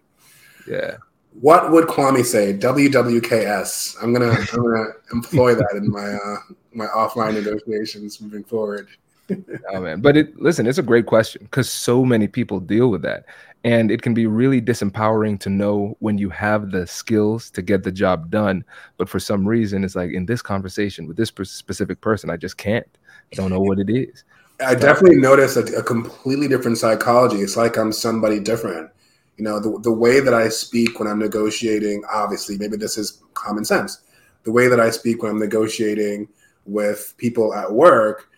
yeah 0.66 0.96
what 1.40 1.70
would 1.70 1.86
Kwame 1.86 2.24
say? 2.24 2.52
WWKS. 2.54 4.02
I'm 4.02 4.12
gonna 4.12 4.32
I'm 4.52 4.62
gonna 4.62 4.86
employ 5.12 5.54
that 5.54 5.74
in 5.76 5.88
my 5.88 6.14
uh, 6.14 6.36
my 6.74 6.86
offline 6.86 7.34
negotiations 7.34 8.20
moving 8.20 8.42
forward 8.42 8.88
oh 9.72 9.80
man, 9.80 10.00
but 10.00 10.16
it 10.16 10.40
listen, 10.40 10.66
it's 10.66 10.78
a 10.78 10.82
great 10.82 11.06
question 11.06 11.42
because 11.42 11.70
so 11.70 12.04
many 12.04 12.26
people 12.26 12.60
deal 12.60 12.88
with 12.90 13.02
that, 13.02 13.24
and 13.64 13.90
it 13.90 14.02
can 14.02 14.14
be 14.14 14.26
really 14.26 14.60
disempowering 14.60 15.38
to 15.40 15.50
know 15.50 15.96
when 16.00 16.18
you 16.18 16.30
have 16.30 16.70
the 16.70 16.86
skills 16.86 17.50
to 17.50 17.62
get 17.62 17.82
the 17.82 17.92
job 17.92 18.30
done, 18.30 18.64
but 18.96 19.08
for 19.08 19.20
some 19.20 19.46
reason, 19.46 19.84
it's 19.84 19.96
like 19.96 20.12
in 20.12 20.26
this 20.26 20.42
conversation 20.42 21.06
with 21.06 21.16
this 21.16 21.28
specific 21.28 22.00
person, 22.00 22.30
I 22.30 22.36
just 22.36 22.56
can't. 22.56 22.86
I 23.32 23.36
don't 23.36 23.50
know 23.50 23.60
what 23.60 23.78
it 23.78 23.90
is. 23.90 24.24
I 24.66 24.74
definitely 24.74 25.18
notice 25.18 25.56
a, 25.56 25.64
a 25.76 25.82
completely 25.82 26.48
different 26.48 26.78
psychology. 26.78 27.38
It's 27.38 27.56
like 27.56 27.78
I'm 27.78 27.92
somebody 27.92 28.40
different. 28.40 28.90
You 29.36 29.44
know, 29.44 29.58
the, 29.58 29.78
the 29.80 29.92
way 29.92 30.20
that 30.20 30.34
I 30.34 30.48
speak 30.50 30.98
when 30.98 31.08
I'm 31.08 31.18
negotiating, 31.18 32.02
obviously, 32.12 32.58
maybe 32.58 32.76
this 32.76 32.98
is 32.98 33.22
common 33.32 33.64
sense. 33.64 34.02
The 34.44 34.52
way 34.52 34.68
that 34.68 34.80
I 34.80 34.90
speak 34.90 35.22
when 35.22 35.32
I'm 35.32 35.38
negotiating 35.38 36.28
with 36.66 37.14
people 37.16 37.54
at 37.54 37.72
work 37.72 38.29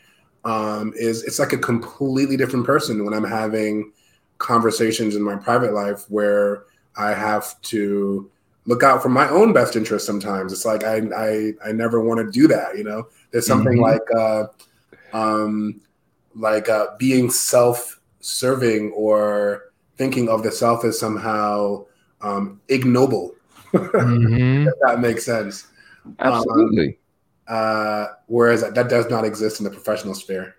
um, 0.45 0.93
is 0.97 1.22
it's 1.24 1.38
like 1.38 1.53
a 1.53 1.59
completely 1.59 2.36
different 2.36 2.66
person 2.66 3.05
when 3.05 3.14
I'm 3.14 3.24
having 3.24 3.93
conversations 4.38 5.14
in 5.14 5.22
my 5.22 5.36
private 5.36 5.72
life 5.72 6.05
where 6.09 6.64
I 6.97 7.14
have 7.14 7.61
to 7.62 8.30
look 8.66 8.82
out 8.82 9.03
for 9.03 9.09
my 9.09 9.28
own 9.28 9.53
best 9.53 9.76
interest 9.76 10.07
sometimes. 10.07 10.53
It's 10.53 10.64
like 10.64 10.84
I 10.84 11.03
I, 11.16 11.53
I 11.64 11.72
never 11.72 12.01
want 12.01 12.20
to 12.20 12.30
do 12.30 12.49
that, 12.49 12.76
you 12.76 12.84
know. 12.84 13.09
There's 13.30 13.47
something 13.47 13.78
mm-hmm. 13.78 13.82
like 13.82 14.03
uh, 14.16 15.16
um, 15.16 15.80
like 16.34 16.68
uh, 16.68 16.88
being 16.99 17.30
self-serving 17.30 18.93
or 18.93 19.72
thinking 19.97 20.28
of 20.28 20.43
the 20.43 20.51
self 20.51 20.84
as 20.84 20.99
somehow 20.99 21.84
um, 22.20 22.61
ignoble. 22.68 23.34
Mm-hmm. 23.72 24.68
if 24.68 24.74
that 24.86 25.01
makes 25.01 25.24
sense. 25.24 25.68
Absolutely. 26.18 26.88
Um, 26.88 26.95
uh, 27.53 28.15
whereas 28.29 28.63
that 28.63 28.89
does 28.89 29.11
not 29.11 29.27
exist 29.27 29.61
in 29.61 29.65
the 29.65 29.71
professional 29.71 30.15
sphere. 30.15 30.57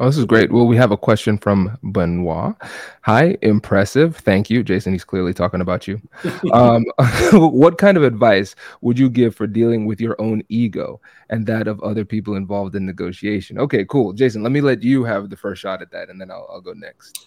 Oh, 0.00 0.06
this 0.06 0.16
is 0.16 0.24
great. 0.24 0.50
Well, 0.50 0.66
we 0.66 0.76
have 0.76 0.90
a 0.90 0.96
question 0.96 1.36
from 1.36 1.76
Benoit. 1.82 2.54
Hi, 3.02 3.36
impressive. 3.42 4.16
Thank 4.16 4.48
you, 4.48 4.62
Jason. 4.62 4.92
He's 4.92 5.04
clearly 5.04 5.34
talking 5.34 5.60
about 5.60 5.86
you. 5.86 6.00
um, 6.52 6.86
what 7.32 7.76
kind 7.76 7.98
of 7.98 8.04
advice 8.04 8.54
would 8.80 8.98
you 8.98 9.10
give 9.10 9.34
for 9.34 9.46
dealing 9.46 9.84
with 9.84 10.00
your 10.00 10.16
own 10.18 10.42
ego 10.48 10.98
and 11.28 11.46
that 11.46 11.68
of 11.68 11.78
other 11.82 12.06
people 12.06 12.36
involved 12.36 12.74
in 12.74 12.86
negotiation? 12.86 13.58
Okay, 13.58 13.84
cool. 13.84 14.14
Jason, 14.14 14.42
let 14.42 14.52
me 14.52 14.62
let 14.62 14.82
you 14.82 15.04
have 15.04 15.28
the 15.28 15.36
first 15.36 15.60
shot 15.60 15.82
at 15.82 15.90
that, 15.90 16.08
and 16.08 16.18
then 16.18 16.30
I'll, 16.30 16.48
I'll 16.50 16.62
go 16.62 16.72
next. 16.72 17.26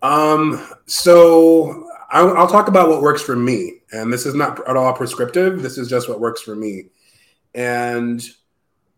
Um, 0.00 0.66
so 0.86 1.86
I'll, 2.10 2.34
I'll 2.38 2.48
talk 2.48 2.68
about 2.68 2.88
what 2.88 3.02
works 3.02 3.20
for 3.20 3.36
me, 3.36 3.80
and 3.92 4.10
this 4.10 4.24
is 4.24 4.34
not 4.34 4.66
at 4.66 4.78
all 4.78 4.94
prescriptive. 4.94 5.60
This 5.60 5.76
is 5.76 5.90
just 5.90 6.08
what 6.08 6.20
works 6.20 6.40
for 6.40 6.56
me. 6.56 6.84
And 7.54 8.22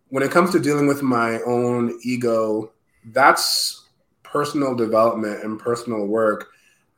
when 0.08 0.22
it 0.22 0.30
comes 0.30 0.50
to 0.52 0.60
dealing 0.60 0.86
with 0.86 1.02
my 1.02 1.40
own 1.42 1.98
ego, 2.02 2.72
that's 3.06 3.88
personal 4.22 4.74
development 4.74 5.44
and 5.44 5.58
personal 5.58 6.06
work 6.06 6.48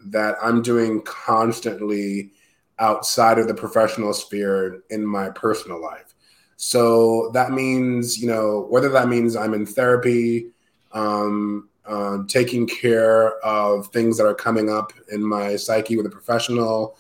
that 0.07 0.37
I'm 0.43 0.63
doing 0.63 1.03
constantly 1.03 2.31
outside 2.79 3.39
of 3.39 3.49
the 3.49 3.55
professional 3.55 4.13
sphere 4.13 4.83
in 4.91 5.05
my 5.05 5.31
personal 5.31 5.83
life. 5.83 6.15
So 6.57 7.31
that 7.35 7.53
means, 7.53 8.19
you 8.19 8.29
know, 8.29 8.67
whether 8.69 8.89
that 8.91 9.09
means 9.09 9.37
I'm 9.37 9.55
in 9.55 9.67
therapy, 9.67 10.51
um, 10.93 11.69
uh, 11.85 12.19
taking 12.27 12.67
care 12.67 13.39
of 13.39 13.87
things 13.89 14.19
that 14.19 14.27
are 14.27 14.35
coming 14.35 14.71
up 14.71 14.93
in 15.11 15.23
my 15.23 15.57
psyche 15.57 15.97
with 15.97 16.07
a 16.07 16.11
professional, 16.11 16.97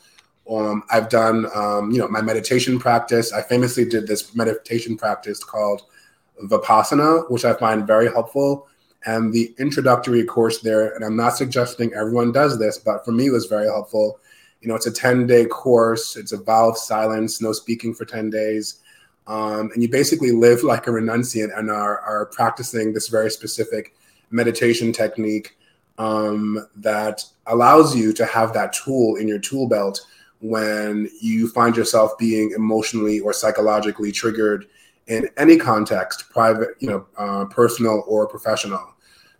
um, 0.48 0.82
I've 0.90 1.08
done, 1.08 1.46
um, 1.54 1.90
you 1.90 1.98
know, 1.98 2.08
my 2.08 2.22
meditation 2.22 2.78
practice. 2.78 3.32
I 3.32 3.42
famously 3.42 3.84
did 3.84 4.06
this 4.06 4.34
meditation 4.34 4.96
practice 4.96 5.44
called 5.44 5.82
Vipassana, 6.44 7.30
which 7.30 7.44
I 7.44 7.54
find 7.54 7.86
very 7.86 8.06
helpful. 8.10 8.68
And 9.04 9.32
the 9.32 9.54
introductory 9.58 10.24
course 10.24 10.60
there, 10.60 10.94
and 10.94 11.04
I'm 11.04 11.16
not 11.16 11.36
suggesting 11.36 11.92
everyone 11.92 12.32
does 12.32 12.58
this, 12.58 12.78
but 12.78 13.04
for 13.04 13.12
me, 13.12 13.26
it 13.26 13.32
was 13.32 13.46
very 13.46 13.66
helpful. 13.66 14.20
You 14.60 14.68
know, 14.68 14.74
it's 14.74 14.86
a 14.86 14.92
10 14.92 15.26
day 15.26 15.44
course, 15.46 16.16
it's 16.16 16.32
a 16.32 16.42
vow 16.42 16.70
of 16.70 16.78
silence, 16.78 17.40
no 17.40 17.52
speaking 17.52 17.94
for 17.94 18.04
10 18.04 18.30
days. 18.30 18.80
Um, 19.26 19.70
and 19.74 19.82
you 19.82 19.90
basically 19.90 20.32
live 20.32 20.64
like 20.64 20.86
a 20.86 20.90
renunciant 20.90 21.56
and 21.56 21.70
are, 21.70 22.00
are 22.00 22.26
practicing 22.26 22.92
this 22.92 23.08
very 23.08 23.30
specific 23.30 23.94
meditation 24.30 24.92
technique 24.92 25.56
um, 25.98 26.66
that 26.76 27.24
allows 27.46 27.94
you 27.94 28.12
to 28.14 28.24
have 28.24 28.52
that 28.54 28.72
tool 28.72 29.16
in 29.16 29.28
your 29.28 29.38
tool 29.38 29.68
belt 29.68 30.00
when 30.40 31.08
you 31.20 31.48
find 31.48 31.76
yourself 31.76 32.16
being 32.18 32.52
emotionally 32.54 33.20
or 33.20 33.32
psychologically 33.32 34.12
triggered 34.12 34.66
in 35.08 35.28
any 35.36 35.56
context, 35.56 36.30
private, 36.30 36.70
you 36.78 36.88
know, 36.88 37.06
uh, 37.16 37.44
personal 37.46 38.04
or 38.06 38.26
professional. 38.28 38.94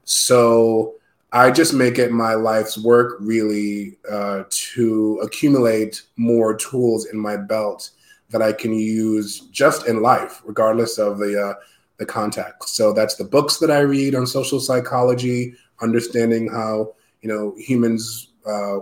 So 0.05 0.95
I 1.33 1.51
just 1.51 1.75
make 1.75 1.99
it 1.99 2.11
my 2.11 2.35
life's 2.35 2.79
work 2.79 3.19
really 3.21 3.99
uh, 4.11 4.45
to 4.49 5.21
accumulate 5.23 6.03
more 6.17 6.57
tools 6.57 7.07
in 7.07 7.19
my 7.19 7.37
belt 7.37 7.91
that 8.31 8.43
I 8.43 8.53
can 8.53 8.73
use 8.73 9.41
just 9.51 9.87
in 9.87 10.03
life, 10.03 10.43
regardless 10.45 10.99
of 10.99 11.19
the 11.19 11.41
uh, 11.41 11.55
the 11.99 12.07
context. 12.07 12.77
So 12.77 12.93
that's 12.93 13.17
the 13.17 13.25
books 13.25 13.59
that 13.59 13.71
I 13.71 13.81
read 13.81 14.15
on 14.15 14.27
social 14.27 14.61
psychology, 14.61 15.55
understanding 15.83 16.49
how 16.49 16.95
you 17.21 17.29
know 17.29 17.55
humans 17.59 18.29
uh, 18.47 18.79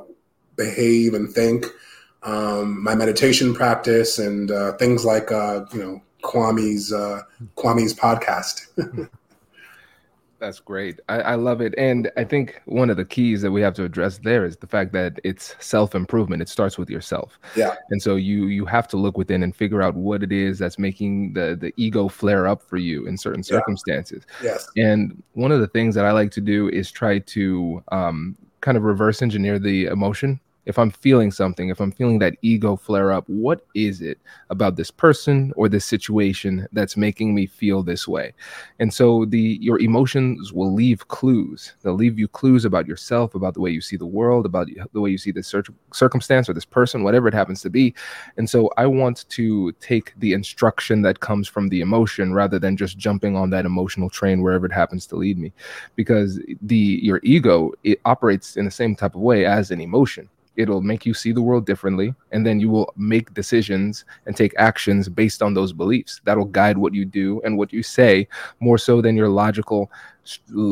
behave 0.56 1.14
and 1.14 1.32
think 1.32 1.66
um, 2.26 2.82
my 2.82 2.94
meditation 2.94 3.54
practice 3.54 4.18
and 4.18 4.50
uh, 4.50 4.72
things 4.72 5.04
like 5.04 5.32
uh, 5.32 5.64
you 5.72 5.78
know 5.78 6.02
Kwame's 6.22 6.92
uh, 6.92 7.22
Kwame's 7.56 7.94
podcast. 7.94 8.66
That's 10.38 10.60
great. 10.60 11.00
I, 11.08 11.20
I, 11.20 11.34
love 11.36 11.62
it. 11.62 11.74
And 11.78 12.10
I 12.18 12.24
think 12.24 12.60
one 12.66 12.90
of 12.90 12.98
the 12.98 13.06
keys 13.06 13.40
that 13.40 13.50
we 13.50 13.62
have 13.62 13.72
to 13.72 13.84
address 13.84 14.18
there 14.18 14.44
is 14.44 14.58
the 14.58 14.66
fact 14.66 14.92
that 14.92 15.18
it's 15.24 15.56
self-improvement. 15.60 16.42
It 16.42 16.50
starts 16.50 16.76
with 16.76 16.90
yourself. 16.90 17.38
Yeah. 17.56 17.74
And 17.88 18.02
so 18.02 18.16
you 18.16 18.48
you 18.48 18.66
have 18.66 18.86
to 18.88 18.98
look 18.98 19.16
within 19.16 19.42
and 19.42 19.56
figure 19.56 19.80
out 19.80 19.94
what 19.94 20.22
it 20.22 20.32
is 20.32 20.58
that's 20.58 20.78
making 20.78 21.32
the 21.32 21.56
the 21.58 21.72
ego 21.78 22.08
flare 22.08 22.46
up 22.46 22.60
for 22.60 22.76
you 22.76 23.06
in 23.06 23.16
certain 23.16 23.42
circumstances. 23.42 24.26
Yeah. 24.42 24.50
Yes. 24.50 24.68
And 24.76 25.22
one 25.32 25.52
of 25.52 25.60
the 25.60 25.68
things 25.68 25.94
that 25.94 26.04
I 26.04 26.12
like 26.12 26.32
to 26.32 26.42
do 26.42 26.68
is 26.68 26.90
try 26.90 27.18
to 27.20 27.82
um, 27.92 28.36
kind 28.60 28.76
of 28.76 28.82
reverse 28.82 29.22
engineer 29.22 29.58
the 29.58 29.86
emotion 29.86 30.38
if 30.66 30.78
I'm 30.78 30.90
feeling 30.90 31.30
something, 31.30 31.68
if 31.68 31.80
I'm 31.80 31.92
feeling 31.92 32.18
that 32.18 32.36
ego 32.42 32.76
flare 32.76 33.12
up, 33.12 33.24
what 33.28 33.64
is 33.74 34.02
it 34.02 34.18
about 34.50 34.76
this 34.76 34.90
person 34.90 35.52
or 35.56 35.68
this 35.68 35.84
situation 35.84 36.66
that's 36.72 36.96
making 36.96 37.34
me 37.34 37.46
feel 37.46 37.82
this 37.84 38.06
way? 38.08 38.34
And 38.80 38.92
so 38.92 39.24
the 39.24 39.58
your 39.60 39.78
emotions 39.80 40.52
will 40.52 40.74
leave 40.74 41.06
clues. 41.08 41.74
They'll 41.82 41.94
leave 41.94 42.18
you 42.18 42.26
clues 42.28 42.64
about 42.64 42.86
yourself, 42.86 43.34
about 43.34 43.54
the 43.54 43.60
way 43.60 43.70
you 43.70 43.80
see 43.80 43.96
the 43.96 44.06
world, 44.06 44.44
about 44.44 44.68
the 44.92 45.00
way 45.00 45.10
you 45.10 45.18
see 45.18 45.30
this 45.30 45.54
circumstance 45.92 46.48
or 46.48 46.52
this 46.52 46.64
person, 46.64 47.04
whatever 47.04 47.28
it 47.28 47.34
happens 47.34 47.62
to 47.62 47.70
be. 47.70 47.94
And 48.36 48.50
so 48.50 48.70
I 48.76 48.86
want 48.86 49.28
to 49.30 49.72
take 49.80 50.12
the 50.18 50.32
instruction 50.32 51.02
that 51.02 51.20
comes 51.20 51.46
from 51.46 51.68
the 51.68 51.80
emotion 51.80 52.34
rather 52.34 52.58
than 52.58 52.76
just 52.76 52.98
jumping 52.98 53.36
on 53.36 53.50
that 53.50 53.66
emotional 53.66 54.10
train 54.10 54.42
wherever 54.42 54.66
it 54.66 54.72
happens 54.72 55.06
to 55.06 55.16
lead 55.16 55.38
me, 55.38 55.52
because 55.94 56.40
the 56.60 56.98
your 57.02 57.20
ego 57.22 57.72
it 57.84 58.00
operates 58.04 58.56
in 58.56 58.64
the 58.64 58.70
same 58.70 58.96
type 58.96 59.14
of 59.14 59.20
way 59.20 59.46
as 59.46 59.70
an 59.70 59.80
emotion 59.80 60.28
it'll 60.56 60.80
make 60.80 61.06
you 61.06 61.14
see 61.14 61.32
the 61.32 61.42
world 61.42 61.66
differently 61.66 62.14
and 62.32 62.46
then 62.46 62.60
you 62.60 62.68
will 62.68 62.92
make 62.96 63.32
decisions 63.34 64.04
and 64.26 64.36
take 64.36 64.54
actions 64.58 65.08
based 65.08 65.42
on 65.42 65.54
those 65.54 65.72
beliefs. 65.72 66.20
That'll 66.24 66.44
guide 66.46 66.78
what 66.78 66.94
you 66.94 67.04
do 67.04 67.40
and 67.44 67.56
what 67.56 67.72
you 67.72 67.82
say 67.82 68.28
more 68.60 68.78
so 68.78 69.00
than 69.00 69.16
your 69.16 69.28
logical 69.28 69.90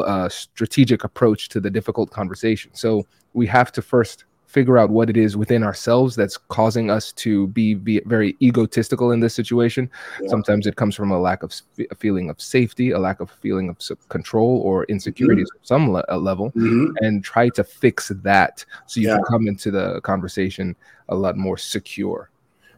uh, 0.04 0.28
strategic 0.28 1.04
approach 1.04 1.48
to 1.50 1.60
the 1.60 1.70
difficult 1.70 2.10
conversation. 2.10 2.70
So 2.74 3.06
we 3.32 3.46
have 3.46 3.72
to 3.72 3.82
first 3.82 4.24
figure 4.54 4.78
out 4.78 4.88
what 4.88 5.10
it 5.10 5.16
is 5.16 5.36
within 5.36 5.64
ourselves 5.64 6.14
that's 6.14 6.36
causing 6.36 6.88
us 6.88 7.10
to 7.10 7.48
be, 7.48 7.74
be 7.74 8.00
very 8.06 8.36
egotistical 8.40 9.10
in 9.10 9.18
this 9.18 9.34
situation. 9.34 9.90
Yeah. 10.22 10.28
Sometimes 10.28 10.68
it 10.68 10.76
comes 10.76 10.94
from 10.94 11.10
a 11.10 11.18
lack 11.18 11.42
of 11.42 11.52
a 11.90 11.94
feeling 11.96 12.30
of 12.30 12.40
safety, 12.40 12.92
a 12.92 12.98
lack 13.00 13.18
of 13.18 13.32
feeling 13.42 13.68
of 13.68 13.78
control 14.08 14.60
or 14.60 14.84
insecurities 14.84 15.50
mm-hmm. 15.50 15.64
some 15.64 15.90
le- 15.90 16.04
level, 16.16 16.52
mm-hmm. 16.52 16.94
and 17.04 17.24
try 17.24 17.48
to 17.48 17.64
fix 17.64 18.12
that 18.22 18.64
so 18.86 19.00
you 19.00 19.08
yeah. 19.08 19.16
can 19.16 19.24
come 19.24 19.48
into 19.48 19.72
the 19.72 20.00
conversation 20.02 20.76
a 21.08 21.14
lot 21.16 21.36
more 21.36 21.58
secure. 21.58 22.30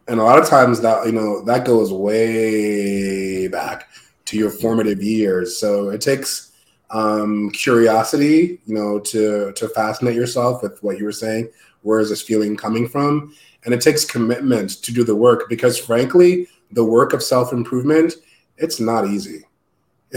And 0.09 0.19
a 0.19 0.25
lot 0.25 0.39
of 0.39 0.49
times 0.49 0.81
that 0.81 1.05
you 1.05 1.13
know 1.13 1.45
that 1.45 1.67
goes 1.67 1.93
way 1.93 3.49
back 3.49 3.89
to 4.27 4.39
your 4.39 4.51
formative 4.51 5.03
years. 5.03 5.59
So 5.59 5.91
it 5.91 6.01
takes 6.01 6.53
um, 6.91 7.51
curiosity, 7.51 8.61
you 8.67 8.75
know, 8.75 9.01
to 9.01 9.53
to 9.53 9.69
fascinate 9.69 10.15
yourself 10.15 10.63
with 10.63 10.83
what 10.83 10.99
you 10.99 11.05
were 11.05 11.13
saying, 11.13 11.51
where 11.87 12.01
is 12.01 12.11
this 12.11 12.21
feeling 12.21 12.57
coming 12.57 12.89
from? 12.89 13.35
And 13.65 13.73
it 13.73 13.81
takes 13.81 14.05
commitment 14.05 14.83
to 14.83 14.93
do 14.93 15.05
the 15.05 15.15
work 15.15 15.49
because, 15.49 15.79
frankly, 15.79 16.49
the 16.73 16.85
work 16.85 17.13
of 17.13 17.23
self 17.23 17.53
improvement, 17.53 18.15
it's 18.59 18.81
not 18.81 19.07
easy. 19.07 19.45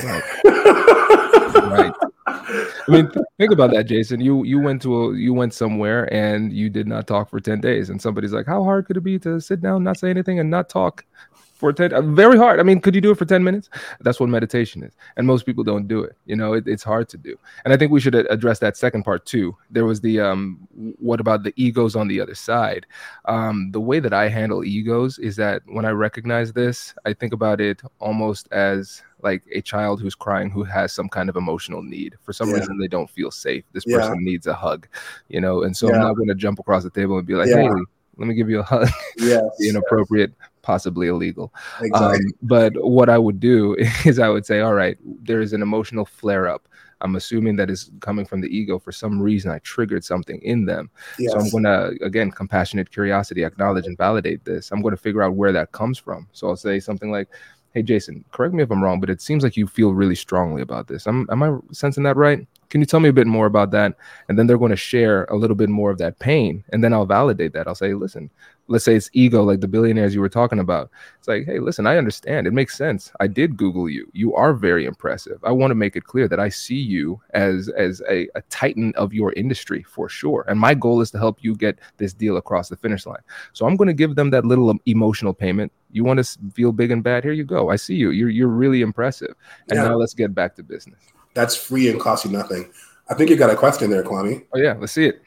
Right. 0.03 0.23
right. 0.45 1.93
I 2.27 2.83
mean, 2.87 3.11
think 3.37 3.51
about 3.51 3.71
that, 3.71 3.85
Jason. 3.87 4.19
You 4.19 4.43
you 4.43 4.59
went 4.59 4.81
to 4.83 4.95
a, 4.95 5.15
you 5.15 5.33
went 5.33 5.53
somewhere 5.53 6.11
and 6.13 6.51
you 6.51 6.69
did 6.69 6.87
not 6.87 7.07
talk 7.07 7.29
for 7.29 7.39
ten 7.39 7.61
days, 7.61 7.89
and 7.89 8.01
somebody's 8.01 8.33
like, 8.33 8.45
"How 8.45 8.63
hard 8.63 8.85
could 8.85 8.97
it 8.97 9.03
be 9.03 9.19
to 9.19 9.39
sit 9.39 9.61
down, 9.61 9.83
not 9.83 9.97
say 9.97 10.09
anything, 10.09 10.39
and 10.39 10.49
not 10.49 10.69
talk 10.69 11.05
for 11.59 11.73
10 11.73 11.93
uh, 11.93 12.01
very 12.01 12.37
hard. 12.37 12.59
I 12.59 12.63
mean 12.63 12.79
could 12.79 12.95
you 12.95 13.01
do 13.01 13.11
it 13.11 13.17
for 13.17 13.25
10 13.25 13.43
minutes? 13.43 13.69
That's 13.99 14.19
what 14.19 14.29
meditation 14.29 14.81
is. 14.81 14.93
And 15.17 15.27
most 15.27 15.45
people 15.45 15.63
don't 15.63 15.87
do 15.87 16.03
it 16.03 16.15
you 16.25 16.35
know 16.35 16.53
it, 16.53 16.67
it's 16.67 16.83
hard 16.83 17.09
to 17.09 17.17
do. 17.17 17.37
And 17.63 17.73
i 17.73 17.77
think 17.77 17.91
we 17.91 17.99
should 17.99 18.15
address 18.15 18.59
that 18.59 18.77
second 18.77 19.03
part 19.03 19.25
too. 19.25 19.55
There 19.69 19.85
was 19.85 20.01
the 20.01 20.21
um 20.21 20.67
what 20.99 21.19
about 21.19 21.43
the 21.43 21.53
egos 21.55 21.95
on 21.95 22.07
the 22.07 22.19
other 22.21 22.35
side? 22.35 22.85
Um 23.25 23.71
the 23.71 23.81
way 23.81 23.99
that 23.99 24.13
i 24.13 24.29
handle 24.29 24.63
egos 24.63 25.19
is 25.19 25.35
that 25.35 25.61
when 25.67 25.85
i 25.85 25.91
recognize 25.91 26.53
this 26.53 26.93
i 27.05 27.13
think 27.13 27.33
about 27.33 27.59
it 27.59 27.81
almost 27.99 28.47
as 28.51 29.03
like 29.21 29.43
a 29.53 29.61
child 29.61 30.01
who's 30.01 30.15
crying 30.15 30.49
who 30.49 30.63
has 30.63 30.93
some 30.93 31.09
kind 31.09 31.27
of 31.27 31.35
emotional 31.35 31.83
need. 31.83 32.15
For 32.21 32.31
some 32.31 32.49
yeah. 32.49 32.55
reason 32.55 32.77
they 32.77 32.87
don't 32.87 33.09
feel 33.09 33.31
safe. 33.31 33.65
This 33.73 33.83
person 33.83 34.23
needs 34.23 34.47
a 34.47 34.53
hug 34.53 34.87
you 35.27 35.41
know? 35.41 35.63
And 35.63 35.75
so 35.75 35.87
yeah. 35.87 35.95
i'm 35.95 36.01
not 36.01 36.13
going 36.13 36.29
to 36.29 36.35
jump 36.35 36.59
across 36.59 36.83
the 36.83 36.89
table 36.89 37.17
and 37.17 37.27
be 37.27 37.35
like 37.35 37.49
hey 37.49 37.69
let 38.19 38.27
me 38.27 38.35
give 38.35 38.49
you 38.49 38.59
a 38.59 38.63
hug. 38.63 38.89
Yes, 39.17 39.43
inappropriate. 39.61 40.33
yes 40.39 40.48
possibly 40.69 41.07
illegal. 41.07 41.51
Exactly. 41.81 42.17
Um, 42.17 42.31
but 42.43 42.73
what 42.85 43.09
I 43.09 43.17
would 43.17 43.39
do 43.39 43.75
is 44.05 44.19
I 44.19 44.29
would 44.29 44.45
say, 44.45 44.59
all 44.59 44.75
right, 44.75 44.97
there 45.23 45.41
is 45.41 45.51
an 45.51 45.63
emotional 45.63 46.05
flare 46.05 46.47
up. 46.47 46.67
I'm 47.01 47.15
assuming 47.15 47.55
that 47.55 47.71
is 47.71 47.89
coming 48.01 48.23
from 48.23 48.41
the 48.41 48.55
ego. 48.55 48.77
For 48.77 48.91
some 48.91 49.19
reason, 49.19 49.49
I 49.49 49.57
triggered 49.59 50.03
something 50.03 50.39
in 50.43 50.65
them. 50.65 50.91
Yes. 51.17 51.31
So 51.31 51.39
I'm 51.39 51.49
going 51.49 51.63
to, 51.63 52.05
again, 52.05 52.29
compassionate 52.29 52.91
curiosity, 52.91 53.43
acknowledge 53.43 53.87
and 53.87 53.97
validate 53.97 54.45
this. 54.45 54.71
I'm 54.71 54.83
going 54.83 54.95
to 54.95 55.01
figure 55.01 55.23
out 55.23 55.33
where 55.33 55.53
that 55.53 55.71
comes 55.71 55.97
from. 55.97 56.27
So 56.33 56.49
I'll 56.49 56.55
say 56.55 56.79
something 56.79 57.11
like, 57.11 57.29
Hey, 57.73 57.81
Jason, 57.81 58.23
correct 58.31 58.53
me 58.53 58.63
if 58.63 58.71
I'm 58.71 58.83
wrong, 58.83 58.99
but 58.99 59.09
it 59.09 59.21
seems 59.21 59.43
like 59.43 59.55
you 59.55 59.65
feel 59.65 59.93
really 59.93 60.15
strongly 60.15 60.61
about 60.61 60.87
this. 60.87 61.07
am 61.07 61.27
am 61.31 61.43
I 61.43 61.57
sensing 61.71 62.03
that 62.03 62.15
right? 62.15 62.47
Can 62.69 62.81
you 62.81 62.85
tell 62.85 62.99
me 62.99 63.09
a 63.09 63.13
bit 63.13 63.27
more 63.27 63.45
about 63.45 63.71
that? 63.71 63.95
And 64.27 64.37
then 64.37 64.47
they're 64.47 64.57
going 64.57 64.69
to 64.71 64.75
share 64.75 65.25
a 65.25 65.35
little 65.35 65.55
bit 65.55 65.69
more 65.69 65.89
of 65.89 65.97
that 65.97 66.19
pain. 66.19 66.63
And 66.71 66.83
then 66.83 66.93
I'll 66.93 67.05
validate 67.05 67.53
that. 67.53 67.67
I'll 67.67 67.75
say, 67.75 67.93
listen, 67.93 68.29
let's 68.67 68.85
say 68.85 68.95
it's 68.95 69.09
ego, 69.13 69.43
like 69.43 69.59
the 69.59 69.67
billionaires 69.67 70.13
you 70.13 70.21
were 70.21 70.29
talking 70.29 70.59
about. 70.59 70.91
It's 71.17 71.27
like, 71.27 71.45
hey, 71.45 71.59
listen, 71.59 71.87
I 71.87 71.97
understand. 71.97 72.45
It 72.45 72.53
makes 72.53 72.77
sense. 72.77 73.11
I 73.19 73.27
did 73.27 73.57
Google 73.57 73.89
you. 73.89 74.07
You 74.13 74.35
are 74.35 74.53
very 74.53 74.85
impressive. 74.85 75.39
I 75.43 75.51
want 75.51 75.71
to 75.71 75.75
make 75.75 75.95
it 75.95 76.03
clear 76.03 76.27
that 76.27 76.39
I 76.39 76.49
see 76.49 76.79
you 76.79 77.19
as 77.31 77.69
as 77.69 78.01
a, 78.07 78.27
a 78.35 78.41
titan 78.49 78.93
of 78.95 79.13
your 79.13 79.33
industry 79.33 79.83
for 79.83 80.07
sure. 80.07 80.45
And 80.47 80.59
my 80.59 80.75
goal 80.75 81.01
is 81.01 81.11
to 81.11 81.17
help 81.17 81.39
you 81.41 81.55
get 81.55 81.79
this 81.97 82.13
deal 82.13 82.37
across 82.37 82.69
the 82.69 82.77
finish 82.77 83.05
line. 83.05 83.23
So 83.53 83.65
I'm 83.65 83.75
going 83.75 83.87
to 83.87 83.93
give 83.93 84.15
them 84.15 84.29
that 84.29 84.45
little 84.45 84.73
emotional 84.85 85.33
payment. 85.33 85.71
You 85.91 86.03
want 86.03 86.23
to 86.23 86.39
feel 86.53 86.71
big 86.71 86.91
and 86.91 87.03
bad? 87.03 87.23
Here 87.23 87.33
you 87.33 87.43
go. 87.43 87.71
I 87.71 87.75
see 87.75 87.95
you. 87.95 88.11
You're 88.11 88.29
you're 88.29 88.47
really 88.47 88.81
impressive. 88.81 89.33
And 89.69 89.77
yeah. 89.77 89.85
now 89.85 89.95
let's 89.95 90.13
get 90.13 90.35
back 90.35 90.55
to 90.57 90.63
business. 90.63 91.01
That's 91.33 91.55
free 91.55 91.89
and 91.89 91.99
costs 91.99 92.25
you 92.25 92.31
nothing. 92.31 92.71
I 93.09 93.13
think 93.15 93.29
you 93.29 93.35
got 93.35 93.49
a 93.49 93.55
question 93.55 93.89
there, 93.89 94.03
Kwame. 94.03 94.45
Oh 94.53 94.59
yeah, 94.59 94.75
let's 94.79 94.93
see 94.93 95.05
it. 95.05 95.21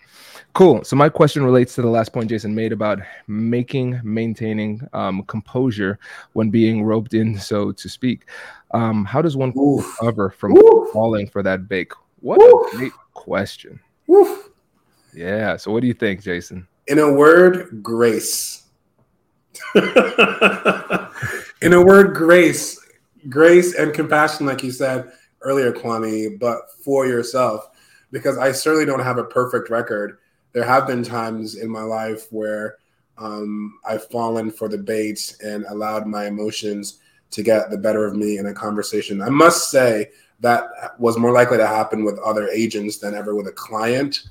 Cool. 0.55 0.85
So 0.85 0.97
my 0.97 1.09
question 1.09 1.45
relates 1.45 1.75
to 1.77 1.83
the 1.83 1.89
last 1.89 2.13
point 2.13 2.29
Jason 2.29 2.55
made 2.55 2.73
about 2.73 3.01
making, 3.27 4.01
maintaining 4.05 4.87
um, 4.93 5.23
composure 5.23 5.99
when 6.35 6.51
being 6.51 6.85
roped 6.85 7.15
in, 7.15 7.39
so 7.39 7.73
to 7.73 7.89
speak. 7.89 8.27
Um, 8.73 9.07
how 9.07 9.23
does 9.23 9.35
one 9.37 9.53
Oof. 9.57 9.99
recover 10.01 10.29
from 10.31 10.57
Oof. 10.57 10.91
falling 10.93 11.27
for 11.27 11.43
that 11.43 11.69
bake? 11.69 11.93
What 12.21 12.41
Oof. 12.43 12.75
a 12.75 12.77
great 12.77 12.93
question. 13.15 13.81
Yeah. 15.15 15.57
So 15.57 15.73
what 15.73 15.81
do 15.81 15.87
you 15.87 15.95
think, 15.95 16.23
Jason? 16.23 16.69
In 16.87 16.99
a 16.99 17.11
word, 17.11 17.83
grace. 17.83 18.65
in 19.75 19.83
a 21.73 21.83
word, 21.83 22.15
grace, 22.15 22.79
grace 23.29 23.75
and 23.75 23.95
compassion, 23.95 24.45
like 24.47 24.63
you 24.63 24.71
said 24.71 25.11
earlier, 25.43 25.73
Kwame, 25.73 26.39
but 26.39 26.71
for 26.85 27.07
yourself, 27.07 27.71
because 28.11 28.39
I 28.39 28.53
certainly 28.53 28.87
don't 28.87 29.01
have 29.01 29.19
a 29.19 29.25
perfect 29.25 29.71
record 29.71 30.19
there 30.53 30.65
have 30.65 30.87
been 30.87 31.03
times 31.03 31.57
in 31.57 31.71
my 31.71 31.83
life 31.83 32.31
where 32.31 32.77
um, 33.19 33.79
I've 33.87 34.09
fallen 34.09 34.51
for 34.51 34.69
the 34.69 34.79
bait 34.79 35.37
and 35.45 35.65
allowed 35.67 36.07
my 36.07 36.27
emotions 36.27 37.01
to 37.31 37.43
get 37.43 37.71
the 37.71 37.79
better 37.79 38.07
of 38.07 38.17
me 38.17 38.39
in 38.39 38.47
a 38.47 38.55
conversation. 38.55 39.23
I 39.23 39.31
must 39.31 39.71
say 39.71 40.11
that 40.41 40.65
was 40.99 41.19
more 41.19 41.33
likely 41.33 41.57
to 41.57 41.67
happen 41.67 42.05
with 42.05 42.19
other 42.19 42.49
agents 42.49 42.99
than 42.99 43.15
ever 43.15 43.35
with 43.35 43.47
a 43.47 43.53
client. 43.53 44.29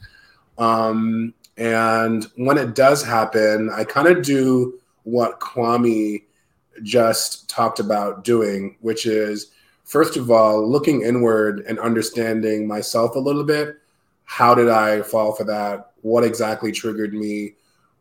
Um, 0.57 1.33
and 1.57 2.25
when 2.35 2.57
it 2.57 2.75
does 2.75 3.03
happen, 3.03 3.69
I 3.73 3.83
kind 3.83 4.07
of 4.07 4.23
do 4.23 4.79
what 5.03 5.39
Kwame 5.39 6.23
just 6.83 7.49
talked 7.49 7.79
about 7.79 8.23
doing, 8.23 8.77
which 8.81 9.05
is 9.05 9.51
first 9.91 10.17
of 10.17 10.31
all, 10.31 10.67
looking 10.67 11.01
inward 11.01 11.65
and 11.67 11.77
understanding 11.79 12.67
myself 12.67 13.15
a 13.15 13.19
little 13.19 13.43
bit. 13.43 13.75
How 14.23 14.55
did 14.55 14.69
I 14.69 15.01
fall 15.01 15.33
for 15.33 15.43
that? 15.43 15.91
what 16.01 16.23
exactly 16.23 16.71
triggered 16.71 17.13
me 17.13 17.53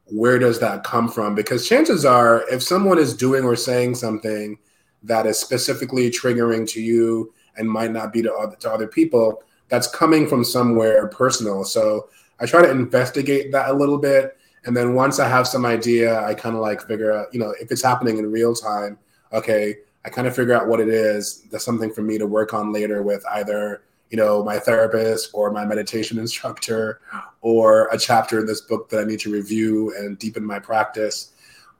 where 0.07 0.39
does 0.39 0.59
that 0.59 0.83
come 0.83 1.09
from 1.09 1.35
because 1.35 1.69
chances 1.69 2.05
are 2.05 2.45
if 2.51 2.63
someone 2.63 2.99
is 2.99 3.15
doing 3.15 3.45
or 3.45 3.55
saying 3.55 3.95
something 3.95 4.59
that 5.03 5.27
is 5.27 5.39
specifically 5.39 6.11
triggering 6.11 6.69
to 6.69 6.81
you 6.83 7.33
and 7.57 7.71
might 7.71 7.91
not 7.91 8.13
be 8.13 8.23
to 8.23 8.33
other, 8.35 8.57
to 8.57 8.71
other 8.71 8.89
people 8.89 9.43
that's 9.69 9.87
coming 9.87 10.27
from 10.27 10.43
somewhere 10.43 11.07
personal 11.09 11.65
so 11.65 12.09
i 12.41 12.47
try 12.47 12.61
to 12.61 12.71
investigate 12.71 13.53
that 13.53 13.71
a 13.71 13.73
little 13.73 13.99
bit 13.99 14.37
and 14.65 14.77
then 14.77 14.95
once 14.95 15.21
i 15.21 15.29
have 15.29 15.47
some 15.47 15.65
idea 15.65 16.25
i 16.25 16.35
kind 16.35 16.57
of 16.57 16.61
like 16.61 16.85
figure 16.87 17.13
out 17.13 17.33
you 17.33 17.39
know 17.39 17.55
if 17.61 17.71
it's 17.71 17.83
happening 17.83 18.19
in 18.19 18.33
real 18.33 18.55
time 18.55 18.99
okay 19.33 19.77
i 20.05 20.09
kind 20.09 20.27
of 20.27 20.35
figure 20.35 20.55
out 20.55 20.69
what 20.69 20.81
it 20.81 20.89
is 20.89 21.43
that's 21.51 21.65
something 21.65 21.93
for 21.93 22.03
me 22.03 22.19
to 22.19 22.27
work 22.27 22.55
on 22.55 22.73
later 22.73 23.03
with 23.03 23.25
either 23.33 23.83
you 24.11 24.17
know, 24.17 24.43
my 24.43 24.59
therapist 24.59 25.31
or 25.33 25.51
my 25.51 25.65
meditation 25.65 26.19
instructor 26.27 27.01
or 27.41 27.89
a 27.93 27.99
chapter 27.99 28.41
in 28.41 28.47
this 28.47 28.61
book 28.61 28.89
that 28.91 29.01
I 29.01 29.05
need 29.05 29.21
to 29.21 29.33
review 29.33 29.95
and 29.97 30.19
deepen 30.19 30.45
my 30.45 30.59
practice. 30.59 31.33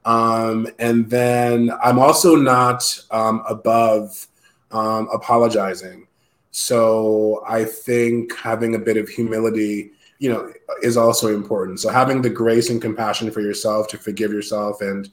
Um, 0.05 0.67
and 0.79 1.09
then 1.09 1.71
I'm 1.83 1.99
also 1.99 2.35
not 2.35 2.99
um, 3.11 3.43
above 3.47 4.27
um, 4.71 5.07
apologizing. 5.13 6.07
So 6.51 7.43
I 7.47 7.65
think 7.65 8.35
having 8.35 8.75
a 8.75 8.79
bit 8.79 8.97
of 8.97 9.07
humility, 9.07 9.91
you 10.19 10.31
know, 10.31 10.51
is 10.81 10.97
also 10.97 11.33
important. 11.33 11.79
So 11.79 11.89
having 11.89 12.21
the 12.21 12.29
grace 12.29 12.69
and 12.69 12.81
compassion 12.81 13.29
for 13.31 13.41
yourself 13.41 13.87
to 13.89 13.97
forgive 13.97 14.31
yourself 14.31 14.81
and 14.81 15.09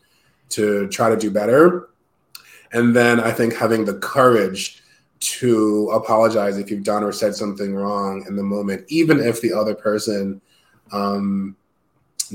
to 0.51 0.89
try 0.89 1.11
to 1.11 1.17
do 1.17 1.31
better. 1.31 1.91
And 2.73 2.95
then 2.95 3.21
I 3.21 3.31
think 3.33 3.55
having 3.55 3.85
the 3.85 3.99
courage 3.99 4.83
to 5.21 5.91
apologize 5.93 6.59
if 6.59 6.71
you've 6.71 6.85
done 6.85 7.03
or 7.03 7.13
said 7.13 7.35
something 7.35 7.75
wrong 7.75 8.25
in 8.29 8.37
the 8.37 8.43
moment, 8.43 8.85
even 8.89 9.21
if 9.21 9.41
the 9.41 9.53
other 9.53 9.75
person 9.75 10.41
um, 10.93 11.57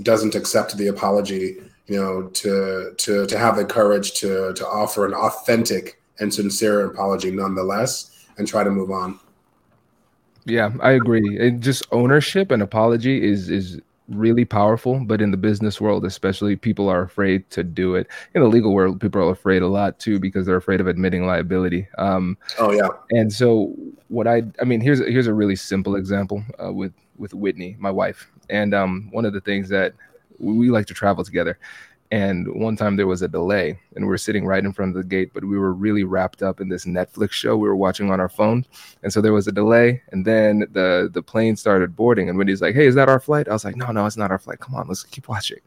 doesn't 0.02 0.36
accept 0.36 0.76
the 0.78 0.88
apology, 0.88 1.58
you 1.88 2.00
know, 2.00 2.24
to 2.30 2.94
to 2.98 3.26
to 3.28 3.38
have 3.38 3.56
the 3.56 3.66
courage 3.66 4.14
to 4.14 4.54
to 4.54 4.68
offer 4.68 5.06
an 5.06 5.14
authentic 5.14 6.02
and 6.20 6.34
sincere 6.34 6.86
apology 6.86 7.32
nonetheless, 7.32 8.28
and 8.38 8.48
try 8.48 8.64
to 8.64 8.72
move 8.72 8.92
on. 8.92 9.20
Yeah, 10.46 10.72
I 10.82 10.92
agree. 10.92 11.52
Just 11.60 11.86
ownership 11.92 12.52
and 12.52 12.62
apology 12.62 13.24
is 13.24 13.50
is 13.50 13.80
really 14.10 14.46
powerful, 14.46 15.04
but 15.06 15.22
in 15.22 15.32
the 15.32 15.38
business 15.38 15.80
world, 15.80 16.06
especially, 16.06 16.56
people 16.56 16.90
are 16.90 17.02
afraid 17.02 17.50
to 17.52 17.64
do 17.64 17.96
it. 17.96 18.08
In 18.34 18.42
the 18.42 18.48
legal 18.48 18.74
world, 18.74 19.00
people 19.00 19.22
are 19.22 19.32
afraid 19.32 19.62
a 19.62 19.68
lot 19.68 20.00
too 20.00 20.20
because 20.20 20.46
they're 20.46 20.58
afraid 20.58 20.82
of 20.82 20.88
admitting 20.88 21.26
liability. 21.26 21.88
Um, 21.98 22.38
oh 22.60 22.72
yeah. 22.72 22.90
And 23.12 23.32
so, 23.32 23.74
what 24.10 24.28
I 24.28 24.44
I 24.62 24.66
mean, 24.66 24.82
here's 24.82 25.00
here's 25.00 25.28
a 25.28 25.34
really 25.34 25.56
simple 25.56 25.96
example 25.96 26.44
uh, 26.64 26.72
with 26.72 26.94
with 27.18 27.34
Whitney, 27.34 27.76
my 27.80 27.92
wife, 27.92 28.30
and 28.50 28.74
um, 28.74 29.10
one 29.12 29.26
of 29.26 29.34
the 29.34 29.42
things 29.42 29.70
that 29.70 29.94
we 30.40 30.70
like 30.70 30.88
to 30.88 30.94
travel 30.94 31.24
together, 31.24 31.58
and 32.14 32.48
one 32.54 32.76
time 32.76 32.96
there 32.96 33.08
was 33.08 33.24
a 33.24 33.28
delay, 33.28 33.80
and 33.96 34.06
we 34.06 34.10
were 34.10 34.20
sitting 34.20 34.46
right 34.46 34.64
in 34.64 34.72
front 34.72 34.96
of 34.96 35.02
the 35.02 35.10
gate, 35.10 35.32
but 35.34 35.44
we 35.44 35.58
were 35.58 35.74
really 35.74 36.04
wrapped 36.04 36.44
up 36.44 36.62
in 36.62 36.70
this 36.70 36.86
Netflix 36.86 37.32
show 37.32 37.58
we 37.58 37.68
were 37.68 37.76
watching 37.76 38.12
on 38.12 38.20
our 38.20 38.30
phone. 38.30 38.68
And 39.02 39.12
so 39.12 39.20
there 39.20 39.34
was 39.34 39.48
a 39.48 39.52
delay, 39.52 40.04
and 40.12 40.24
then 40.24 40.68
the 40.74 41.10
the 41.12 41.24
plane 41.24 41.56
started 41.56 41.96
boarding. 41.96 42.30
And 42.30 42.38
Whitney's 42.38 42.62
like, 42.62 42.76
"Hey, 42.76 42.86
is 42.86 42.94
that 42.94 43.10
our 43.10 43.20
flight?" 43.20 43.48
I 43.50 43.54
was 43.54 43.66
like, 43.66 43.76
"No, 43.76 43.88
no, 43.88 44.06
it's 44.06 44.16
not 44.16 44.30
our 44.30 44.38
flight. 44.38 44.60
Come 44.60 44.76
on, 44.76 44.88
let's 44.88 45.04
keep 45.06 45.28
watching." 45.28 45.58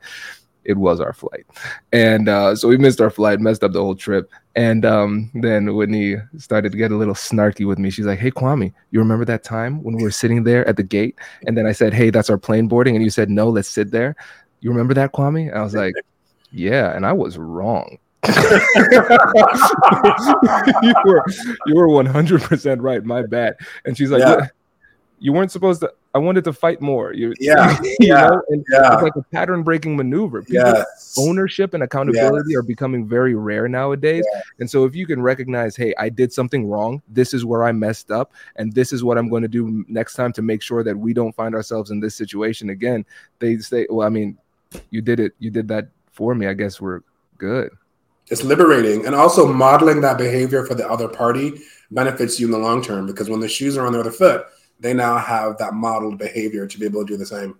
It 0.62 0.76
was 0.76 1.00
our 1.00 1.12
flight, 1.12 1.46
and 1.92 2.28
uh, 2.28 2.54
so 2.54 2.68
we 2.68 2.76
missed 2.76 3.00
our 3.00 3.10
flight, 3.10 3.40
messed 3.40 3.64
up 3.64 3.72
the 3.72 3.82
whole 3.82 3.96
trip. 3.96 4.30
And 4.54 4.84
um, 4.84 5.32
then 5.34 5.74
Whitney 5.74 6.14
started 6.38 6.70
to 6.70 6.78
get 6.78 6.92
a 6.92 6.96
little 6.96 7.14
snarky 7.14 7.66
with 7.66 7.80
me. 7.80 7.90
She's 7.90 8.06
like, 8.06 8.20
"Hey, 8.20 8.30
Kwame, 8.30 8.72
you 8.92 9.00
remember 9.00 9.24
that 9.24 9.42
time 9.42 9.82
when 9.82 9.96
we 9.96 10.04
were 10.04 10.12
sitting 10.12 10.44
there 10.44 10.66
at 10.68 10.76
the 10.76 10.84
gate?" 10.84 11.18
And 11.44 11.58
then 11.58 11.66
I 11.66 11.72
said, 11.72 11.92
"Hey, 11.92 12.10
that's 12.10 12.30
our 12.30 12.38
plane 12.38 12.68
boarding," 12.68 12.94
and 12.94 13.02
you 13.02 13.10
said, 13.10 13.30
"No, 13.30 13.48
let's 13.50 13.68
sit 13.68 13.90
there." 13.90 14.14
You 14.60 14.70
remember 14.70 14.94
that, 14.94 15.12
Kwame? 15.12 15.54
I 15.54 15.62
was 15.62 15.74
like, 15.74 15.94
yeah, 16.56 16.96
and 16.96 17.04
I 17.04 17.12
was 17.12 17.36
wrong. 17.38 17.98
you 18.26 18.34
were 21.04 21.24
you 21.66 21.74
were 21.74 21.86
100% 21.88 22.82
right. 22.82 23.04
My 23.04 23.22
bad. 23.22 23.56
And 23.84 23.96
she's 23.96 24.10
like, 24.10 24.20
yeah. 24.20 24.48
you 25.20 25.32
weren't 25.32 25.52
supposed 25.52 25.80
to. 25.82 25.92
I 26.14 26.18
wanted 26.18 26.44
to 26.44 26.54
fight 26.54 26.80
more. 26.80 27.12
You, 27.12 27.34
yeah, 27.38 27.78
you 27.82 27.96
yeah, 28.00 28.28
know? 28.28 28.42
And 28.48 28.64
yeah. 28.72 28.94
It's 28.94 29.02
like 29.02 29.16
a 29.16 29.22
pattern 29.24 29.62
breaking 29.62 29.96
maneuver. 29.98 30.44
yes. 30.48 31.14
Ownership 31.18 31.74
and 31.74 31.82
accountability 31.82 32.52
yes. 32.52 32.58
are 32.58 32.62
becoming 32.62 33.06
very 33.06 33.34
rare 33.34 33.68
nowadays. 33.68 34.24
Yes. 34.32 34.44
And 34.60 34.70
so, 34.70 34.86
if 34.86 34.96
you 34.96 35.06
can 35.06 35.20
recognize, 35.20 35.76
hey, 35.76 35.92
I 35.98 36.08
did 36.08 36.32
something 36.32 36.66
wrong. 36.70 37.02
This 37.08 37.34
is 37.34 37.44
where 37.44 37.64
I 37.64 37.72
messed 37.72 38.10
up, 38.10 38.32
and 38.56 38.72
this 38.72 38.94
is 38.94 39.04
what 39.04 39.18
I'm 39.18 39.28
going 39.28 39.42
to 39.42 39.48
do 39.48 39.84
next 39.88 40.14
time 40.14 40.32
to 40.32 40.42
make 40.42 40.62
sure 40.62 40.82
that 40.82 40.96
we 40.96 41.12
don't 41.12 41.36
find 41.36 41.54
ourselves 41.54 41.90
in 41.90 42.00
this 42.00 42.14
situation 42.14 42.70
again. 42.70 43.04
They 43.38 43.58
say, 43.58 43.86
well, 43.90 44.06
I 44.06 44.10
mean, 44.10 44.38
you 44.88 45.02
did 45.02 45.20
it. 45.20 45.34
You 45.38 45.50
did 45.50 45.68
that 45.68 45.88
for 46.16 46.34
me, 46.34 46.46
I 46.46 46.54
guess 46.54 46.80
we're 46.80 47.02
good. 47.38 47.70
It's 48.28 48.42
liberating. 48.42 49.06
And 49.06 49.14
also 49.14 49.46
modeling 49.46 50.00
that 50.00 50.18
behavior 50.18 50.64
for 50.64 50.74
the 50.74 50.88
other 50.88 51.08
party 51.08 51.60
benefits 51.90 52.40
you 52.40 52.46
in 52.46 52.52
the 52.52 52.58
long 52.58 52.82
term 52.82 53.06
because 53.06 53.30
when 53.30 53.40
the 53.40 53.48
shoes 53.48 53.76
are 53.76 53.86
on 53.86 53.92
the 53.92 54.00
other 54.00 54.10
foot, 54.10 54.46
they 54.80 54.92
now 54.92 55.18
have 55.18 55.58
that 55.58 55.74
modeled 55.74 56.18
behavior 56.18 56.66
to 56.66 56.78
be 56.78 56.86
able 56.86 57.02
to 57.02 57.06
do 57.06 57.16
the 57.16 57.26
same. 57.26 57.58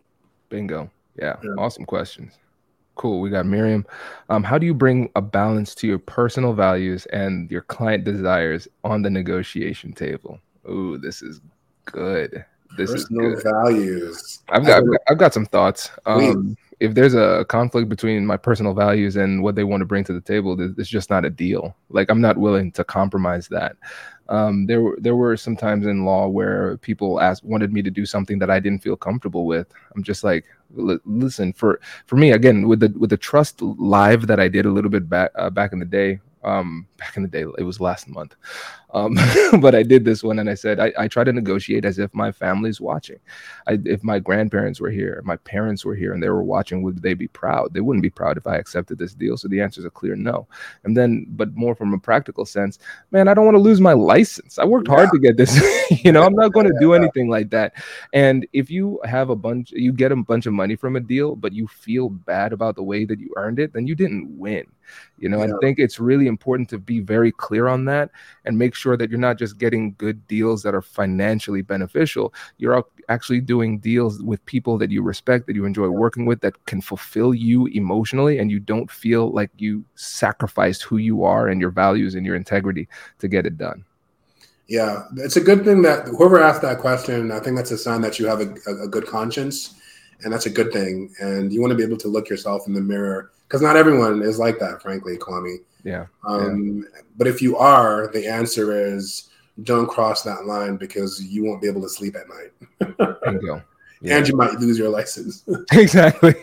Bingo. 0.48 0.90
Yeah. 1.16 1.36
yeah. 1.42 1.50
Awesome 1.59 1.84
questions. 1.84 2.32
Cool. 2.96 3.20
We 3.20 3.28
got 3.28 3.46
Miriam. 3.46 3.86
Um, 4.30 4.42
how 4.42 4.59
do 4.59 4.64
you 4.64 4.74
bring 4.74 5.11
a 5.14 5.22
balance 5.22 5.74
to 5.76 5.86
your 5.86 5.98
personal 5.98 6.54
values 6.54 7.04
and 7.07 7.50
your 7.50 7.62
client 7.62 8.04
desires 8.04 8.66
on 8.84 9.02
the 9.02 9.11
negotiation 9.11 9.92
table? 9.92 10.40
Ooh, 10.68 10.96
this 10.96 11.22
is 11.22 11.40
good. 11.84 12.44
This 12.76 12.90
personal 12.90 13.34
is 13.34 13.42
good. 13.42 13.52
values. 13.52 14.40
I've 14.48 14.66
got 14.66 14.82
I've 15.09 15.18
got 15.18 15.34
some 15.34 15.46
thoughts. 15.46 15.90
Um, 16.07 16.57
if 16.79 16.95
there's 16.95 17.14
a 17.14 17.45
conflict 17.49 17.89
between 17.89 18.27
my 18.27 18.37
personal 18.37 18.74
values 18.74 19.16
and 19.16 19.43
what 19.43 19.55
they 19.55 19.64
want 19.64 19.81
to 19.81 19.87
bring 19.87 20.05
to 20.05 20.12
the 20.12 20.20
table, 20.20 20.57
it's 20.79 20.89
just 20.89 21.09
not 21.09 21.24
a 21.24 21.31
deal. 21.31 21.74
Like 21.89 22.11
I'm 22.11 22.20
not 22.20 22.37
willing 22.37 22.70
to 22.72 22.85
compromise 22.85 23.49
that. 23.49 23.77
Um, 24.29 24.66
there 24.66 24.83
were 24.83 24.99
there 25.01 25.16
were 25.16 25.37
some 25.37 25.57
times 25.57 25.87
in 25.87 26.05
law 26.05 26.29
where 26.29 26.77
people 26.79 27.20
asked 27.20 27.45
wanted 27.45 27.72
me 27.72 27.81
to 27.83 27.91
do 27.91 28.05
something 28.05 28.39
that 28.41 28.51
I 28.51 28.61
didn't 28.61 28.83
feel 28.83 28.97
comfortable 28.97 29.47
with. 29.47 29.68
I'm 29.95 30.03
just 30.03 30.24
like, 30.24 30.45
listen, 30.70 31.53
for 31.53 31.81
for 32.07 32.16
me 32.16 32.33
again 32.33 32.68
with 32.68 32.81
the 32.81 32.93
with 32.99 33.11
the 33.11 33.16
trust 33.16 33.62
live 33.62 34.27
that 34.27 34.41
I 34.41 34.49
did 34.49 34.66
a 34.66 34.70
little 34.70 34.91
bit 34.91 35.09
back 35.09 35.31
uh, 35.37 35.51
back 35.51 35.72
in 35.72 35.79
the 35.79 35.85
day. 35.85 36.20
Um, 36.45 36.87
back 36.97 37.16
in 37.16 37.22
the 37.22 37.29
day, 37.29 37.45
it 37.59 37.64
was 37.64 37.81
last 37.81 38.09
month. 38.09 38.37
Um, 38.97 39.14
but 39.61 39.74
I 39.74 39.82
did 39.82 40.07
this 40.07 40.22
one 40.22 40.38
and 40.38 40.49
I 40.49 40.55
said, 40.55 40.80
I, 40.80 40.90
I 40.99 41.07
try 41.07 41.22
to 41.22 41.32
negotiate 41.32 41.84
as 41.84 41.99
if 41.99 42.14
my 42.14 42.32
family's 42.32 42.80
watching. 42.80 43.18
I, 43.66 43.78
if 43.84 44.03
my 44.03 44.18
grandparents 44.18 44.80
were 44.80 44.90
here, 44.90 45.20
my 45.22 45.36
parents 45.36 45.84
were 45.84 45.94
here 45.94 46.14
and 46.14 46.22
they 46.22 46.30
were 46.30 46.42
watching, 46.42 46.82
would 46.82 47.03
they 47.03 47.12
be 47.12 47.28
proud? 47.28 47.74
They 47.74 47.82
wouldn't 47.82 48.03
be 48.03 48.11
proud 48.11 48.38
if 48.38 48.47
I 48.47 48.57
accepted 48.57 48.99
this 48.99 49.12
deal. 49.12 49.36
So 49.36 49.49
the 49.49 49.61
answer 49.61 49.82
is 49.82 49.84
a 49.84 49.90
clear 49.90 50.16
no. 50.16 50.49
And 50.84 50.97
then, 50.97 51.26
but 51.28 51.55
more 51.55 51.74
from 51.74 51.92
a 51.92 51.99
practical 51.99 52.47
sense, 52.47 52.78
man, 53.11 53.28
I 53.28 53.34
don't 53.34 53.44
want 53.44 53.57
to 53.57 53.62
lose 53.62 53.82
my 53.82 53.92
license. 53.92 54.59
I 54.59 54.64
worked 54.64 54.88
yeah. 54.88 54.94
hard 54.94 55.11
to 55.12 55.18
get 55.18 55.36
this. 55.36 55.61
you 56.03 56.11
know, 56.11 56.22
I'm 56.22 56.34
not 56.34 56.55
going 56.55 56.66
to 56.66 56.78
do 56.80 56.94
anything 56.94 57.28
like 57.28 57.51
that. 57.51 57.74
And 58.14 58.47
if 58.55 58.70
you 58.70 58.99
have 59.05 59.28
a 59.28 59.36
bunch, 59.36 59.72
you 59.72 59.92
get 59.92 60.11
a 60.11 60.16
bunch 60.16 60.47
of 60.47 60.55
money 60.55 60.74
from 60.74 60.97
a 60.97 61.01
deal, 61.01 61.36
but 61.36 61.53
you 61.53 61.66
feel 61.66 62.09
bad 62.09 62.55
about 62.55 62.76
the 62.76 62.82
way 62.82 63.05
that 63.05 63.20
you 63.20 63.30
earned 63.36 63.59
it, 63.59 63.74
then 63.74 63.86
you 63.86 63.94
didn't 63.94 64.38
win. 64.38 64.64
You 65.18 65.28
know, 65.28 65.42
yeah. 65.42 65.55
I 65.55 65.59
think 65.61 65.78
it's 65.78 65.99
really 65.99 66.26
important 66.26 66.68
to 66.70 66.78
be 66.78 67.01
very 67.01 67.32
clear 67.32 67.68
on 67.68 67.84
that 67.86 68.11
and 68.44 68.59
make 68.59 68.74
sure 68.74 68.86
that 68.95 69.09
you're 69.09 69.18
not 69.18 69.39
just 69.39 69.57
getting 69.57 69.95
good 69.97 70.26
deals 70.28 70.62
that 70.64 70.74
are 70.74 70.82
financially 70.82 71.62
beneficial. 71.62 72.34
You're 72.59 72.84
actually 73.09 73.41
doing 73.41 73.78
deals 73.78 74.22
with 74.22 74.45
people 74.45 74.76
that 74.76 74.91
you 74.91 75.01
respect, 75.01 75.47
that 75.47 75.57
you 75.57 75.64
enjoy 75.64 75.89
working 75.89 76.26
with, 76.26 76.43
that 76.43 76.62
can 76.66 76.82
fulfill 76.82 77.32
you 77.32 77.68
emotionally, 77.68 78.39
and 78.39 78.51
you 78.51 78.61
don't 78.61 78.91
feel 78.91 79.30
like 79.30 79.51
you 79.57 79.82
sacrificed 79.95 80.82
who 80.82 80.99
you 80.99 81.24
are 81.24 81.49
and 81.49 81.59
your 81.59 81.70
values 81.70 82.14
and 82.14 82.26
your 82.26 82.37
integrity 82.37 82.87
to 83.20 83.28
get 83.28 83.47
it 83.47 83.57
done. 83.57 83.82
Yeah, 84.68 85.05
it's 85.16 85.37
a 85.37 85.41
good 85.41 85.64
thing 85.64 85.82
that 85.82 86.09
whoever 86.09 86.43
asked 86.43 86.62
that 86.62 86.80
question, 86.80 87.30
I 87.30 87.41
think 87.41 87.57
that's 87.57 87.70
a 87.70 87.78
sign 87.78 88.01
that 88.03 88.18
you 88.18 88.26
have 88.26 88.41
a, 88.41 88.82
a 88.82 88.89
good 88.89 89.07
conscience, 89.07 89.74
and 90.22 90.32
that's 90.32 90.47
a 90.47 90.51
good 90.51 90.72
thing. 90.72 91.14
And 91.20 91.53
you 91.53 91.61
want 91.61 91.70
to 91.70 91.76
be 91.76 91.84
able 91.84 91.99
to 91.99 92.09
look 92.09 92.28
yourself 92.28 92.66
in 92.66 92.74
the 92.74 92.80
mirror 92.80 93.30
because 93.47 93.62
not 93.62 93.76
everyone 93.76 94.22
is 94.22 94.38
like 94.38 94.59
that, 94.59 94.82
frankly, 94.82 95.16
Kwame. 95.16 95.59
Yeah. 95.84 96.07
Um, 96.26 96.78
yeah. 96.78 97.01
But 97.16 97.26
if 97.28 97.40
you 97.40 97.57
are, 97.57 98.09
the 98.09 98.26
answer 98.26 98.94
is 98.94 99.30
don't 99.62 99.88
cross 99.88 100.22
that 100.22 100.47
line 100.47 100.76
because 100.76 101.22
you 101.24 101.44
won't 101.44 101.62
be 101.62 101.68
able 101.68 101.82
to 101.82 101.88
sleep 101.88 102.16
at 102.16 102.28
night. 102.28 103.18
Bingo. 103.24 103.62
Yeah. 104.03 104.18
And 104.18 104.28
you 104.28 104.36
might 104.36 104.53
lose 104.61 104.78
your 104.78 104.90
license. 104.90 105.42
exactly. 105.72 106.34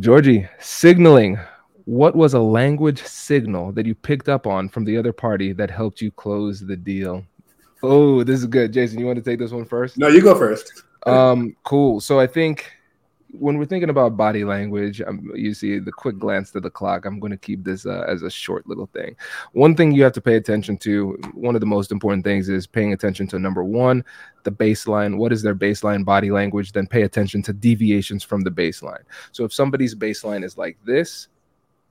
Georgie, 0.00 0.48
signaling. 0.58 1.38
What 1.84 2.16
was 2.16 2.34
a 2.34 2.40
language 2.40 3.00
signal 3.04 3.70
that 3.72 3.86
you 3.86 3.94
picked 3.94 4.28
up 4.28 4.48
on 4.48 4.68
from 4.68 4.84
the 4.84 4.96
other 4.96 5.12
party 5.12 5.52
that 5.52 5.70
helped 5.70 6.00
you 6.00 6.10
close 6.10 6.58
the 6.58 6.76
deal? 6.76 7.24
Oh, 7.84 8.24
this 8.24 8.40
is 8.40 8.46
good. 8.46 8.72
Jason, 8.72 8.98
you 8.98 9.06
want 9.06 9.16
to 9.16 9.22
take 9.22 9.38
this 9.38 9.52
one 9.52 9.64
first? 9.64 9.96
No, 9.96 10.08
you 10.08 10.22
go 10.22 10.34
first. 10.34 10.82
Um, 11.06 11.56
cool. 11.62 12.00
So 12.00 12.18
I 12.18 12.26
think 12.26 12.72
when 13.32 13.56
we're 13.56 13.66
thinking 13.66 13.90
about 13.90 14.16
body 14.16 14.44
language, 14.44 15.00
um, 15.00 15.30
you 15.34 15.54
see 15.54 15.78
the 15.78 15.92
quick 15.92 16.18
glance 16.18 16.50
to 16.50 16.60
the 16.60 16.70
clock. 16.70 17.04
I'm 17.04 17.18
going 17.18 17.32
to 17.32 17.38
keep 17.38 17.64
this 17.64 17.86
uh, 17.86 18.04
as 18.06 18.22
a 18.22 18.30
short 18.30 18.66
little 18.66 18.86
thing. 18.86 19.16
One 19.52 19.74
thing 19.74 19.92
you 19.92 20.02
have 20.02 20.12
to 20.12 20.20
pay 20.20 20.36
attention 20.36 20.76
to, 20.78 21.12
one 21.34 21.54
of 21.54 21.60
the 21.60 21.66
most 21.66 21.92
important 21.92 22.24
things 22.24 22.48
is 22.48 22.66
paying 22.66 22.92
attention 22.92 23.26
to 23.28 23.38
number 23.38 23.64
one, 23.64 24.04
the 24.44 24.52
baseline. 24.52 25.16
What 25.16 25.32
is 25.32 25.42
their 25.42 25.54
baseline 25.54 26.04
body 26.04 26.30
language? 26.30 26.72
Then 26.72 26.86
pay 26.86 27.02
attention 27.02 27.42
to 27.44 27.52
deviations 27.52 28.22
from 28.22 28.42
the 28.42 28.50
baseline. 28.50 29.02
So 29.32 29.44
if 29.44 29.52
somebody's 29.52 29.94
baseline 29.94 30.44
is 30.44 30.58
like 30.58 30.76
this, 30.84 31.28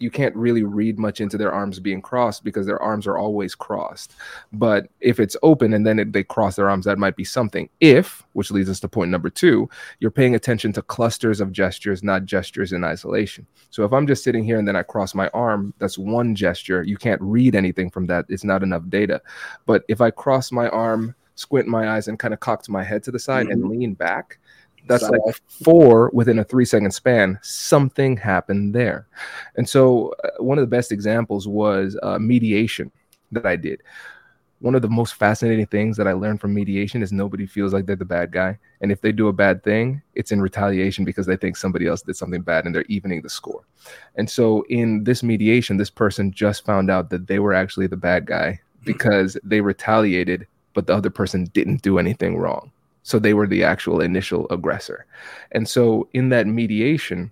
you 0.02 0.12
can't 0.12 0.36
really 0.36 0.64
read 0.64 0.98
much 1.00 1.22
into 1.22 1.38
their 1.38 1.52
arms 1.52 1.80
being 1.80 2.02
crossed 2.02 2.44
because 2.44 2.66
their 2.66 2.82
arms 2.82 3.08
are 3.08 3.18
always 3.18 3.56
crossed. 3.56 4.16
But 4.52 4.88
if 5.00 5.20
it's 5.20 5.38
open 5.44 5.74
and 5.74 5.86
then 5.86 6.00
it, 6.00 6.14
they 6.14 6.24
cross 6.24 6.56
their 6.56 6.70
arms, 6.70 6.86
that 6.86 6.98
might 6.98 7.16
be 7.16 7.24
something. 7.24 7.70
If, 7.80 8.24
which 8.34 8.52
leads 8.52 8.70
us 8.70 8.80
to 8.82 8.88
point 8.88 9.12
number 9.12 9.30
two, 9.30 9.70
you're 10.00 10.12
paying 10.12 10.36
attention 10.36 10.74
to 10.74 10.82
clusters 10.82 11.42
of 11.42 11.52
gestures, 11.52 12.04
not 12.04 12.26
gestures 12.26 12.74
in 12.74 12.84
isolation. 12.84 13.46
So 13.70 13.84
if 13.84 13.94
I'm 13.94 14.08
just 14.08 14.24
sitting 14.24 14.44
here 14.44 14.60
and 14.60 14.68
then 14.68 14.76
I 14.76 14.84
cross 14.84 15.14
my 15.14 15.30
arm, 15.30 15.74
that's 15.78 15.98
one 15.98 16.36
gesture. 16.36 16.84
You 16.84 16.98
can't 16.98 17.22
read 17.22 17.56
anything 17.56 17.90
from 17.90 18.08
that. 18.08 18.26
It's 18.30 18.44
not 18.44 18.64
enough 18.64 18.84
data. 18.90 19.22
But 19.66 19.84
if 19.88 20.02
I 20.02 20.12
cross 20.12 20.52
my 20.52 20.70
arm, 20.70 21.16
squint 21.36 21.68
my 21.68 21.90
eyes, 21.90 22.08
and 22.08 22.20
kind 22.20 22.34
of 22.34 22.40
cocked 22.40 22.70
my 22.70 22.84
head 22.84 23.04
to 23.04 23.12
the 23.12 23.20
side 23.20 23.48
mm-hmm. 23.48 23.64
and 23.64 23.70
lean 23.70 23.94
back, 23.94 24.40
that's 24.88 25.10
like 25.10 25.22
four 25.64 26.10
within 26.14 26.40
a 26.40 26.44
three 26.44 26.66
second 26.66 26.92
span. 26.92 27.40
Something 27.42 28.18
happened 28.18 28.74
there. 28.74 29.08
And 29.56 29.68
so 29.68 30.14
uh, 30.24 30.44
one 30.44 30.58
of 30.58 30.64
the 30.64 30.76
best 30.76 30.92
examples 30.92 31.48
was 31.48 31.98
uh, 32.04 32.20
mediation 32.20 32.92
that 33.32 33.46
i 33.46 33.56
did. 33.56 33.82
One 34.60 34.76
of 34.76 34.84
the 34.84 34.90
most 34.90 35.16
fascinating 35.16 35.66
things 35.68 35.98
that 35.98 36.08
i 36.08 36.14
learned 36.14 36.42
from 36.42 36.54
mediation 36.54 37.02
is 37.02 37.12
nobody 37.12 37.46
feels 37.46 37.74
like 37.74 37.86
they're 37.86 37.96
the 37.96 38.06
bad 38.06 38.32
guy. 38.32 38.60
And 38.82 38.92
if 38.92 39.02
they 39.02 39.12
do 39.12 39.28
a 39.28 39.34
bad 39.34 39.64
thing 39.64 40.02
it's 40.16 40.32
in 40.32 40.42
retaliation 40.42 41.06
because 41.06 41.26
they 41.26 41.38
think 41.38 41.58
somebody 41.58 41.88
else 41.88 42.02
did 42.02 42.16
something 42.16 42.42
bad 42.42 42.66
and 42.66 42.76
they're 42.76 42.84
evening 42.84 43.22
the 43.22 43.30
score. 43.30 43.66
And 44.16 44.30
so 44.30 44.64
in 44.70 45.04
this 45.04 45.24
mediation 45.24 45.78
this 45.78 45.90
person 45.90 46.32
just 46.32 46.66
found 46.66 46.90
out 46.90 47.10
that 47.12 47.28
they 47.28 47.40
were 47.40 47.54
actually 47.54 47.88
the 47.88 47.98
bad 47.98 48.26
guy 48.26 48.60
because 48.84 49.38
they 49.44 49.62
retaliated 49.62 50.48
but 50.74 50.88
the 50.88 50.94
other 50.94 51.10
person 51.10 51.46
didn't 51.54 51.82
do 51.82 52.00
anything 52.00 52.38
wrong 52.38 52.72
So 53.04 53.20
they 53.20 53.34
were 53.34 53.48
the 53.48 53.64
actual 53.64 54.02
initial 54.02 54.48
aggressor. 54.50 55.06
And 55.52 55.68
so 55.68 56.08
in 56.14 56.30
that 56.30 56.48
mediation, 56.48 57.32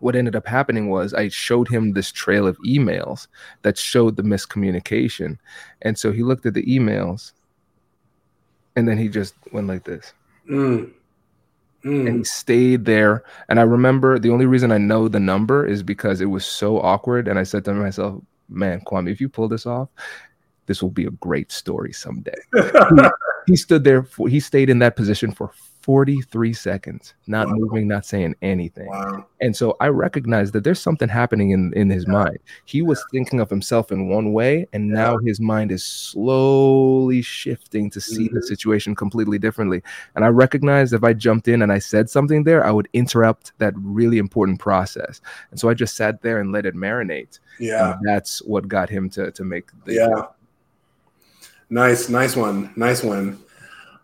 what 0.00 0.16
ended 0.16 0.34
up 0.34 0.46
happening 0.46 0.88
was 0.88 1.12
I 1.14 1.28
showed 1.28 1.68
him 1.68 1.92
this 1.92 2.10
trail 2.10 2.46
of 2.46 2.56
emails 2.66 3.26
that 3.62 3.76
showed 3.76 4.16
the 4.16 4.22
miscommunication. 4.22 5.38
And 5.82 5.98
so 5.98 6.10
he 6.12 6.22
looked 6.22 6.46
at 6.46 6.54
the 6.54 6.64
emails 6.64 7.32
and 8.76 8.88
then 8.88 8.98
he 8.98 9.08
just 9.08 9.34
went 9.52 9.66
like 9.66 9.84
this. 9.84 10.12
Mm. 10.50 10.90
Mm. 11.84 12.06
And 12.06 12.16
he 12.18 12.24
stayed 12.24 12.84
there. 12.84 13.24
And 13.48 13.60
I 13.60 13.62
remember 13.62 14.18
the 14.18 14.30
only 14.30 14.46
reason 14.46 14.72
I 14.72 14.78
know 14.78 15.08
the 15.08 15.20
number 15.20 15.66
is 15.66 15.82
because 15.82 16.20
it 16.20 16.26
was 16.26 16.44
so 16.44 16.80
awkward. 16.80 17.28
And 17.28 17.38
I 17.38 17.42
said 17.42 17.64
to 17.66 17.74
myself, 17.74 18.22
man, 18.48 18.80
Kwame, 18.86 19.10
if 19.10 19.20
you 19.20 19.28
pull 19.28 19.48
this 19.48 19.66
off, 19.66 19.88
this 20.66 20.82
will 20.82 20.90
be 20.90 21.06
a 21.06 21.10
great 21.10 21.52
story 21.52 21.92
someday. 21.92 22.38
he, 23.46 23.56
stood 23.56 23.84
there, 23.84 24.02
for, 24.02 24.28
he 24.28 24.40
stayed 24.40 24.70
in 24.70 24.78
that 24.80 24.96
position 24.96 25.32
for 25.32 25.52
43 25.82 26.52
seconds, 26.52 27.14
not 27.26 27.46
wow. 27.46 27.54
moving, 27.56 27.88
not 27.88 28.04
saying 28.04 28.34
anything. 28.42 28.88
Wow. 28.88 29.26
And 29.40 29.56
so 29.56 29.76
I 29.80 29.88
recognized 29.88 30.52
that 30.52 30.62
there's 30.62 30.80
something 30.80 31.08
happening 31.08 31.50
in, 31.50 31.72
in 31.74 31.88
his 31.88 32.04
yeah. 32.06 32.12
mind. 32.12 32.38
He 32.66 32.82
was 32.82 33.02
thinking 33.10 33.40
of 33.40 33.48
himself 33.48 33.90
in 33.90 34.08
one 34.08 34.32
way, 34.32 34.66
and 34.72 34.88
yeah. 34.88 34.94
now 34.94 35.18
his 35.18 35.40
mind 35.40 35.72
is 35.72 35.82
slowly 35.82 37.22
shifting 37.22 37.90
to 37.90 38.00
see 38.00 38.26
mm-hmm. 38.26 38.36
the 38.36 38.42
situation 38.42 38.94
completely 38.94 39.38
differently. 39.38 39.82
And 40.14 40.24
I 40.24 40.28
recognized 40.28 40.92
if 40.92 41.02
I 41.02 41.14
jumped 41.14 41.48
in 41.48 41.62
and 41.62 41.72
I 41.72 41.78
said 41.78 42.10
something 42.10 42.44
there, 42.44 42.64
I 42.64 42.70
would 42.70 42.88
interrupt 42.92 43.52
that 43.58 43.72
really 43.76 44.18
important 44.18 44.60
process. 44.60 45.20
And 45.50 45.58
so 45.58 45.70
I 45.70 45.74
just 45.74 45.96
sat 45.96 46.20
there 46.20 46.40
and 46.40 46.52
let 46.52 46.66
it 46.66 46.74
marinate. 46.74 47.38
Yeah. 47.58 47.94
And 47.94 48.00
that's 48.06 48.42
what 48.42 48.68
got 48.68 48.90
him 48.90 49.08
to, 49.10 49.30
to 49.30 49.44
make 49.44 49.70
the. 49.86 49.94
Yeah. 49.94 50.26
Nice, 51.70 52.08
nice 52.08 52.36
one. 52.36 52.72
Nice 52.76 53.02
one. 53.02 53.38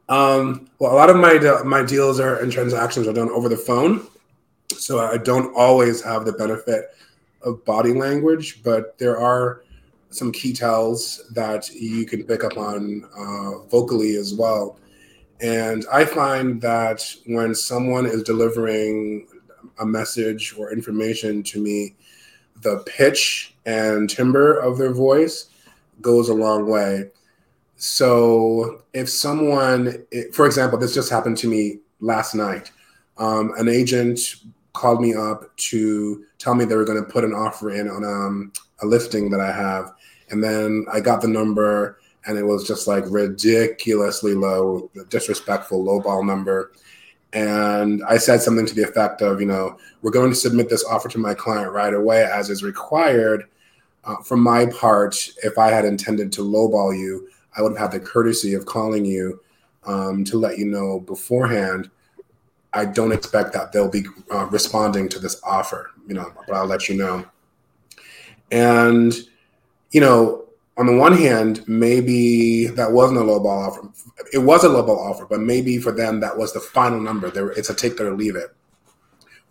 Um, 0.09 0.69
well, 0.79 0.93
a 0.93 0.95
lot 0.95 1.11
of 1.11 1.17
my 1.17 1.63
my 1.65 1.83
deals 1.83 2.21
are 2.21 2.37
and 2.37 2.53
transactions 2.53 3.09
are 3.09 3.13
done 3.13 3.29
over 3.31 3.49
the 3.49 3.57
phone, 3.57 4.07
so 4.69 5.01
I 5.01 5.19
don't 5.19 5.53
always 5.57 6.01
have 6.03 6.25
the 6.25 6.33
benefit 6.33 6.97
of 7.43 7.65
body 7.65 7.93
language, 7.93 8.63
but 8.63 8.97
there 8.99 9.19
are 9.19 9.63
some 10.11 10.31
key 10.31 10.53
tells 10.53 11.29
that 11.35 11.69
you 11.75 12.07
can 12.07 12.25
pick 12.25 12.45
up 12.45 12.57
on 12.57 13.05
uh, 13.19 13.67
vocally 13.67 14.17
as 14.17 14.33
well. 14.33 14.79
And 15.41 15.85
I 15.93 16.05
find 16.05 16.61
that 16.63 17.05
when 17.27 17.55
someone 17.55 18.07
is 18.07 18.23
delivering 18.23 19.27
a 19.79 19.85
message 19.85 20.55
or 20.57 20.73
information 20.73 21.43
to 21.45 21.61
me, 21.61 21.97
the 22.63 22.79
pitch 22.87 23.55
and 23.67 24.09
timbre 24.09 24.59
of 24.59 24.79
their 24.79 24.95
voice 24.95 25.51
goes 26.01 26.29
a 26.29 26.35
long 26.35 26.69
way. 26.69 27.11
So 27.77 28.83
if 28.95 29.09
someone, 29.09 30.05
for 30.33 30.47
example, 30.47 30.79
this 30.79 30.95
just 30.95 31.11
happened 31.11 31.37
to 31.39 31.49
me 31.49 31.81
last 32.01 32.35
night. 32.35 32.73
Um, 33.19 33.53
an 33.57 33.69
agent 33.69 34.37
called 34.73 35.01
me 35.01 35.15
up 35.15 35.57
to 35.57 36.25
tell 36.39 36.55
me 36.55 36.65
they 36.65 36.77
were 36.77 36.85
going 36.85 37.03
to 37.03 37.11
put 37.11 37.25
an 37.25 37.33
offer 37.33 37.71
in 37.71 37.89
on 37.89 38.05
um, 38.05 38.53
a 38.83 38.87
listing 38.87 39.31
that 39.31 39.41
I 39.41 39.51
have, 39.51 39.93
and 40.31 40.43
then 40.43 40.85
I 40.93 41.01
got 41.01 41.23
the 41.23 41.29
number, 41.29 41.99
and 42.27 42.37
it 42.37 42.43
was 42.43 42.67
just 42.67 42.87
like 42.87 43.05
ridiculously 43.09 44.35
low, 44.35 44.91
disrespectful, 45.09 45.85
lowball 45.85 46.27
number. 46.27 46.73
And 47.33 48.03
I 48.05 48.19
said 48.19 48.43
something 48.43 48.67
to 48.67 48.75
the 48.75 48.83
effect 48.83 49.23
of, 49.23 49.41
you 49.41 49.47
know, 49.47 49.79
we're 50.03 50.11
going 50.11 50.31
to 50.31 50.37
submit 50.37 50.69
this 50.69 50.85
offer 50.85 51.09
to 51.09 51.19
my 51.19 51.35
client 51.35 51.73
right 51.73 51.95
away, 51.95 52.25
as 52.25 52.51
is 52.51 52.63
required. 52.63 53.45
Uh, 54.05 54.17
from 54.17 54.41
my 54.41 54.67
part, 54.67 55.17
if 55.43 55.59
I 55.59 55.71
had 55.71 55.85
intended 55.85 56.33
to 56.33 56.43
lowball 56.43 56.97
you, 56.97 57.29
I 57.57 57.63
would 57.63 57.77
have 57.77 57.93
had 57.93 58.01
the 58.01 58.05
courtesy 58.05 58.55
of 58.55 58.67
calling 58.67 59.05
you 59.05 59.41
um, 59.85 60.25
to 60.25 60.39
let 60.39 60.59
you 60.59 60.67
know 60.67 61.01
beforehand. 61.01 61.91
I 62.73 62.85
don't 62.85 63.13
expect 63.13 63.53
that 63.55 63.73
they'll 63.73 63.91
be 63.91 64.05
uh, 64.31 64.47
responding 64.47 65.09
to 65.11 65.19
this 65.19 65.41
offer, 65.43 65.93
you 66.07 66.15
know, 66.15 66.33
but 66.47 66.55
I'll 66.55 66.67
let 66.67 66.89
you 66.89 66.97
know. 66.97 67.25
And, 68.51 69.15
you 69.93 70.01
know, 70.01 70.45
on 70.77 70.87
the 70.87 70.95
one 70.95 71.17
hand, 71.17 71.67
maybe 71.67 72.67
that 72.67 72.93
wasn't 72.93 73.21
a 73.21 73.23
lowball 73.23 73.69
offer. 73.69 73.89
It 74.33 74.39
was 74.39 74.63
a 74.65 74.69
lowball 74.69 74.99
offer, 74.99 75.25
but 75.25 75.41
maybe 75.41 75.79
for 75.79 75.91
them 75.91 76.21
that 76.21 76.37
was 76.37 76.53
the 76.53 76.61
final 76.61 77.01
number. 77.01 77.31
There, 77.31 77.51
it's 77.53 77.71
a 77.71 77.75
take 77.75 77.93
it 77.93 78.01
or 78.01 78.15
leave 78.15 78.37
it. 78.37 78.55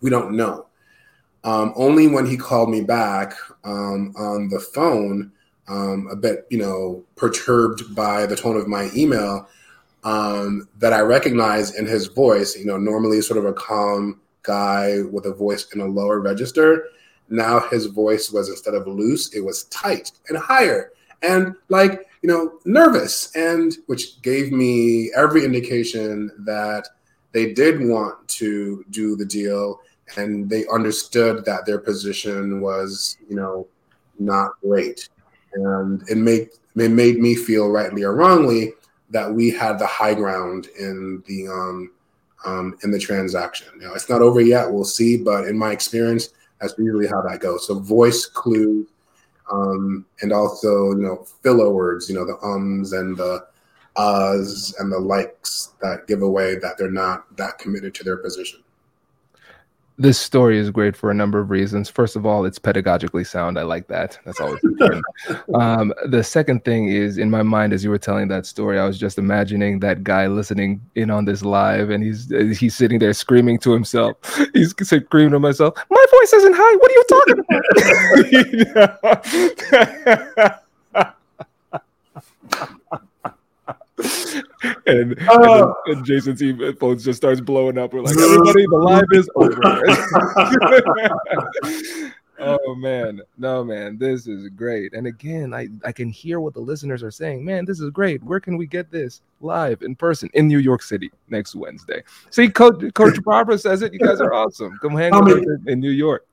We 0.01 0.12
don't 0.12 0.36
know. 0.36 0.68
Um, 1.43 1.74
only 1.76 2.08
when 2.08 2.28
he 2.28 2.38
called 2.38 2.70
me 2.70 2.82
back 2.82 3.34
um, 3.64 4.14
on 4.18 4.49
the 4.49 4.60
phone 4.60 5.32
um, 5.68 6.07
a 6.11 6.16
bit, 6.16 6.45
you 6.49 6.57
know, 6.57 7.03
perturbed 7.16 7.95
by 7.95 8.26
the 8.26 8.36
tone 8.36 8.57
of 8.57 8.68
my 8.68 8.89
email 8.95 9.47
um, 10.03 10.68
that 10.80 10.93
I 10.93 11.01
recognize 11.01 11.76
in 11.76 11.86
his 11.86 12.07
voice. 12.07 12.55
You 12.55 12.66
know, 12.66 12.78
normally 12.78 13.22
sort 13.22 13.39
of 13.39 13.45
a 13.45 13.53
calm 13.53 14.20
guy 14.43 15.01
with 15.11 15.26
a 15.26 15.34
voice 15.34 15.68
in 15.74 15.82
a 15.82 15.86
lower 15.86 16.20
register. 16.20 16.89
Now 17.30 17.59
his 17.59 17.88
voice 17.88 18.32
was 18.32 18.49
instead 18.49 18.76
of 18.76 18.88
loose, 18.88 19.34
it 19.34 19.43
was 19.43 19.63
tight 19.66 20.11
and 20.30 20.38
higher 20.38 20.91
and 21.22 21.55
like, 21.70 22.07
you 22.22 22.30
know, 22.30 22.59
nervous, 22.66 23.36
and 23.36 23.76
which 23.88 24.22
gave 24.22 24.51
me 24.51 25.11
every 25.16 25.43
indication 25.43 26.32
that 26.39 26.88
they 27.32 27.53
did 27.53 27.82
want 27.82 28.28
to 28.28 28.86
do 28.89 29.16
the 29.16 29.26
deal 29.26 29.82
and 30.18 30.49
they 30.49 30.66
understood 30.68 31.43
that 31.45 31.66
their 31.66 31.80
position 31.80 32.61
was, 32.61 33.18
you 33.28 33.36
know, 33.36 33.68
not 34.20 34.51
great 34.61 35.09
and 35.56 36.08
it 36.10 36.18
made 36.18 36.49
it 36.76 36.91
made 36.91 37.20
me 37.20 37.36
feel 37.36 37.70
rightly 37.70 38.03
or 38.03 38.14
wrongly 38.14 38.74
that 39.10 39.32
we 39.32 39.49
had 39.49 39.80
the 39.80 39.88
high 39.88 40.14
ground 40.14 40.68
in 40.80 41.24
the 41.28 41.47
um, 41.47 41.91
um, 42.45 42.78
in 42.84 42.91
the 42.91 42.99
transaction. 42.99 43.68
Know, 43.80 43.93
it's 43.93 44.10
not 44.10 44.22
over 44.22 44.41
yet. 44.41 44.72
We'll 44.72 44.84
see, 44.84 45.18
but 45.18 45.47
in 45.47 45.58
my 45.58 45.72
experience, 45.72 46.30
that's 46.60 46.76
usually 46.78 47.08
how 47.08 47.22
that 47.22 47.39
goes. 47.39 47.68
So 47.68 47.80
voice 47.80 48.26
clues, 48.26 48.88
um, 49.51 50.06
and 50.22 50.34
also 50.34 50.91
you 50.91 51.01
know 51.01 51.26
filler 51.41 51.72
words. 51.72 52.10
You 52.10 52.16
know 52.16 52.26
the 52.26 52.38
ums 52.45 52.93
and 52.93 53.18
the 53.18 53.47
uhs 53.95 54.78
and 54.80 54.91
the 54.91 54.99
likes 54.99 55.74
that 55.82 56.06
give 56.06 56.22
away 56.22 56.56
that 56.56 56.78
they're 56.78 56.91
not 56.91 57.34
that 57.38 57.58
committed 57.58 57.95
to 57.95 58.03
their 58.03 58.18
position 58.18 58.60
this 59.98 60.20
story 60.20 60.58
is 60.58 60.72
great 60.72 60.93
for 60.96 61.10
a 61.10 61.14
number 61.14 61.39
of 61.39 61.50
reasons. 61.50 61.89
First 61.89 62.18
of 62.18 62.26
all, 62.26 62.43
it's 62.46 62.60
pedagogically 62.60 63.26
sound. 63.26 63.58
I 63.58 63.64
like 63.64 63.88
that. 63.88 64.20
That's 64.26 64.41
always 64.41 64.62
important. 64.64 65.06
um, 65.56 65.93
the 66.08 66.24
second 66.24 66.66
thing 66.66 66.89
is, 66.89 67.18
in 67.18 67.30
my 67.30 67.43
mind, 67.43 67.72
as 67.72 67.82
you 67.84 67.89
were 67.89 67.98
telling 67.98 68.28
that 68.28 68.46
story, 68.46 68.78
I 68.78 68.86
was 68.86 69.00
just 69.00 69.18
imagining 69.18 69.80
that 69.80 70.04
guy 70.04 70.28
listening 70.28 70.82
in 70.96 71.10
on 71.10 71.24
this 71.26 71.43
live, 71.43 71.89
and 71.89 72.04
he's 72.04 72.30
he's 72.58 72.76
sitting 72.76 73.00
there 73.00 73.14
screaming 73.14 73.58
to 73.60 73.72
himself. 73.72 74.18
He's 74.54 74.72
screaming 74.72 75.32
to 75.32 75.39
myself, 75.39 75.76
"My 75.89 76.06
voice 76.12 76.34
isn't 76.34 76.56
high. 76.58 76.76
What 76.78 76.91
are 76.91 76.93
you 76.93 77.04
talking 77.10 77.39
about?" 80.41 80.66
and, 84.88 85.20
uh, 85.30 85.74
and, 85.86 85.97
and, 85.97 86.05
Jason's 86.05 86.41
phone 86.80 86.97
just 86.97 87.18
starts 87.18 87.41
blowing 87.41 87.78
up. 87.78 87.93
We're 87.93 88.01
like, 88.01 88.18
everybody, 88.18 88.66
the 88.66 88.78
live 88.78 89.05
is 89.11 89.30
over. 89.36 89.59
oh 92.39 92.76
man, 92.76 93.22
no 93.38 93.63
man, 93.63 93.97
this 93.97 94.28
is 94.28 94.49
great. 94.49 94.93
And 94.93 95.07
again, 95.07 95.53
I 95.53 95.70
I 95.84 95.91
can 95.91 96.09
hear 96.09 96.39
what 96.39 96.53
the 96.53 96.59
listeners 96.59 97.03
are 97.03 97.11
saying. 97.11 97.43
Man, 97.45 97.66
this 97.66 97.80
is 97.80 97.89
great. 97.91 98.24
Where 98.24 98.39
can 98.39 98.57
we 98.57 98.68
get 98.68 98.91
this 98.91 99.22
live 99.41 99.82
in 99.82 99.95
person 99.95 100.30
in 100.34 100.47
New 100.47 100.59
York 100.59 100.82
City 100.82 101.11
next 101.30 101.55
Wednesday? 101.55 102.03
See, 102.30 102.49
Coach 102.49 102.93
Coach 102.93 103.22
Barbara 103.24 103.57
says 103.57 103.82
it. 103.82 103.93
You 103.93 103.99
guys 103.99 104.22
are 104.22 104.34
awesome. 104.34 104.78
Come 104.82 104.95
hang 104.95 105.13
out 105.13 105.30
in 105.68 105.80
New 105.80 105.91
York. 105.91 106.26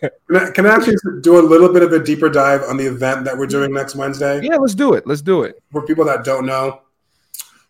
can, 0.00 0.10
I, 0.34 0.50
can 0.50 0.66
I 0.66 0.74
actually 0.74 0.96
do 1.22 1.38
a 1.38 1.42
little 1.42 1.72
bit 1.72 1.82
of 1.82 1.92
a 1.92 2.02
deeper 2.02 2.28
dive 2.28 2.62
on 2.62 2.76
the 2.76 2.86
event 2.86 3.24
that 3.24 3.36
we're 3.36 3.46
doing 3.46 3.72
next 3.72 3.94
Wednesday? 3.94 4.40
Yeah, 4.42 4.56
let's 4.56 4.74
do 4.74 4.94
it. 4.94 5.06
Let's 5.06 5.22
do 5.22 5.42
it. 5.42 5.62
For 5.70 5.86
people 5.86 6.04
that 6.06 6.24
don't 6.24 6.46
know, 6.46 6.80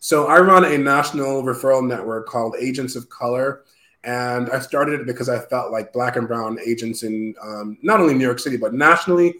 so 0.04 0.26
I 0.26 0.38
run 0.38 0.66
a 0.66 0.76
national 0.76 1.42
referral 1.44 1.82
network 1.82 2.26
called 2.26 2.56
Agents 2.60 2.94
of 2.94 3.08
Color. 3.08 3.62
And 4.04 4.50
I 4.50 4.58
started 4.58 5.00
it 5.00 5.06
because 5.06 5.30
I 5.30 5.38
felt 5.38 5.72
like 5.72 5.94
black 5.94 6.16
and 6.16 6.28
brown 6.28 6.58
agents 6.62 7.04
in 7.04 7.34
um, 7.40 7.78
not 7.80 8.00
only 8.00 8.12
New 8.12 8.26
York 8.26 8.38
City, 8.38 8.58
but 8.58 8.74
nationally, 8.74 9.36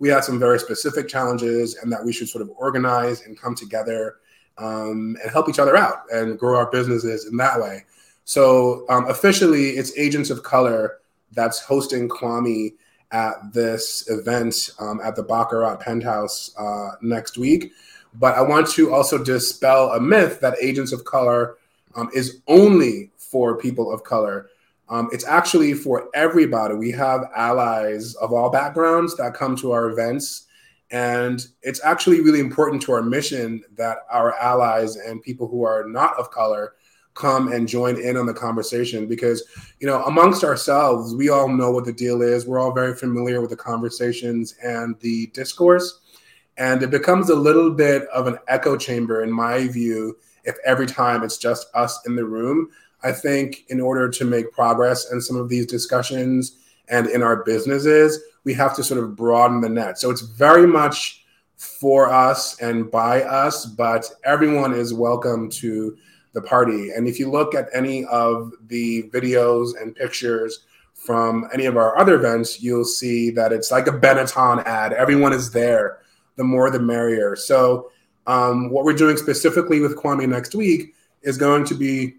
we 0.00 0.08
had 0.08 0.24
some 0.24 0.40
very 0.40 0.58
specific 0.58 1.06
challenges 1.06 1.76
and 1.76 1.92
that 1.92 2.04
we 2.04 2.12
should 2.12 2.28
sort 2.28 2.42
of 2.42 2.50
organize 2.56 3.26
and 3.26 3.40
come 3.40 3.54
together 3.54 4.16
um, 4.58 5.16
and 5.22 5.30
help 5.30 5.48
each 5.48 5.60
other 5.60 5.76
out 5.76 5.98
and 6.12 6.36
grow 6.36 6.58
our 6.58 6.68
businesses 6.68 7.26
in 7.26 7.36
that 7.36 7.60
way. 7.60 7.84
So 8.24 8.86
um, 8.88 9.08
officially, 9.08 9.76
it's 9.76 9.96
Agents 9.96 10.30
of 10.30 10.42
Color 10.42 10.98
that's 11.30 11.60
hosting 11.60 12.08
Kwame 12.08 12.72
at 13.12 13.52
this 13.52 14.10
event 14.10 14.70
um, 14.80 15.00
at 15.00 15.14
the 15.14 15.22
Baccarat 15.22 15.76
Penthouse 15.76 16.52
uh, 16.58 16.96
next 17.02 17.38
week. 17.38 17.70
But 18.18 18.34
I 18.34 18.42
want 18.42 18.68
to 18.70 18.92
also 18.92 19.22
dispel 19.22 19.92
a 19.92 20.00
myth 20.00 20.40
that 20.40 20.56
Agents 20.60 20.92
of 20.92 21.04
Color 21.04 21.56
um, 21.94 22.10
is 22.14 22.40
only 22.46 23.10
for 23.16 23.58
people 23.58 23.92
of 23.92 24.04
color. 24.04 24.48
Um, 24.88 25.08
it's 25.12 25.26
actually 25.26 25.74
for 25.74 26.08
everybody. 26.14 26.74
We 26.74 26.90
have 26.92 27.30
allies 27.36 28.14
of 28.16 28.32
all 28.32 28.50
backgrounds 28.50 29.16
that 29.16 29.34
come 29.34 29.56
to 29.56 29.72
our 29.72 29.90
events. 29.90 30.46
And 30.90 31.46
it's 31.62 31.84
actually 31.84 32.22
really 32.22 32.40
important 32.40 32.80
to 32.82 32.92
our 32.92 33.02
mission 33.02 33.62
that 33.76 33.98
our 34.10 34.34
allies 34.38 34.96
and 34.96 35.22
people 35.22 35.46
who 35.46 35.62
are 35.64 35.84
not 35.86 36.18
of 36.18 36.30
color 36.30 36.74
come 37.12 37.52
and 37.52 37.68
join 37.68 38.00
in 38.00 38.16
on 38.16 38.26
the 38.26 38.32
conversation 38.32 39.08
because 39.08 39.42
you 39.80 39.88
know 39.88 40.04
amongst 40.04 40.44
ourselves 40.44 41.16
we 41.16 41.28
all 41.28 41.48
know 41.48 41.68
what 41.68 41.84
the 41.84 41.92
deal 41.92 42.22
is 42.22 42.46
we're 42.46 42.60
all 42.60 42.72
very 42.72 42.94
familiar 42.94 43.40
with 43.40 43.50
the 43.50 43.56
conversations 43.56 44.54
and 44.62 44.94
the 45.00 45.26
discourse 45.28 46.00
and 46.58 46.82
it 46.82 46.90
becomes 46.90 47.30
a 47.30 47.34
little 47.34 47.70
bit 47.70 48.06
of 48.08 48.26
an 48.26 48.36
echo 48.48 48.76
chamber 48.76 49.22
in 49.22 49.32
my 49.32 49.66
view 49.68 50.16
if 50.44 50.56
every 50.64 50.86
time 50.86 51.22
it's 51.22 51.38
just 51.38 51.68
us 51.74 52.00
in 52.06 52.14
the 52.14 52.24
room 52.24 52.68
i 53.02 53.12
think 53.12 53.64
in 53.68 53.80
order 53.80 54.08
to 54.08 54.24
make 54.24 54.52
progress 54.52 55.10
in 55.12 55.20
some 55.20 55.36
of 55.36 55.48
these 55.48 55.66
discussions 55.66 56.58
and 56.88 57.06
in 57.08 57.22
our 57.22 57.42
businesses 57.44 58.20
we 58.44 58.52
have 58.52 58.74
to 58.74 58.82
sort 58.84 59.02
of 59.02 59.16
broaden 59.16 59.60
the 59.60 59.68
net 59.68 59.98
so 59.98 60.10
it's 60.10 60.22
very 60.22 60.66
much 60.66 61.24
for 61.56 62.08
us 62.10 62.60
and 62.60 62.90
by 62.90 63.22
us 63.22 63.66
but 63.66 64.04
everyone 64.24 64.72
is 64.72 64.94
welcome 64.94 65.48
to 65.48 65.96
the 66.32 66.48
party. 66.48 66.90
And 66.90 67.08
if 67.08 67.18
you 67.18 67.30
look 67.30 67.54
at 67.54 67.68
any 67.74 68.04
of 68.06 68.52
the 68.68 69.04
videos 69.04 69.80
and 69.80 69.94
pictures 69.94 70.60
from 70.94 71.48
any 71.52 71.66
of 71.66 71.76
our 71.76 71.98
other 71.98 72.14
events, 72.14 72.62
you'll 72.62 72.84
see 72.84 73.30
that 73.30 73.52
it's 73.52 73.70
like 73.70 73.86
a 73.86 73.92
Benetton 73.92 74.64
ad. 74.64 74.92
Everyone 74.92 75.32
is 75.32 75.50
there. 75.50 75.98
The 76.38 76.44
more, 76.44 76.70
the 76.70 76.80
merrier. 76.80 77.36
So, 77.36 77.90
um, 78.26 78.70
what 78.70 78.84
we're 78.84 78.94
doing 78.94 79.16
specifically 79.16 79.80
with 79.80 79.96
Kwame 79.96 80.28
next 80.28 80.54
week 80.54 80.94
is 81.22 81.36
going 81.36 81.64
to 81.64 81.74
be 81.74 82.14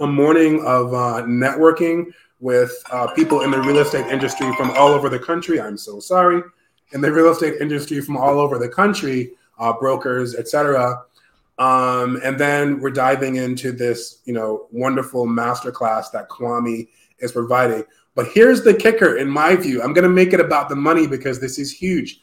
a 0.00 0.06
morning 0.06 0.64
of 0.64 0.92
uh, 0.92 1.22
networking 1.24 2.12
with 2.38 2.72
uh, 2.92 3.06
people 3.14 3.40
in 3.40 3.50
the 3.50 3.60
real 3.60 3.78
estate 3.78 4.06
industry 4.06 4.54
from 4.56 4.70
all 4.72 4.88
over 4.88 5.08
the 5.08 5.18
country. 5.18 5.60
I'm 5.60 5.78
so 5.78 6.00
sorry. 6.00 6.42
In 6.92 7.00
the 7.00 7.10
real 7.10 7.30
estate 7.30 7.54
industry 7.60 8.00
from 8.00 8.16
all 8.16 8.38
over 8.38 8.58
the 8.58 8.68
country, 8.68 9.32
uh, 9.58 9.72
brokers, 9.72 10.34
etc. 10.34 11.02
Um, 11.58 12.20
and 12.22 12.38
then 12.38 12.80
we're 12.80 12.90
diving 12.90 13.36
into 13.36 13.72
this, 13.72 14.20
you 14.26 14.34
know, 14.34 14.66
wonderful 14.70 15.26
masterclass 15.26 16.10
that 16.12 16.28
Kwame 16.28 16.88
is 17.20 17.32
providing. 17.32 17.84
But 18.14 18.28
here's 18.28 18.62
the 18.62 18.74
kicker, 18.74 19.16
in 19.16 19.28
my 19.28 19.56
view. 19.56 19.82
I'm 19.82 19.92
going 19.92 20.04
to 20.04 20.10
make 20.10 20.32
it 20.32 20.40
about 20.40 20.68
the 20.68 20.76
money 20.76 21.06
because 21.06 21.40
this 21.40 21.58
is 21.58 21.72
huge. 21.72 22.20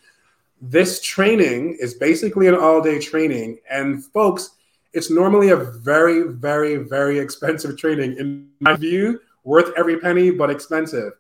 This 0.66 1.01
training 1.01 1.76
is 1.82 1.95
basically 1.95 2.47
an 2.47 2.55
all 2.55 2.82
day 2.82 2.97
training. 2.97 3.59
And 3.70 4.01
folks, 4.01 4.51
it's 4.93 5.11
normally 5.11 5.49
a 5.49 5.57
very, 5.57 6.30
very, 6.30 6.78
very 6.78 7.20
expensive 7.20 7.78
training. 7.78 8.16
In 8.18 8.47
my 8.61 8.78
view, 8.78 9.20
worth 9.43 9.74
every 9.76 9.99
penny, 9.99 10.32
but 10.32 10.49
expensive. 10.49 11.11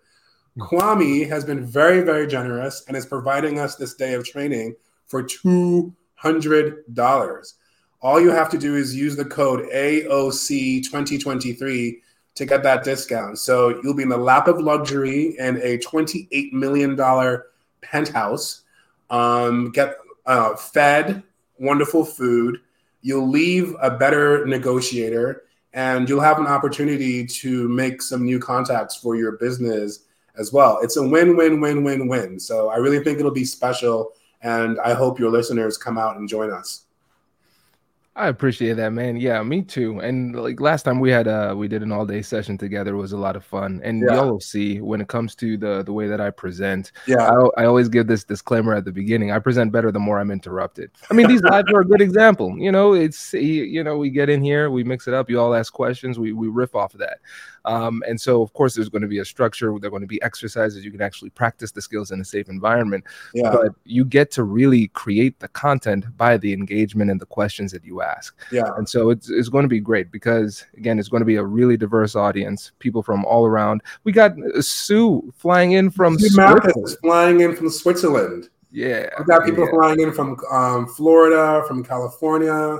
Kwame 0.59 1.27
has 1.27 1.43
been 1.43 1.65
very, 1.65 2.03
very 2.03 2.25
generous 2.25 2.85
and 2.87 2.95
is 2.95 3.05
providing 3.05 3.59
us 3.59 3.75
this 3.75 3.95
day 3.95 4.13
of 4.13 4.25
training 4.25 4.77
for 5.07 5.23
$200. 5.23 7.53
All 8.01 8.21
you 8.21 8.31
have 8.31 8.49
to 8.49 8.57
do 8.57 8.77
is 8.77 8.95
use 8.95 9.17
the 9.17 9.25
code 9.25 9.69
AOC2023 9.73 11.95
to 12.35 12.45
get 12.45 12.63
that 12.63 12.85
discount. 12.85 13.39
So 13.39 13.81
you'll 13.83 13.93
be 13.93 14.03
in 14.03 14.09
the 14.09 14.15
lap 14.15 14.47
of 14.47 14.61
luxury 14.61 15.35
in 15.37 15.57
a 15.57 15.79
$28 15.79 16.53
million 16.53 16.97
penthouse, 17.81 18.61
um, 19.13 19.69
get 19.71 19.97
uh, 20.25 20.55
fed 20.55 21.23
wonderful 21.59 22.03
food. 22.03 22.59
You'll 23.01 23.29
leave 23.29 23.75
a 23.81 23.91
better 23.91 24.45
negotiator 24.45 25.43
and 25.73 26.09
you'll 26.09 26.19
have 26.21 26.39
an 26.39 26.47
opportunity 26.47 27.25
to 27.25 27.69
make 27.69 28.01
some 28.01 28.25
new 28.25 28.39
contacts 28.39 28.95
for 28.95 29.15
your 29.15 29.33
business 29.33 30.05
as 30.35 30.51
well. 30.51 30.79
It's 30.81 30.97
a 30.97 31.07
win, 31.07 31.37
win, 31.37 31.61
win, 31.61 31.83
win, 31.83 32.07
win. 32.07 32.39
So 32.39 32.69
I 32.69 32.77
really 32.77 33.03
think 33.03 33.19
it'll 33.19 33.31
be 33.31 33.45
special. 33.45 34.13
And 34.41 34.79
I 34.79 34.93
hope 34.93 35.19
your 35.19 35.29
listeners 35.29 35.77
come 35.77 35.97
out 35.97 36.17
and 36.17 36.27
join 36.27 36.51
us. 36.51 36.85
I 38.15 38.27
appreciate 38.27 38.73
that, 38.73 38.91
man. 38.91 39.17
Yeah, 39.17 39.41
me 39.41 39.63
too. 39.63 39.99
And 39.99 40.35
like 40.35 40.61
last 40.61 40.83
time 40.83 40.99
we 40.99 41.09
had 41.09 41.27
uh 41.27 41.55
we 41.57 41.67
did 41.67 41.81
an 41.81 41.91
all 41.91 42.05
day 42.05 42.21
session 42.21 42.59
together 42.59 42.93
it 42.93 42.97
was 42.97 43.11
a 43.11 43.17
lot 43.17 43.35
of 43.35 43.43
fun. 43.43 43.81
And 43.83 44.01
yeah. 44.01 44.15
y'all 44.15 44.31
will 44.31 44.39
see 44.39 44.81
when 44.81 45.01
it 45.01 45.07
comes 45.07 45.33
to 45.35 45.57
the 45.57 45.81
the 45.81 45.93
way 45.93 46.07
that 46.07 46.21
I 46.21 46.29
present. 46.29 46.91
Yeah, 47.07 47.27
I, 47.27 47.63
I, 47.63 47.65
always 47.65 47.89
give 47.89 48.05
this 48.05 48.23
disclaimer 48.23 48.75
at 48.75 48.85
the 48.85 48.91
beginning. 48.91 49.31
I 49.31 49.39
present 49.39 49.71
better 49.71 49.91
the 49.91 49.99
more 49.99 50.19
I'm 50.19 50.29
interrupted. 50.29 50.91
I 51.09 51.15
mean, 51.15 51.27
these 51.27 51.41
lives 51.51 51.71
are 51.73 51.81
a 51.81 51.85
good 51.85 52.01
example. 52.01 52.55
You 52.57 52.71
know, 52.71 52.93
it's 52.93 53.33
you 53.33 53.83
know 53.83 53.97
we 53.97 54.11
get 54.11 54.29
in 54.29 54.43
here, 54.43 54.69
we 54.69 54.83
mix 54.83 55.07
it 55.07 55.15
up. 55.15 55.27
You 55.27 55.39
all 55.39 55.55
ask 55.55 55.73
questions, 55.73 56.19
we 56.19 56.33
we 56.33 56.49
riff 56.49 56.75
off 56.75 56.93
of 56.93 56.99
that. 56.99 57.17
Um, 57.65 58.03
and 58.07 58.19
so, 58.19 58.41
of 58.41 58.53
course, 58.53 58.75
there's 58.75 58.89
going 58.89 59.01
to 59.03 59.07
be 59.07 59.19
a 59.19 59.25
structure. 59.25 59.73
There 59.79 59.87
are 59.87 59.91
going 59.91 60.01
to 60.01 60.07
be 60.07 60.21
exercises. 60.21 60.83
You 60.83 60.91
can 60.91 61.01
actually 61.01 61.29
practice 61.29 61.71
the 61.71 61.81
skills 61.81 62.11
in 62.11 62.19
a 62.19 62.25
safe 62.25 62.49
environment. 62.49 63.05
Yeah. 63.33 63.51
But 63.51 63.73
you 63.85 64.05
get 64.05 64.31
to 64.31 64.43
really 64.43 64.89
create 64.89 65.39
the 65.39 65.47
content 65.47 66.05
by 66.17 66.37
the 66.37 66.53
engagement 66.53 67.09
and 67.09 67.21
the 67.21 67.25
questions 67.25 67.71
that 67.71 67.85
you 67.85 68.01
ask. 68.01 68.35
Yeah. 68.51 68.69
And 68.77 68.87
so 68.87 69.09
it's, 69.09 69.29
it's 69.29 69.49
going 69.49 69.63
to 69.63 69.69
be 69.69 69.79
great 69.79 70.11
because, 70.11 70.65
again, 70.75 70.99
it's 70.99 71.09
going 71.09 71.21
to 71.21 71.25
be 71.25 71.37
a 71.37 71.43
really 71.43 71.77
diverse 71.77 72.15
audience, 72.15 72.71
people 72.79 73.01
from 73.01 73.23
all 73.25 73.45
around. 73.45 73.81
We 74.03 74.11
got 74.11 74.33
Sue 74.59 75.33
flying 75.37 75.73
in 75.73 75.89
from 75.89 76.19
Sue 76.19 76.29
Switzerland. 76.29 76.97
flying 77.01 77.39
in 77.41 77.55
from 77.55 77.69
Switzerland. 77.69 78.49
Yeah. 78.71 79.07
We 79.19 79.25
got 79.25 79.45
people 79.45 79.65
yeah. 79.65 79.71
flying 79.71 79.99
in 80.01 80.11
from 80.11 80.37
um, 80.51 80.87
Florida, 80.87 81.63
from 81.67 81.83
California. 81.83 82.79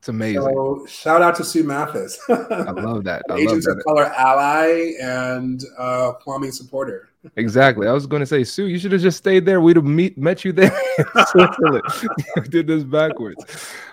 It's 0.00 0.08
amazing. 0.08 0.40
So 0.40 0.86
shout 0.88 1.20
out 1.20 1.36
to 1.36 1.44
Sue 1.44 1.62
Mathis. 1.62 2.18
I 2.30 2.70
love 2.70 3.04
that. 3.04 3.22
I 3.28 3.34
Agents 3.36 3.66
love 3.66 3.76
that. 3.76 3.80
of 3.80 3.84
Color 3.84 4.04
ally 4.06 4.94
and 4.98 5.62
uh, 5.78 6.14
Kwame 6.26 6.52
supporter. 6.52 7.06
Exactly. 7.36 7.86
I 7.86 7.92
was 7.92 8.06
going 8.06 8.20
to 8.20 8.26
say, 8.26 8.44
Sue, 8.44 8.64
you 8.64 8.78
should 8.78 8.92
have 8.92 9.02
just 9.02 9.18
stayed 9.18 9.44
there. 9.44 9.60
We'd 9.60 9.76
have 9.76 9.84
meet, 9.84 10.16
met 10.16 10.42
you 10.42 10.52
there. 10.52 10.72
did 12.48 12.66
this 12.66 12.82
backwards 12.82 13.44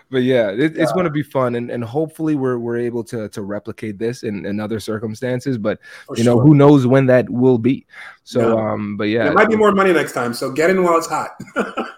but 0.09 0.23
yeah, 0.23 0.49
it, 0.49 0.75
yeah. 0.75 0.83
it's 0.83 0.91
going 0.93 1.05
to 1.05 1.11
be 1.11 1.23
fun, 1.23 1.55
and, 1.55 1.69
and 1.69 1.83
hopefully 1.83 2.35
we're 2.35 2.57
we're 2.57 2.77
able 2.77 3.03
to 3.05 3.29
to 3.29 3.41
replicate 3.41 3.97
this 3.97 4.23
in, 4.23 4.45
in 4.45 4.59
other 4.59 4.79
circumstances. 4.79 5.57
But 5.57 5.79
For 6.05 6.17
you 6.17 6.23
know, 6.23 6.39
who 6.39 6.53
knows 6.53 6.87
when 6.87 7.05
that 7.07 7.29
will 7.29 7.57
be? 7.57 7.85
So, 8.27 8.57
yeah. 8.57 8.71
um, 8.73 8.97
but 8.97 9.05
yeah, 9.05 9.23
there 9.23 9.33
might 9.33 9.47
be 9.47 9.55
more 9.55 9.71
money 9.71 9.93
next 9.93 10.11
time. 10.11 10.33
So 10.33 10.51
get 10.51 10.69
in 10.69 10.83
while 10.83 10.97
it's 10.97 11.07
hot. 11.07 11.39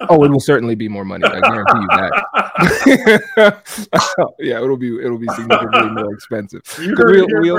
oh, 0.10 0.24
it 0.24 0.30
will 0.30 0.39
certainly 0.39 0.76
be 0.76 0.88
more 0.88 1.03
money. 1.03 1.26
I 1.26 1.39
guarantee 1.39 1.80
you 1.80 1.88
that. 1.88 2.20
yeah, 4.39 4.62
it'll 4.62 4.78
be 4.78 4.95
it'll 5.03 5.18
be 5.18 5.28
significantly 5.30 5.89
more 6.03 6.14
expensive. 6.14 6.62
We, 6.78 6.93
we, 6.93 7.51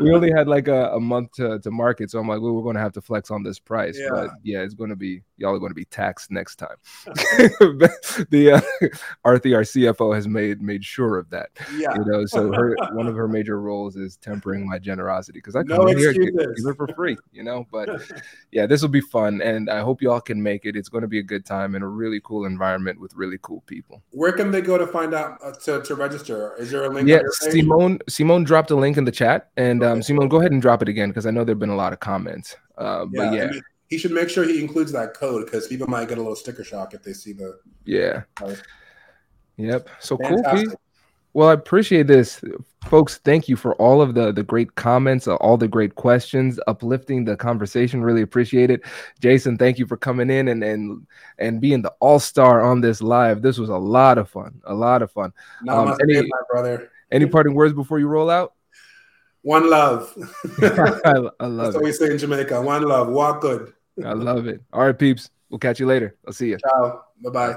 we, 0.00 0.14
only 0.14 0.30
had 0.30 0.48
like 0.48 0.66
a, 0.68 0.92
a 0.92 1.00
month 1.00 1.32
to, 1.32 1.58
to 1.58 1.70
market, 1.70 2.10
so 2.10 2.18
I'm 2.18 2.26
like, 2.26 2.40
well, 2.40 2.54
we're 2.54 2.62
going 2.62 2.76
to 2.76 2.80
have 2.80 2.94
to 2.94 3.02
flex 3.02 3.30
on 3.30 3.42
this 3.42 3.58
price. 3.58 3.98
Yeah. 3.98 4.08
But 4.10 4.30
yeah, 4.42 4.62
it's 4.62 4.72
going 4.72 4.88
to 4.88 4.96
be 4.96 5.20
y'all 5.36 5.54
are 5.54 5.58
going 5.58 5.72
to 5.72 5.74
be 5.74 5.84
taxed 5.84 6.30
next 6.30 6.56
time. 6.56 6.76
the 7.04 8.52
uh, 8.54 8.88
Arthi, 9.26 9.54
our 9.54 9.64
CFO, 9.86 10.14
has 10.14 10.26
made 10.26 10.60
made 10.62 10.84
sure 10.84 11.18
of 11.18 11.30
that. 11.30 11.50
Yeah. 11.76 11.94
You 11.96 12.04
know, 12.04 12.26
so 12.26 12.52
her 12.52 12.76
one 12.92 13.06
of 13.06 13.14
her 13.14 13.28
major 13.28 13.60
roles 13.60 13.96
is 13.96 14.16
tempering 14.16 14.68
my 14.68 14.78
generosity 14.78 15.38
because 15.38 15.56
I 15.56 15.62
come 15.62 15.78
no 15.78 15.86
in 15.88 15.98
here 15.98 16.12
give, 16.12 16.34
give 16.34 16.66
it 16.66 16.76
for 16.76 16.88
free. 16.88 17.16
You 17.32 17.42
know, 17.42 17.66
but 17.70 17.88
yeah, 18.52 18.66
this 18.66 18.82
will 18.82 18.88
be 18.88 19.00
fun, 19.00 19.40
and 19.42 19.70
I 19.70 19.80
hope 19.80 20.02
y'all 20.02 20.20
can 20.20 20.42
make 20.42 20.64
it. 20.64 20.76
It's 20.76 20.88
going 20.88 21.02
to 21.02 21.08
be 21.08 21.18
a 21.18 21.22
good 21.22 21.44
time 21.44 21.74
in 21.74 21.82
a 21.82 21.88
really 21.88 22.20
cool 22.24 22.44
environment 22.44 23.00
with 23.00 23.14
really 23.14 23.38
cool 23.42 23.62
people. 23.66 24.02
Where 24.10 24.32
can 24.32 24.50
they 24.50 24.60
go 24.60 24.78
to 24.78 24.86
find 24.86 25.14
out 25.14 25.38
uh, 25.42 25.52
to, 25.64 25.82
to 25.82 25.94
register? 25.94 26.54
Is 26.58 26.70
there 26.70 26.84
a 26.84 26.88
link? 26.88 27.08
Yeah, 27.08 27.20
Simone 27.30 27.98
Simone 28.08 28.44
dropped 28.44 28.70
a 28.70 28.76
link 28.76 28.96
in 28.96 29.04
the 29.04 29.12
chat, 29.12 29.50
and 29.56 29.82
um, 29.82 30.02
Simone, 30.02 30.28
go 30.28 30.38
ahead 30.38 30.52
and 30.52 30.62
drop 30.62 30.82
it 30.82 30.88
again 30.88 31.10
because 31.10 31.26
I 31.26 31.30
know 31.30 31.44
there've 31.44 31.58
been 31.58 31.70
a 31.70 31.76
lot 31.76 31.92
of 31.92 32.00
comments. 32.00 32.56
Uh, 32.78 33.06
yeah, 33.12 33.30
but 33.30 33.34
yeah. 33.34 33.60
he 33.88 33.98
should 33.98 34.12
make 34.12 34.28
sure 34.28 34.44
he 34.44 34.60
includes 34.60 34.92
that 34.92 35.14
code 35.14 35.44
because 35.46 35.66
people 35.66 35.86
might 35.86 36.08
get 36.08 36.18
a 36.18 36.20
little 36.20 36.36
sticker 36.36 36.64
shock 36.64 36.94
if 36.94 37.02
they 37.02 37.12
see 37.12 37.32
the 37.32 37.58
yeah. 37.84 38.22
Yep. 39.56 39.88
So 40.00 40.16
Fantastic. 40.16 40.68
cool. 40.68 40.80
Well, 41.36 41.50
I 41.50 41.52
appreciate 41.52 42.06
this, 42.06 42.42
folks. 42.86 43.18
Thank 43.18 43.46
you 43.46 43.56
for 43.56 43.74
all 43.74 44.00
of 44.00 44.14
the 44.14 44.32
the 44.32 44.42
great 44.42 44.74
comments, 44.74 45.28
uh, 45.28 45.34
all 45.34 45.58
the 45.58 45.68
great 45.68 45.94
questions, 45.94 46.58
uplifting 46.66 47.26
the 47.26 47.36
conversation. 47.36 48.02
Really 48.02 48.22
appreciate 48.22 48.70
it, 48.70 48.80
Jason. 49.20 49.58
Thank 49.58 49.78
you 49.78 49.86
for 49.86 49.98
coming 49.98 50.30
in 50.30 50.48
and 50.48 50.64
and 50.64 51.06
and 51.38 51.60
being 51.60 51.82
the 51.82 51.92
all 52.00 52.18
star 52.18 52.62
on 52.62 52.80
this 52.80 53.02
live. 53.02 53.42
This 53.42 53.58
was 53.58 53.68
a 53.68 53.76
lot 53.76 54.16
of 54.16 54.30
fun. 54.30 54.62
A 54.64 54.74
lot 54.74 55.02
of 55.02 55.10
fun. 55.10 55.30
Um, 55.68 55.94
any, 56.00 56.22
my 56.22 56.40
brother. 56.50 56.90
Any 57.12 57.26
parting 57.26 57.52
words 57.52 57.74
before 57.74 57.98
you 57.98 58.08
roll 58.08 58.30
out? 58.30 58.54
One 59.42 59.68
love. 59.68 60.12
I, 60.62 61.28
I, 61.38 61.46
love 61.46 61.66
That's 61.66 61.74
it. 61.76 61.78
what 61.78 61.84
we 61.84 61.92
say 61.92 62.10
in 62.10 62.18
Jamaica. 62.18 62.62
One 62.62 62.82
love. 62.82 63.08
Walk 63.08 63.42
good. 63.42 63.74
I 64.02 64.14
love 64.14 64.46
it. 64.46 64.62
All 64.72 64.86
right, 64.86 64.98
peeps. 64.98 65.30
We'll 65.50 65.58
catch 65.58 65.78
you 65.78 65.86
later. 65.86 66.16
I'll 66.26 66.32
see 66.32 66.48
you. 66.48 66.58
Ciao. 66.58 67.04
Bye 67.22 67.30
bye. 67.30 67.56